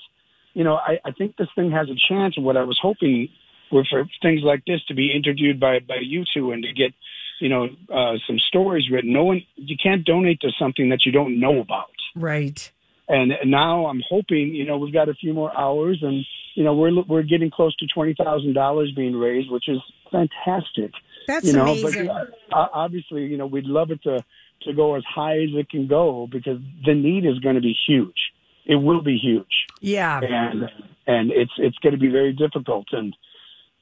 you 0.54 0.64
know 0.64 0.74
I, 0.74 0.98
I 1.04 1.12
think 1.12 1.36
this 1.36 1.48
thing 1.54 1.70
has 1.72 1.88
a 1.88 1.96
chance. 2.08 2.38
What 2.38 2.56
I 2.56 2.64
was 2.64 2.78
hoping 2.80 3.28
were 3.70 3.86
for 3.88 4.04
things 4.22 4.40
like 4.42 4.64
this 4.66 4.80
to 4.88 4.94
be 4.94 5.12
interviewed 5.12 5.60
by 5.60 5.78
by 5.80 5.98
you 6.02 6.24
two 6.34 6.52
and 6.52 6.62
to 6.62 6.72
get 6.72 6.92
you 7.40 7.48
know 7.48 7.68
uh, 7.92 8.18
some 8.26 8.38
stories 8.38 8.90
written. 8.90 9.12
No 9.12 9.24
one 9.24 9.42
you 9.56 9.76
can't 9.82 10.04
donate 10.04 10.40
to 10.40 10.50
something 10.58 10.90
that 10.90 11.06
you 11.06 11.12
don't 11.12 11.40
know 11.40 11.60
about. 11.60 11.90
Right. 12.14 12.70
And 13.08 13.32
now 13.46 13.86
I'm 13.86 14.02
hoping, 14.08 14.54
you 14.54 14.66
know, 14.66 14.76
we've 14.76 14.92
got 14.92 15.08
a 15.08 15.14
few 15.14 15.32
more 15.32 15.56
hours, 15.58 15.98
and 16.02 16.24
you 16.54 16.64
know, 16.64 16.74
we're 16.74 17.02
we're 17.04 17.22
getting 17.22 17.50
close 17.50 17.74
to 17.76 17.86
twenty 17.86 18.14
thousand 18.14 18.52
dollars 18.52 18.92
being 18.94 19.16
raised, 19.16 19.50
which 19.50 19.68
is 19.68 19.78
fantastic. 20.12 20.92
That's 21.26 21.46
you 21.46 21.54
know, 21.54 21.62
amazing. 21.62 22.06
But 22.06 22.34
uh, 22.52 22.68
obviously, 22.72 23.24
you 23.26 23.38
know, 23.38 23.46
we'd 23.46 23.64
love 23.64 23.90
it 23.90 24.02
to 24.02 24.22
to 24.62 24.72
go 24.74 24.96
as 24.96 25.04
high 25.08 25.38
as 25.38 25.50
it 25.54 25.70
can 25.70 25.86
go 25.86 26.28
because 26.30 26.60
the 26.84 26.94
need 26.94 27.24
is 27.24 27.38
going 27.38 27.54
to 27.54 27.60
be 27.62 27.74
huge. 27.86 28.32
It 28.66 28.76
will 28.76 29.00
be 29.02 29.16
huge, 29.16 29.66
Yeah. 29.80 30.20
and 30.20 30.70
and 31.06 31.30
it's 31.30 31.52
it's 31.56 31.78
going 31.78 31.94
to 31.94 31.98
be 31.98 32.08
very 32.08 32.34
difficult. 32.34 32.88
And 32.92 33.16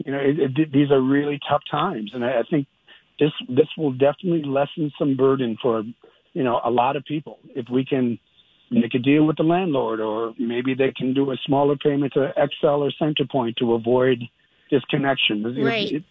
you 0.05 0.13
know, 0.13 0.19
it, 0.19 0.39
it, 0.57 0.73
these 0.73 0.93
are 0.93 1.01
really 1.01 1.41
tough 1.49 1.63
times, 1.69 2.13
and 2.15 2.25
I, 2.25 2.41
I 2.41 2.43
think 2.49 2.69
this 3.19 3.33
this 3.49 3.67
will 3.77 3.93
definitely 3.93 4.45
lessen 4.45 4.93
some 4.97 5.17
burden 5.17 5.57
for 5.61 5.83
you 6.35 6.45
know 6.45 6.61
a 6.65 6.71
lot 6.71 6.95
of 6.95 7.05
people 7.05 7.39
if 7.57 7.67
we 7.69 7.85
can 7.85 8.21
make 8.71 8.95
a 8.95 8.99
deal 8.99 9.25
with 9.25 9.37
the 9.37 9.43
landlord, 9.43 10.01
or 10.01 10.35
maybe 10.39 10.75
they 10.75 10.93
can 10.93 11.15
do 11.15 11.31
a 11.31 11.37
smaller 11.47 11.77
payment 11.77 12.13
to 12.15 12.33
Xcel 12.37 12.79
or 12.79 12.93
Centerpoint 13.01 13.57
to 13.57 13.75
avoid 13.75 14.23
disconnection. 14.71 15.43
Right. 15.43 15.93
it- 15.93 16.05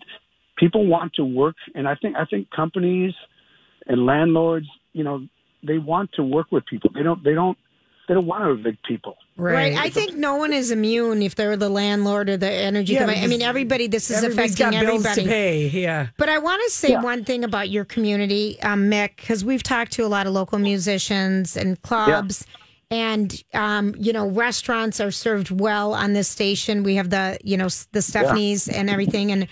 people 0.57 0.85
want 0.85 1.13
to 1.15 1.25
work, 1.25 1.55
and 1.73 1.87
I 1.87 1.95
think 1.95 2.15
I 2.15 2.25
think 2.25 2.49
companies 2.49 3.13
and 3.87 4.05
landlords, 4.05 4.67
you 4.93 5.03
know, 5.03 5.27
they 5.63 5.77
want 5.77 6.11
to 6.13 6.23
work 6.23 6.47
with 6.51 6.65
people. 6.65 6.91
They 6.93 7.03
don't 7.03 7.23
they 7.23 7.33
don't 7.33 7.57
they 8.07 8.13
don't 8.13 8.25
want 8.25 8.43
to 8.43 8.51
evict 8.51 8.85
people. 8.85 9.17
Right. 9.37 9.53
right. 9.53 9.77
I 9.77 9.89
think 9.89 10.15
no 10.15 10.35
one 10.35 10.53
is 10.53 10.71
immune 10.71 11.21
if 11.21 11.35
they're 11.35 11.57
the 11.57 11.69
landlord 11.69 12.29
or 12.29 12.37
the 12.37 12.49
energy 12.49 12.93
Yeah, 12.93 12.99
company. 12.99 13.23
I 13.23 13.27
mean, 13.27 13.41
everybody, 13.41 13.87
this 13.87 14.09
is 14.09 14.23
affecting 14.23 14.71
got 14.71 14.71
bills 14.71 15.05
everybody. 15.05 15.23
to 15.23 15.27
pay. 15.27 15.67
Yeah. 15.67 16.07
But 16.17 16.29
I 16.29 16.37
want 16.37 16.61
to 16.65 16.71
say 16.71 16.95
one 16.95 17.25
thing 17.25 17.43
about 17.43 17.69
your 17.69 17.85
community, 17.85 18.61
um, 18.61 18.89
Mick, 18.89 19.17
because 19.17 19.43
we've 19.43 19.63
talked 19.63 19.91
to 19.93 20.05
a 20.05 20.07
lot 20.07 20.27
of 20.27 20.33
local 20.33 20.59
musicians 20.59 21.57
and 21.57 21.81
clubs. 21.81 22.45
And 22.91 23.43
um, 23.53 23.95
you 23.97 24.13
know, 24.13 24.27
restaurants 24.29 25.01
are 25.01 25.11
served 25.11 25.49
well 25.49 25.93
on 25.93 26.13
this 26.13 26.27
station. 26.27 26.83
We 26.83 26.95
have 26.95 27.09
the, 27.09 27.37
you 27.43 27.57
know, 27.57 27.67
the 27.91 27.99
Stephanies 27.99 28.71
and 28.71 28.89
everything. 28.89 29.31
And 29.31 29.47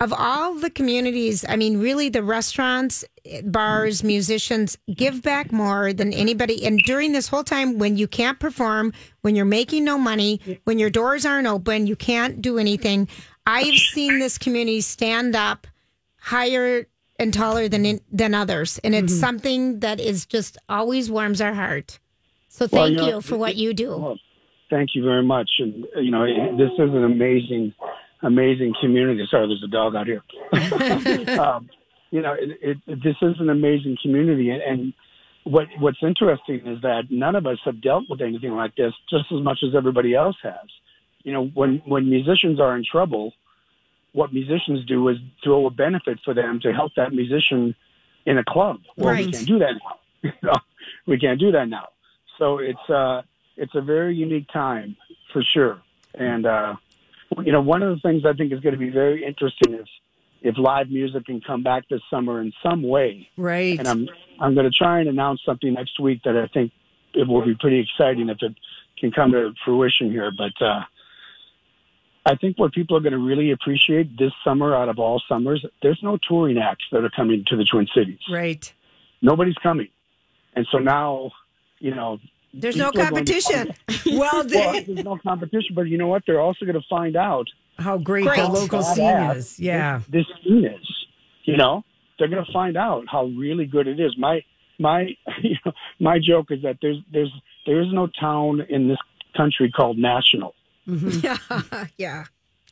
of 0.00 0.12
all 0.12 0.54
the 0.54 0.70
communities, 0.70 1.44
I 1.48 1.56
mean, 1.56 1.78
really, 1.78 2.08
the 2.08 2.22
restaurants, 2.22 3.04
bars, 3.44 4.02
musicians 4.02 4.76
give 4.92 5.22
back 5.22 5.52
more 5.52 5.92
than 5.92 6.12
anybody. 6.12 6.66
And 6.66 6.78
during 6.80 7.12
this 7.12 7.28
whole 7.28 7.44
time, 7.44 7.78
when 7.78 7.96
you 7.96 8.08
can't 8.08 8.38
perform, 8.38 8.92
when 9.22 9.36
you're 9.36 9.44
making 9.44 9.84
no 9.84 9.96
money, 9.96 10.40
when 10.64 10.78
your 10.78 10.90
doors 10.90 11.24
aren't 11.24 11.46
open, 11.46 11.86
you 11.86 11.96
can't 11.96 12.42
do 12.42 12.58
anything. 12.58 13.08
I've 13.46 13.78
seen 13.78 14.18
this 14.18 14.36
community 14.38 14.80
stand 14.80 15.36
up 15.36 15.66
higher 16.18 16.86
and 17.18 17.32
taller 17.32 17.68
than 17.68 18.00
than 18.10 18.34
others, 18.34 18.78
and 18.82 18.94
it's 18.94 19.12
mm-hmm. 19.12 19.20
something 19.20 19.80
that 19.80 20.00
is 20.00 20.26
just 20.26 20.58
always 20.68 21.10
warms 21.10 21.40
our 21.40 21.54
heart. 21.54 21.98
So 22.48 22.66
thank 22.66 22.96
you 22.98 23.04
you, 23.04 23.10
know, 23.12 23.20
for 23.20 23.36
what 23.36 23.56
you 23.56 23.74
do. 23.74 23.96
Well, 23.96 24.18
thank 24.70 24.90
you 24.94 25.04
very 25.04 25.22
much. 25.22 25.50
And 25.58 25.86
you 25.96 26.10
know, 26.10 26.24
this 26.56 26.72
is 26.72 26.90
an 26.90 27.04
amazing, 27.04 27.74
amazing 28.24 28.74
community. 28.80 29.26
Sorry, 29.30 29.46
there's 29.46 29.62
a 29.64 29.68
dog 29.68 29.94
out 29.94 30.06
here. 30.06 30.22
um, 31.38 31.68
you 32.10 32.22
know, 32.22 32.34
it, 32.34 32.78
it, 32.86 33.02
this 33.02 33.16
is 33.22 33.36
an 33.40 33.50
amazing 33.50 33.96
community, 34.02 34.50
and, 34.50 34.62
and 34.62 34.92
what 35.44 35.66
what's 35.78 36.02
interesting 36.02 36.66
is 36.66 36.80
that 36.82 37.04
none 37.10 37.36
of 37.36 37.46
us 37.46 37.58
have 37.64 37.80
dealt 37.82 38.04
with 38.08 38.20
anything 38.20 38.52
like 38.52 38.74
this 38.76 38.92
just 39.10 39.26
as 39.32 39.42
much 39.42 39.58
as 39.62 39.74
everybody 39.74 40.14
else 40.14 40.36
has. 40.42 40.68
You 41.22 41.32
know, 41.32 41.46
when 41.46 41.82
when 41.86 42.08
musicians 42.08 42.60
are 42.60 42.76
in 42.76 42.84
trouble, 42.90 43.32
what 44.12 44.32
musicians 44.32 44.84
do 44.86 45.08
is 45.08 45.18
throw 45.42 45.66
a 45.66 45.70
benefit 45.70 46.18
for 46.24 46.34
them 46.34 46.60
to 46.62 46.72
help 46.72 46.92
that 46.96 47.12
musician 47.12 47.74
in 48.26 48.38
a 48.38 48.44
club. 48.44 48.80
Well, 48.96 49.14
we 49.16 49.30
can't 49.30 49.46
do 49.46 49.58
that 49.58 49.74
now. 50.42 50.52
We 51.06 51.18
can't 51.18 51.38
do 51.38 51.52
that 51.52 51.68
now. 51.68 51.88
So 52.38 52.58
it's 52.58 52.90
uh 52.90 53.22
it's 53.56 53.74
a 53.74 53.80
very 53.80 54.14
unique 54.14 54.48
time 54.52 54.96
for 55.32 55.42
sure. 55.42 55.82
And 56.14 56.46
uh 56.46 56.74
you 57.44 57.52
know, 57.52 57.60
one 57.60 57.82
of 57.82 57.94
the 57.94 58.00
things 58.00 58.24
I 58.24 58.32
think 58.32 58.52
is 58.52 58.60
going 58.60 58.74
to 58.74 58.78
be 58.78 58.90
very 58.90 59.24
interesting 59.24 59.74
is 59.74 59.88
if 60.42 60.58
live 60.58 60.90
music 60.90 61.24
can 61.26 61.40
come 61.40 61.62
back 61.62 61.88
this 61.88 62.02
summer 62.10 62.40
in 62.40 62.52
some 62.62 62.82
way. 62.82 63.28
Right. 63.36 63.78
And 63.78 63.88
I'm 63.88 64.08
I'm 64.38 64.54
going 64.54 64.70
to 64.70 64.76
try 64.76 65.00
and 65.00 65.08
announce 65.08 65.40
something 65.44 65.72
next 65.72 65.98
week 65.98 66.22
that 66.24 66.36
I 66.36 66.46
think 66.48 66.72
it 67.14 67.26
will 67.26 67.44
be 67.44 67.54
pretty 67.54 67.80
exciting 67.80 68.28
if 68.28 68.38
it 68.42 68.54
can 68.98 69.10
come 69.10 69.32
to 69.32 69.52
fruition 69.64 70.10
here. 70.10 70.30
But 70.36 70.64
uh, 70.64 70.82
I 72.26 72.34
think 72.36 72.58
what 72.58 72.72
people 72.72 72.96
are 72.96 73.00
going 73.00 73.12
to 73.12 73.18
really 73.18 73.52
appreciate 73.52 74.18
this 74.18 74.32
summer, 74.44 74.74
out 74.74 74.88
of 74.88 74.98
all 74.98 75.22
summers, 75.28 75.64
there's 75.82 76.00
no 76.02 76.18
touring 76.28 76.58
acts 76.58 76.84
that 76.92 77.04
are 77.04 77.10
coming 77.10 77.44
to 77.48 77.56
the 77.56 77.64
Twin 77.64 77.86
Cities. 77.94 78.20
Right. 78.30 78.72
Nobody's 79.22 79.56
coming, 79.62 79.88
and 80.54 80.66
so 80.70 80.78
now, 80.78 81.30
you 81.78 81.94
know. 81.94 82.18
There's 82.60 82.76
no 82.76 82.90
people 82.90 83.06
are 83.06 83.10
going 83.10 83.24
to 83.24 83.32
competition. 83.42 83.74
well, 84.18 84.46
well, 84.48 84.72
there's 84.86 85.04
no 85.04 85.18
competition, 85.18 85.74
but 85.74 85.82
you 85.82 85.98
know 85.98 86.06
what? 86.08 86.22
They're 86.26 86.40
also 86.40 86.64
going 86.64 86.80
to 86.80 86.86
find 86.88 87.16
out 87.16 87.46
how 87.78 87.98
great, 87.98 88.24
Great. 88.24 88.36
the 88.38 88.46
local 88.48 88.80
badass 88.80 88.94
scene 88.94 89.36
is. 89.36 89.60
Yeah. 89.60 90.00
this, 90.08 90.26
this 90.26 90.36
scene 90.44 90.64
is. 90.64 91.06
You 91.44 91.56
know, 91.56 91.82
they're 92.18 92.28
going 92.28 92.44
to 92.44 92.52
find 92.52 92.76
out 92.76 93.04
how 93.10 93.24
really 93.26 93.66
good 93.66 93.86
it 93.86 94.00
is. 94.00 94.16
My 94.16 94.42
my 94.78 95.08
you 95.42 95.56
know, 95.64 95.72
my 96.00 96.18
joke 96.18 96.50
is 96.50 96.62
that 96.62 96.78
there's 96.80 96.98
there's 97.12 97.32
there 97.66 97.80
is 97.82 97.92
no 97.92 98.06
town 98.06 98.62
in 98.68 98.88
this 98.88 98.98
country 99.36 99.70
called 99.70 99.98
National. 99.98 100.54
yeah, 100.86 100.92
mm-hmm. 100.94 101.82
yeah. 101.98 102.24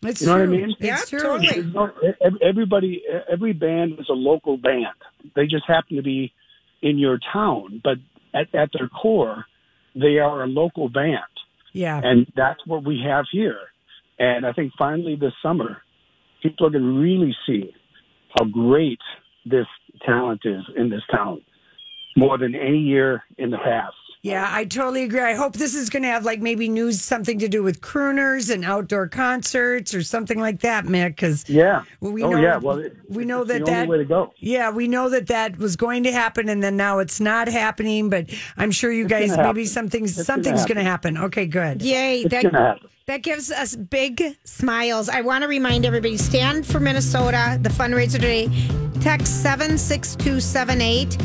It's 0.05 0.21
You 0.21 0.27
know 0.29 0.33
what 0.35 0.43
I 0.43 0.45
true. 0.47 0.57
mean? 0.57 0.77
Yeah, 0.81 0.95
It's 1.01 1.11
true. 1.11 1.21
totally. 1.21 1.63
No- 1.63 1.93
everybody 2.41 3.05
every 3.31 3.53
band 3.53 3.99
is 4.01 4.09
a 4.09 4.15
local 4.15 4.57
band. 4.57 4.87
They 5.37 5.47
just 5.47 5.65
happen 5.67 5.97
to 5.97 6.03
be 6.03 6.33
in 6.83 6.99
your 6.99 7.19
town, 7.33 7.81
but 7.85 7.99
at, 8.35 8.53
at 8.55 8.71
their 8.77 8.89
core, 8.89 9.45
they 9.95 10.19
are 10.19 10.43
a 10.43 10.47
local 10.47 10.89
band. 10.89 11.19
Yeah. 11.73 12.01
And 12.03 12.27
that's 12.37 12.61
what 12.67 12.85
we 12.85 13.03
have 13.07 13.27
here. 13.31 13.59
And 14.19 14.47
I 14.47 14.53
think 14.53 14.73
finally 14.79 15.17
this 15.17 15.33
summer, 15.43 15.79
people 16.43 16.67
are 16.67 16.71
going 16.71 16.85
to 16.85 17.01
really 17.01 17.35
see 17.47 17.75
how 18.37 18.45
great 18.45 19.01
this 19.45 19.67
talent 20.05 20.43
is 20.45 20.63
in 20.77 20.91
this 20.91 21.03
town 21.11 21.43
more 22.17 22.39
than 22.39 22.55
any 22.55 22.79
year 22.79 23.23
in 23.39 23.51
the 23.51 23.59
past. 23.59 23.95
Yeah, 24.25 24.49
I 24.49 24.67
totally 24.67 25.03
agree. 25.03 25.21
I 25.21 25.35
hope 25.35 25.55
this 25.55 25.75
is 25.75 25.91
going 25.91 26.05
to 26.05 26.09
have 26.09 26.25
like 26.25 26.41
maybe 26.41 26.69
news 26.69 27.01
something 27.03 27.41
to 27.41 27.49
do 27.49 27.61
with 27.65 27.81
crooners 27.81 28.55
and 28.55 28.65
outdoor 28.65 29.09
concerts 29.09 29.93
or 29.95 30.05
something 30.05 30.39
like 30.39 30.61
that, 30.61 30.85
Mick. 30.85 31.09
Because 31.17 31.49
Yeah. 31.49 31.83
we 32.01 32.23
oh, 32.23 32.31
know 32.31 32.39
yeah. 32.41 32.57
Well, 32.59 32.79
it, 32.79 32.97
we 33.09 33.25
know 33.25 33.43
that 33.43 33.65
the 33.65 33.71
that 33.73 33.89
way 33.89 33.99
to 33.99 34.05
go. 34.05 34.33
yeah 34.39 34.71
we 34.71 34.87
know 34.87 35.09
that 35.09 35.27
that 35.27 35.59
was 35.59 35.75
going 35.75 36.05
to 36.05 36.13
happen 36.13 36.49
and 36.49 36.63
then 36.63 36.77
now 36.77 37.01
it's 37.01 37.19
not 37.21 37.49
happening. 37.49 38.11
But 38.11 38.31
I'm 38.57 38.71
sure 38.71 38.93
you 38.93 39.07
It's 39.07 39.11
guys 39.11 39.31
gonna 39.31 39.43
maybe 39.43 39.63
happen. 39.63 39.73
something's 39.73 40.17
It's 40.17 40.29
gonna 40.29 40.45
something's 40.45 40.67
going 40.67 40.79
to 40.79 40.85
happen. 40.85 41.19
Okay, 41.19 41.47
good. 41.47 41.83
Yay! 41.83 42.21
It's 42.21 42.31
That 42.31 42.43
going 42.43 42.55
to 42.55 42.61
happen. 42.61 42.89
that 43.07 43.23
gives 43.23 43.51
us 43.51 43.75
big 43.75 44.23
smiles. 44.45 45.09
I 45.09 45.23
want 45.23 45.43
to 45.43 45.49
remind 45.49 45.85
everybody: 45.85 46.17
stand 46.17 46.65
for 46.65 46.79
Minnesota. 46.79 47.59
The 47.61 47.71
fundraiser 47.71 48.13
today. 48.13 48.49
Text 49.01 49.43
seven 49.43 49.77
six 49.77 50.15
two 50.15 50.39
seven 50.39 50.81
eight. 50.81 51.19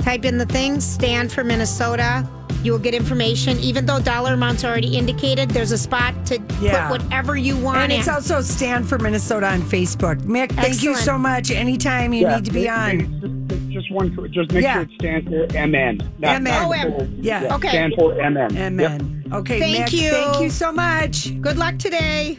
type 0.00 0.26
in 0.26 0.36
the 0.36 0.44
thing, 0.46 0.80
stand 0.82 1.32
for 1.32 1.44
Minnesota. 1.44 2.28
You 2.62 2.72
will 2.72 2.78
get 2.78 2.94
information. 2.94 3.58
Even 3.58 3.86
though 3.86 3.98
dollar 4.00 4.34
amounts 4.34 4.62
are 4.64 4.68
already 4.70 4.96
indicated, 4.96 5.50
there's 5.50 5.72
a 5.72 5.78
spot 5.78 6.14
to 6.26 6.40
Yeah. 6.60 6.88
put 6.88 7.02
whatever 7.02 7.36
you 7.36 7.56
want. 7.56 7.78
And 7.78 7.92
it's 7.92 8.06
in. 8.06 8.14
also 8.14 8.40
Stand 8.40 8.88
for 8.88 8.98
Minnesota 8.98 9.46
on 9.48 9.62
Facebook. 9.62 10.22
Mick, 10.22 10.52
thank 10.52 10.82
you 10.82 10.94
so 10.94 11.18
much. 11.18 11.50
Anytime 11.50 12.12
you 12.12 12.22
Yeah, 12.22 12.36
need 12.36 12.44
to 12.44 12.52
be 12.52 12.62
make- 12.62 12.70
on. 12.70 12.96
make- 12.98 13.72
Just 13.72 13.90
one, 13.90 14.14
just 14.32 14.52
make 14.52 14.62
Yeah. 14.62 14.74
sure 14.74 14.82
it 14.82 14.88
stands 14.98 15.28
for 15.28 15.56
MN. 15.56 15.98
not- 16.18 16.36
MN. 16.36 16.62
Oh, 16.64 16.70
M. 16.72 16.92
full- 16.92 17.08
Yeah. 17.20 17.54
Okay. 17.54 17.68
Stand 17.68 17.94
for 17.98 18.20
MN. 18.20 18.56
MN. 18.56 19.24
Okay, 19.32 19.58
Thank 19.58 19.88
Mick, 19.88 19.92
you. 19.92 20.10
Thank 20.10 20.40
you 20.42 20.50
so 20.50 20.70
much. 20.72 21.32
Good 21.40 21.56
luck 21.56 21.78
today. 21.78 22.38